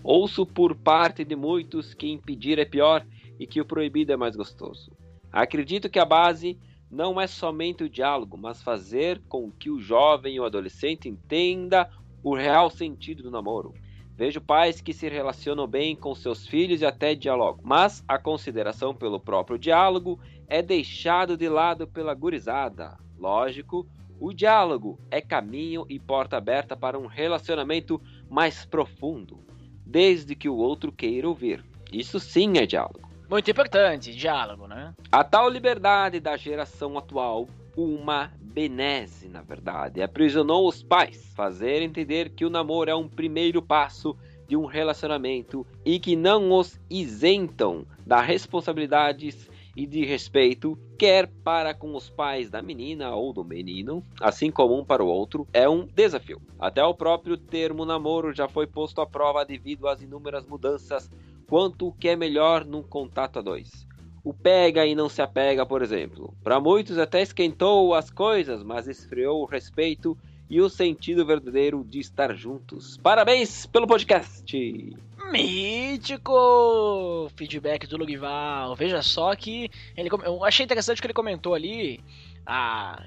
Ouço 0.03 0.45
por 0.45 0.75
parte 0.75 1.25
de 1.25 1.37
muitos 1.37 1.95
que 1.95 2.11
impedir 2.11 2.59
é 2.59 2.65
pior 2.65 3.07
e 3.39 3.47
que 3.47 3.61
o 3.61 3.65
proibido 3.65 4.13
é 4.13 4.17
mais 4.17 4.35
gostoso. 4.35 4.91
Acredito 5.31 5.89
que 5.89 6.01
a 6.01 6.05
base 6.05 6.59
não 6.91 7.21
é 7.21 7.29
somente 7.29 7.85
o 7.85 7.89
diálogo, 7.89 8.37
mas 8.37 8.61
fazer 8.61 9.23
com 9.29 9.53
que 9.53 9.71
o 9.71 9.79
jovem 9.79 10.41
ou 10.41 10.47
adolescente 10.47 11.09
entenda 11.09 11.89
o 12.21 12.35
real 12.35 12.69
sentido 12.69 13.23
do 13.23 13.31
namoro. 13.31 13.73
Vejo 14.17 14.41
pais 14.41 14.81
que 14.81 14.93
se 14.93 15.09
relacionam 15.09 15.69
bem 15.69 15.95
com 15.95 16.13
seus 16.17 16.45
filhos 16.45 16.81
e 16.81 16.87
até 16.87 17.15
dialogam, 17.15 17.63
mas 17.63 18.03
a 18.09 18.19
consideração 18.19 18.93
pelo 18.93 19.21
próprio 19.21 19.61
diálogo 19.61 20.19
é 20.49 20.61
deixado 20.61 21.37
de 21.37 21.49
lado 21.49 21.87
pela 21.87 22.15
gurizada. 22.15 22.99
Lógico, 23.17 23.87
o 24.21 24.33
diálogo 24.33 24.99
é 25.11 25.21
caminho 25.21 25.85
e 25.89 25.99
porta 25.99 26.37
aberta 26.37 26.77
para 26.77 26.99
um 26.99 27.07
relacionamento 27.07 28.01
mais 28.31 28.65
profundo, 28.65 29.45
desde 29.85 30.35
que 30.35 30.49
o 30.49 30.57
outro 30.57 30.93
queira 30.93 31.29
ouvir. 31.29 31.65
Isso 31.93 32.19
sim 32.19 32.59
é 32.59 32.67
diálogo. 32.67 33.09
Muito 33.29 33.51
importante, 33.51 34.15
diálogo, 34.15 34.67
né? 34.67 34.95
A 35.11 35.25
tal 35.25 35.49
liberdade 35.49 36.21
da 36.21 36.37
geração 36.37 36.97
atual, 36.99 37.49
uma 37.77 38.33
benese, 38.41 39.29
na 39.29 39.43
verdade, 39.43 40.03
aprisionou 40.03 40.69
os 40.69 40.83
pais, 40.83 41.33
fazer 41.35 41.83
entender 41.83 42.31
que 42.31 42.45
o 42.45 42.51
namoro 42.51 42.91
é 42.91 42.95
um 42.95 43.09
primeiro 43.09 43.61
passo 43.61 44.17
de 44.47 44.57
um 44.57 44.67
relacionamento 44.67 45.67
e 45.85 45.99
que 45.99 46.15
não 46.15 46.53
os 46.53 46.79
isentam 46.89 47.87
das 48.07 48.27
responsabilidades 48.27 49.49
e 49.77 49.87
de 49.87 50.05
respeito 50.05 50.79
quer 50.99 51.27
para 51.43 51.75
com 51.75 51.95
os 51.95 52.09
pais 52.09 52.49
da 52.49 52.63
menina 52.63 53.15
ou 53.15 53.33
do 53.33 53.45
menino, 53.45 54.03
assim 54.21 54.51
como 54.51 54.79
um 54.79 54.85
para 54.85 55.03
o 55.03 55.09
outro, 55.09 55.47
é 55.53 55.69
um 55.69 55.87
desafio. 55.87 56.41
Até 56.59 56.85
o 56.85 56.95
próprio 56.95 57.37
termo 57.37 57.85
namoro 57.85 58.33
já 58.33 58.49
foi 58.49 58.67
posto 58.67 59.01
à 59.01 59.07
prova 59.07 59.45
devido 59.45 59.89
às 59.89 60.01
inúmeras 60.01 60.47
mudanças 60.47 61.11
quanto 61.49 61.89
o 61.89 61.93
que 61.93 62.09
é 62.09 62.17
melhor 62.17 62.65
num 62.65 62.83
contato 62.83 63.39
a 63.39 63.43
dois. 63.43 63.87
O 64.23 64.33
pega 64.33 64.87
e 64.87 64.95
não 64.95 65.09
se 65.09 65.21
apega, 65.21 65.67
por 65.67 65.83
exemplo. 65.83 66.35
Para 66.43 66.59
muitos 66.59 66.97
até 66.97 67.21
esquentou 67.21 67.95
as 67.95 68.11
coisas, 68.11 68.63
mas 68.63 68.89
esfriou 68.89 69.43
o 69.43 69.45
respeito 69.45 70.17
e 70.49 70.61
o 70.61 70.71
sentido 70.71 71.27
verdadeiro 71.27 71.85
de 71.85 72.01
estar 72.01 72.35
juntos. 72.35 72.97
Parabéns 72.99 73.67
pelo 73.67 73.87
podcast! 73.87 74.97
Mítico! 75.33 77.29
Feedback 77.37 77.87
do 77.87 77.97
Lugival. 77.97 78.75
Veja 78.77 79.03
só 79.03 79.35
que 79.35 79.71
ele, 79.97 80.09
eu 80.25 80.45
achei 80.45 80.65
interessante 80.65 81.01
que 81.01 81.07
ele 81.07 81.15
comentou 81.15 81.55
ali 81.55 82.01
a, 82.47 83.03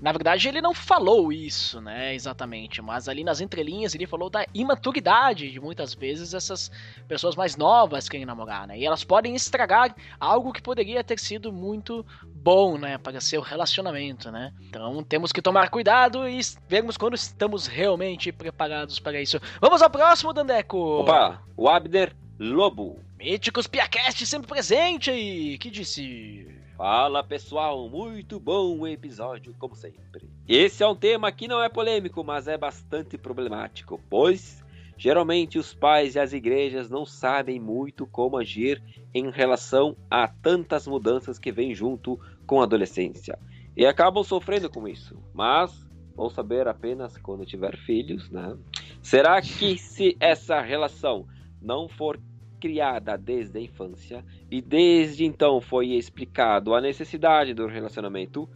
na 0.00 0.12
verdade, 0.12 0.48
ele 0.48 0.60
não 0.60 0.74
falou 0.74 1.32
isso, 1.32 1.80
né, 1.80 2.14
exatamente, 2.14 2.82
mas 2.82 3.08
ali 3.08 3.24
nas 3.24 3.40
entrelinhas 3.40 3.94
ele 3.94 4.06
falou 4.06 4.28
da 4.28 4.44
imaturidade 4.52 5.50
de 5.50 5.58
muitas 5.58 5.94
vezes 5.94 6.34
essas 6.34 6.70
pessoas 7.08 7.34
mais 7.34 7.56
novas 7.56 8.08
querem 8.08 8.26
namorar, 8.26 8.66
né, 8.66 8.78
e 8.78 8.84
elas 8.84 9.02
podem 9.02 9.34
estragar 9.34 9.94
algo 10.20 10.52
que 10.52 10.60
poderia 10.60 11.02
ter 11.02 11.18
sido 11.18 11.52
muito 11.52 12.04
bom, 12.24 12.76
né, 12.76 12.98
para 12.98 13.20
seu 13.20 13.40
relacionamento, 13.40 14.30
né. 14.30 14.52
Então 14.60 15.02
temos 15.02 15.32
que 15.32 15.40
tomar 15.40 15.70
cuidado 15.70 16.28
e 16.28 16.38
vermos 16.68 16.96
quando 16.96 17.14
estamos 17.14 17.66
realmente 17.66 18.30
preparados 18.30 18.98
para 18.98 19.20
isso. 19.20 19.40
Vamos 19.60 19.80
ao 19.80 19.90
próximo, 19.90 20.32
Dandeco! 20.32 21.00
Opa, 21.00 21.42
o 21.56 21.68
Abner 21.68 22.14
Lobo. 22.38 23.00
Míticos 23.18 23.66
Piacast 23.66 24.26
sempre 24.26 24.48
presente 24.48 25.10
aí, 25.10 25.56
que 25.56 25.70
disse... 25.70 26.60
Fala 26.76 27.22
pessoal, 27.22 27.88
muito 27.88 28.40
bom 28.40 28.86
episódio, 28.86 29.54
como 29.58 29.76
sempre. 29.76 30.28
Esse 30.48 30.82
é 30.82 30.88
um 30.88 30.96
tema 30.96 31.30
que 31.30 31.46
não 31.46 31.62
é 31.62 31.68
polêmico, 31.68 32.24
mas 32.24 32.48
é 32.48 32.56
bastante 32.56 33.18
problemático, 33.18 34.00
pois 34.08 34.64
geralmente 34.96 35.58
os 35.58 35.74
pais 35.74 36.14
e 36.14 36.18
as 36.18 36.32
igrejas 36.32 36.88
não 36.88 37.04
sabem 37.04 37.60
muito 37.60 38.06
como 38.06 38.38
agir 38.38 38.82
em 39.14 39.30
relação 39.30 39.96
a 40.10 40.26
tantas 40.26 40.86
mudanças 40.86 41.38
que 41.38 41.52
vêm 41.52 41.74
junto 41.74 42.18
com 42.46 42.60
a 42.60 42.64
adolescência 42.64 43.38
e 43.76 43.84
acabam 43.84 44.24
sofrendo 44.24 44.70
com 44.70 44.88
isso. 44.88 45.18
Mas 45.34 45.86
vou 46.14 46.30
saber 46.30 46.66
apenas 46.68 47.16
quando 47.18 47.44
tiver 47.44 47.76
filhos, 47.76 48.30
né? 48.30 48.56
Será 49.02 49.40
que 49.42 49.76
se 49.76 50.16
essa 50.18 50.60
relação 50.60 51.26
não 51.60 51.88
for 51.88 52.18
criada 52.62 53.18
desde 53.18 53.58
a 53.58 53.60
infância 53.60 54.24
e 54.48 54.62
desde 54.62 55.24
então 55.24 55.60
foi 55.60 55.88
explicado 55.94 56.76
a 56.76 56.80
necessidade 56.80 57.52
do 57.52 57.66
relacionamento, 57.66 58.48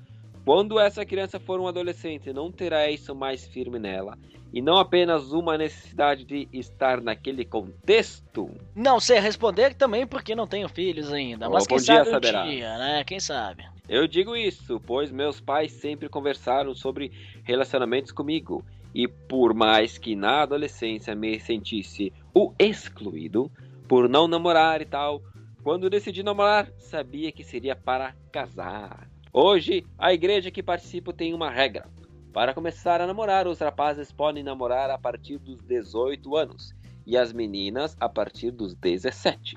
quando 0.44 0.78
essa 0.78 1.04
criança 1.04 1.40
for 1.40 1.58
um 1.58 1.66
adolescente, 1.66 2.32
não 2.32 2.52
terá 2.52 2.88
isso 2.88 3.16
mais 3.16 3.48
firme 3.48 3.80
nela 3.80 4.16
e 4.54 4.62
não 4.62 4.76
apenas 4.76 5.32
uma 5.32 5.58
necessidade 5.58 6.24
de 6.24 6.48
estar 6.52 7.00
naquele 7.00 7.44
contexto? 7.44 8.48
Não 8.76 9.00
sei 9.00 9.18
responder 9.18 9.74
também 9.74 10.06
porque 10.06 10.36
não 10.36 10.46
tenho 10.46 10.68
filhos 10.68 11.12
ainda, 11.12 11.50
mas 11.50 11.66
quem 11.66 11.80
sabe 11.80 12.08
um 12.08 12.12
saberá. 12.12 12.46
dia, 12.46 12.78
né? 12.78 13.02
Quem 13.02 13.18
sabe? 13.18 13.64
Eu 13.88 14.06
digo 14.06 14.36
isso, 14.36 14.80
pois 14.86 15.10
meus 15.10 15.40
pais 15.40 15.72
sempre 15.72 16.08
conversaram 16.08 16.76
sobre 16.76 17.10
relacionamentos 17.42 18.12
comigo. 18.12 18.64
E 18.94 19.08
por 19.08 19.52
mais 19.52 19.98
que 19.98 20.14
na 20.14 20.42
adolescência 20.42 21.14
me 21.14 21.38
sentisse 21.40 22.12
o 22.32 22.52
excluído, 22.58 23.50
por 23.88 24.08
não 24.08 24.26
namorar 24.26 24.80
e 24.80 24.84
tal, 24.84 25.22
quando 25.62 25.90
decidi 25.90 26.22
namorar, 26.22 26.70
sabia 26.78 27.32
que 27.32 27.44
seria 27.44 27.74
para 27.74 28.14
casar. 28.32 29.08
Hoje, 29.32 29.84
a 29.98 30.12
igreja 30.12 30.50
que 30.50 30.62
participo 30.62 31.12
tem 31.12 31.34
uma 31.34 31.50
regra. 31.50 31.88
Para 32.32 32.54
começar 32.54 33.00
a 33.00 33.06
namorar, 33.06 33.46
os 33.46 33.58
rapazes 33.60 34.12
podem 34.12 34.42
namorar 34.42 34.90
a 34.90 34.98
partir 34.98 35.38
dos 35.38 35.62
18 35.62 36.36
anos 36.36 36.74
e 37.06 37.16
as 37.16 37.32
meninas 37.32 37.96
a 37.98 38.08
partir 38.08 38.50
dos 38.50 38.74
17. 38.74 39.56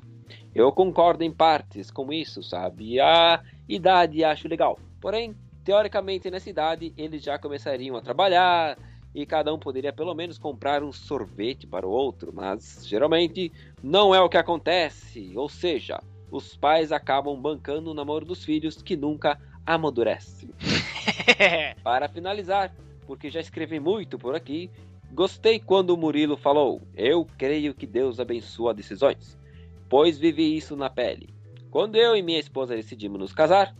Eu 0.54 0.72
concordo 0.72 1.24
em 1.24 1.32
partes 1.32 1.92
com 1.92 2.12
isso, 2.14 2.42
sabe? 2.42 3.00
A 3.00 3.42
idade 3.68 4.24
acho 4.24 4.48
legal. 4.48 4.80
Porém, 5.02 5.36
teoricamente 5.64 6.30
nessa 6.30 6.50
idade 6.50 6.94
eles 6.98 7.24
já 7.24 7.38
começariam 7.38 7.96
a 7.96 8.02
trabalhar 8.02 8.78
e 9.14 9.26
cada 9.26 9.54
um 9.54 9.60
poderia 9.60 9.92
pelo 9.92 10.14
menos 10.14 10.38
comprar 10.38 10.84
um 10.84 10.92
sorvete 10.92 11.66
para 11.66 11.88
o 11.88 11.92
outro, 11.92 12.32
mas 12.34 12.86
geralmente 12.88 13.52
não 13.82 14.14
é 14.14 14.22
o 14.22 14.30
que 14.30 14.38
acontece. 14.38 15.32
Ou 15.36 15.50
seja, 15.50 16.00
os 16.32 16.56
pais 16.56 16.92
acabam 16.92 17.36
bancando 17.40 17.92
o 17.92 17.94
namoro 17.94 18.26
dos 18.26 18.44
filhos 18.44 18.82
que 18.82 18.96
nunca 18.96 19.40
amadurece. 19.66 20.50
Para 21.84 22.08
finalizar, 22.08 22.74
porque 23.06 23.30
já 23.30 23.40
escrevi 23.40 23.80
muito 23.80 24.18
por 24.18 24.36
aqui, 24.36 24.70
gostei 25.12 25.60
quando 25.60 25.92
o 25.92 25.98
Murilo 25.98 26.38
falou: 26.38 26.82
Eu 26.96 27.26
creio 27.38 27.74
que 27.74 27.88
Deus 27.88 28.20
abençoa 28.20 28.74
decisões, 28.74 29.38
pois 29.90 30.20
vivi 30.20 30.56
isso 30.56 30.76
na 30.76 30.90
pele. 30.90 31.34
Quando 31.72 31.96
eu 31.96 32.16
e 32.16 32.22
minha 32.22 32.40
esposa 32.40 32.76
decidimos 32.76 33.20
nos 33.20 33.34
casar, 33.34 33.76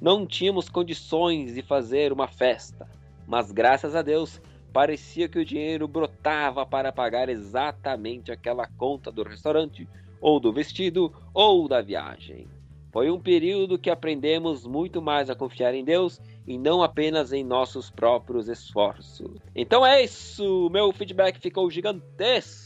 não 0.00 0.26
tínhamos 0.26 0.68
condições 0.68 1.54
de 1.54 1.62
fazer 1.62 2.12
uma 2.12 2.28
festa, 2.28 2.88
mas 3.26 3.50
graças 3.50 3.94
a 3.94 4.02
Deus 4.02 4.40
parecia 4.72 5.28
que 5.28 5.38
o 5.38 5.44
dinheiro 5.44 5.86
brotava 5.88 6.66
para 6.66 6.92
pagar 6.92 7.28
exatamente 7.28 8.30
aquela 8.30 8.66
conta 8.66 9.10
do 9.10 9.22
restaurante, 9.22 9.88
ou 10.20 10.40
do 10.40 10.52
vestido, 10.52 11.12
ou 11.32 11.68
da 11.68 11.80
viagem. 11.80 12.48
Foi 12.96 13.10
um 13.10 13.20
período 13.20 13.78
que 13.78 13.90
aprendemos 13.90 14.66
muito 14.66 15.02
mais 15.02 15.28
a 15.28 15.34
confiar 15.34 15.74
em 15.74 15.84
Deus 15.84 16.18
e 16.46 16.56
não 16.56 16.82
apenas 16.82 17.30
em 17.30 17.44
nossos 17.44 17.90
próprios 17.90 18.48
esforços. 18.48 19.38
Então 19.54 19.84
é 19.84 20.02
isso, 20.02 20.70
meu 20.70 20.90
feedback 20.92 21.38
ficou 21.38 21.70
gigantesco. 21.70 22.65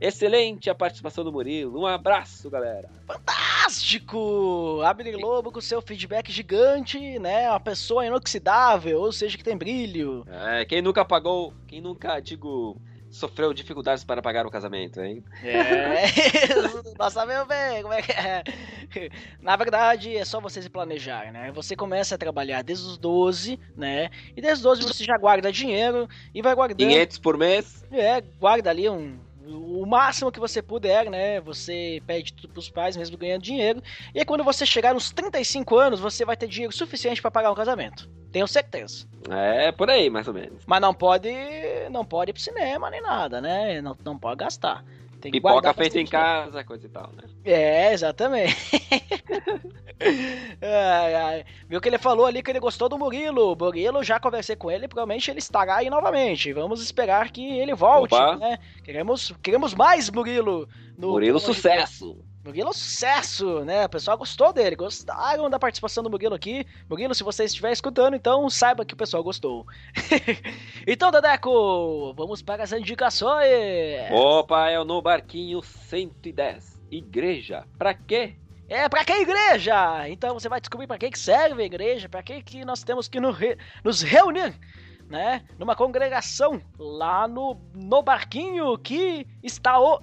Excelente 0.00 0.68
a 0.68 0.74
participação 0.74 1.24
do 1.24 1.32
Murilo. 1.32 1.80
Um 1.80 1.86
abraço, 1.86 2.50
galera. 2.50 2.88
Fantástico! 3.06 4.80
Abre 4.84 5.12
Lobo 5.12 5.50
com 5.50 5.60
seu 5.60 5.80
feedback 5.80 6.30
gigante, 6.30 7.18
né? 7.18 7.48
Uma 7.50 7.60
pessoa 7.60 8.06
inoxidável, 8.06 9.00
ou 9.00 9.12
seja, 9.12 9.36
que 9.36 9.44
tem 9.44 9.56
brilho. 9.56 10.24
É, 10.28 10.64
quem 10.64 10.82
nunca 10.82 11.04
pagou, 11.04 11.52
quem 11.66 11.80
nunca, 11.80 12.20
digo, 12.20 12.80
sofreu 13.10 13.52
dificuldades 13.52 14.04
para 14.04 14.20
pagar 14.20 14.46
o 14.46 14.50
casamento, 14.50 15.00
hein? 15.00 15.24
É, 15.42 16.04
nós 16.98 17.12
sabemos 17.12 17.48
bem 17.48 17.82
como 17.82 17.94
é 17.94 18.02
que 18.02 18.12
é. 18.12 18.44
Na 19.40 19.56
verdade, 19.56 20.16
é 20.16 20.24
só 20.24 20.40
você 20.40 20.60
se 20.60 20.68
planejar, 20.68 21.32
né? 21.32 21.50
Você 21.52 21.74
começa 21.74 22.14
a 22.14 22.18
trabalhar 22.18 22.62
desde 22.62 22.86
os 22.86 22.98
12, 22.98 23.58
né? 23.76 24.10
E 24.36 24.40
desde 24.40 24.58
os 24.58 24.80
12 24.80 24.82
você 24.82 25.04
já 25.04 25.16
guarda 25.16 25.50
dinheiro 25.50 26.08
e 26.34 26.42
vai 26.42 26.54
guardando. 26.54 26.78
500 26.78 27.18
por 27.18 27.36
mês? 27.36 27.84
É, 27.90 28.20
guarda 28.20 28.70
ali 28.70 28.88
um. 28.88 29.18
O 29.48 29.86
máximo 29.86 30.32
que 30.32 30.40
você 30.40 30.60
puder, 30.60 31.08
né? 31.08 31.40
Você 31.40 32.02
pede 32.06 32.32
tudo 32.32 32.52
pros 32.52 32.68
pais, 32.68 32.96
mesmo 32.96 33.16
ganhando 33.16 33.42
dinheiro. 33.42 33.82
E 34.14 34.18
aí, 34.18 34.24
quando 34.24 34.42
você 34.42 34.66
chegar 34.66 34.92
nos 34.92 35.10
35 35.10 35.76
anos, 35.76 36.00
você 36.00 36.24
vai 36.24 36.36
ter 36.36 36.48
dinheiro 36.48 36.74
suficiente 36.74 37.22
para 37.22 37.30
pagar 37.30 37.52
um 37.52 37.54
casamento. 37.54 38.08
Tenho 38.32 38.48
certeza. 38.48 39.06
É, 39.30 39.70
por 39.72 39.88
aí, 39.88 40.10
mais 40.10 40.26
ou 40.26 40.34
menos. 40.34 40.64
Mas 40.66 40.80
não 40.80 40.92
pode. 40.92 41.30
Não 41.90 42.04
pode 42.04 42.30
ir 42.30 42.34
pro 42.34 42.42
cinema 42.42 42.90
nem 42.90 43.00
nada, 43.00 43.40
né? 43.40 43.80
Não, 43.80 43.96
não 44.04 44.18
pode 44.18 44.38
gastar. 44.38 44.84
Tem 45.26 45.32
que 45.32 45.40
Pipoca 45.40 45.74
feita 45.74 46.00
em 46.00 46.04
dinheiro. 46.04 46.26
casa, 46.26 46.64
coisa 46.64 46.86
e 46.86 46.88
tal, 46.88 47.10
né? 47.12 47.22
É, 47.44 47.92
exatamente. 47.92 48.56
ai, 50.62 51.14
ai. 51.14 51.44
Viu 51.68 51.80
que 51.80 51.88
ele 51.88 51.98
falou 51.98 52.26
ali 52.26 52.42
que 52.42 52.50
ele 52.50 52.60
gostou 52.60 52.88
do 52.88 52.98
Murilo. 52.98 53.52
O 53.52 53.56
Murilo, 53.56 54.02
já 54.04 54.20
conversei 54.20 54.56
com 54.56 54.70
ele, 54.70 54.88
provavelmente 54.88 55.30
ele 55.30 55.38
estará 55.38 55.76
aí 55.76 55.90
novamente. 55.90 56.52
Vamos 56.52 56.82
esperar 56.82 57.30
que 57.30 57.58
ele 57.58 57.74
volte, 57.74 58.14
né? 58.38 58.58
Queremos, 58.84 59.32
queremos 59.42 59.74
mais 59.74 60.10
Murilo. 60.10 60.68
No 60.96 61.10
Murilo, 61.10 61.34
no- 61.34 61.40
sucesso! 61.40 62.18
Murilo, 62.46 62.72
sucesso, 62.72 63.64
né? 63.64 63.86
O 63.86 63.88
pessoal 63.88 64.16
gostou 64.16 64.52
dele, 64.52 64.76
gostaram 64.76 65.50
da 65.50 65.58
participação 65.58 66.04
do 66.04 66.08
Murilo 66.08 66.36
aqui. 66.36 66.64
Murilo, 66.88 67.12
se 67.12 67.24
você 67.24 67.42
estiver 67.42 67.72
escutando, 67.72 68.14
então 68.14 68.48
saiba 68.48 68.84
que 68.84 68.94
o 68.94 68.96
pessoal 68.96 69.24
gostou. 69.24 69.66
então, 70.86 71.10
Dadeco, 71.10 72.14
vamos 72.14 72.42
para 72.42 72.62
as 72.62 72.70
indicações. 72.70 73.48
Opa, 74.12 74.70
é 74.70 74.78
o 74.78 74.84
No 74.84 75.02
Barquinho 75.02 75.60
110. 75.60 76.80
Igreja, 76.88 77.66
pra 77.76 77.92
quê? 77.92 78.36
É, 78.68 78.88
pra 78.88 79.04
que 79.04 79.12
igreja? 79.12 80.08
Então 80.08 80.34
você 80.34 80.48
vai 80.48 80.60
descobrir 80.60 80.86
pra 80.86 80.98
que 80.98 81.10
que 81.10 81.18
serve 81.18 81.64
a 81.64 81.66
igreja, 81.66 82.08
pra 82.08 82.22
que 82.22 82.42
que 82.42 82.64
nós 82.64 82.84
temos 82.84 83.08
que 83.08 83.18
nos 83.18 84.02
reunir, 84.02 84.54
né? 85.08 85.42
Numa 85.58 85.76
congregação 85.76 86.60
lá 86.78 87.26
no, 87.28 87.56
no 87.74 88.02
barquinho 88.02 88.76
que 88.78 89.26
está 89.42 89.78
o 89.78 90.00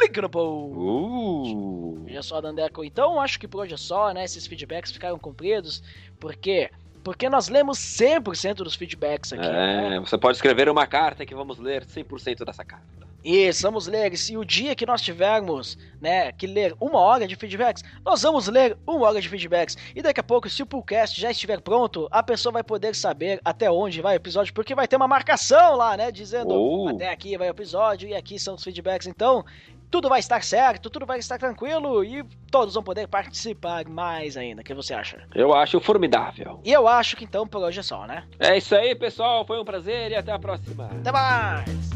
Liverpool. 0.00 0.72
Uh! 0.72 2.04
Veja 2.04 2.22
só, 2.22 2.40
Dandeco. 2.40 2.84
Então 2.84 3.20
acho 3.20 3.38
que 3.38 3.48
por 3.48 3.62
hoje 3.62 3.74
é 3.74 3.78
só, 3.78 4.12
né? 4.12 4.24
Esses 4.24 4.46
feedbacks 4.46 4.92
ficaram 4.92 5.18
cumpridos. 5.18 5.82
Por 6.18 6.36
quê? 6.36 6.70
Porque 7.02 7.28
nós 7.28 7.48
lemos 7.48 7.78
100% 7.78 8.56
dos 8.56 8.74
feedbacks 8.74 9.32
aqui. 9.32 9.46
É, 9.46 9.90
né? 9.90 10.00
você 10.00 10.16
pode 10.16 10.36
escrever 10.36 10.68
uma 10.68 10.86
carta 10.86 11.26
que 11.26 11.34
vamos 11.34 11.58
ler 11.58 11.84
100% 11.84 12.44
dessa 12.44 12.64
carta. 12.64 12.86
Isso, 13.24 13.62
vamos 13.62 13.86
ler. 13.86 14.16
Se 14.16 14.36
o 14.36 14.44
dia 14.44 14.74
que 14.74 14.86
nós 14.86 15.00
tivermos, 15.00 15.78
né, 16.00 16.32
que 16.32 16.46
ler 16.46 16.74
uma 16.80 16.98
hora 16.98 17.26
de 17.26 17.36
feedbacks, 17.36 17.82
nós 18.04 18.22
vamos 18.22 18.48
ler 18.48 18.76
uma 18.86 19.06
hora 19.06 19.20
de 19.20 19.28
feedbacks. 19.28 19.76
E 19.94 20.02
daqui 20.02 20.20
a 20.20 20.24
pouco, 20.24 20.48
se 20.48 20.62
o 20.62 20.66
podcast 20.66 21.20
já 21.20 21.30
estiver 21.30 21.60
pronto, 21.60 22.08
a 22.10 22.22
pessoa 22.22 22.52
vai 22.52 22.64
poder 22.64 22.94
saber 22.94 23.40
até 23.44 23.70
onde 23.70 24.00
vai 24.00 24.14
o 24.14 24.16
episódio, 24.16 24.52
porque 24.52 24.74
vai 24.74 24.88
ter 24.88 24.96
uma 24.96 25.08
marcação 25.08 25.76
lá, 25.76 25.96
né, 25.96 26.10
dizendo 26.10 26.54
Oh. 26.54 26.88
até 26.88 27.10
aqui 27.10 27.36
vai 27.36 27.48
o 27.48 27.52
episódio 27.52 28.08
e 28.08 28.14
aqui 28.14 28.38
são 28.38 28.54
os 28.54 28.64
feedbacks. 28.64 29.06
Então, 29.06 29.44
tudo 29.90 30.08
vai 30.08 30.20
estar 30.20 30.42
certo, 30.42 30.88
tudo 30.88 31.04
vai 31.04 31.18
estar 31.18 31.36
tranquilo 31.38 32.02
e 32.02 32.24
todos 32.50 32.72
vão 32.74 32.82
poder 32.82 33.06
participar 33.06 33.86
mais 33.86 34.38
ainda. 34.38 34.62
O 34.62 34.64
que 34.64 34.72
você 34.72 34.94
acha? 34.94 35.22
Eu 35.34 35.52
acho 35.54 35.78
formidável. 35.80 36.60
E 36.64 36.72
eu 36.72 36.88
acho 36.88 37.14
que 37.14 37.24
então 37.24 37.46
por 37.46 37.62
hoje 37.62 37.80
é 37.80 37.82
só, 37.82 38.06
né? 38.06 38.24
É 38.40 38.56
isso 38.56 38.74
aí, 38.74 38.94
pessoal. 38.94 39.46
Foi 39.46 39.60
um 39.60 39.64
prazer 39.66 40.10
e 40.10 40.16
até 40.16 40.32
a 40.32 40.38
próxima. 40.38 40.86
Até 40.86 41.12
mais! 41.12 41.92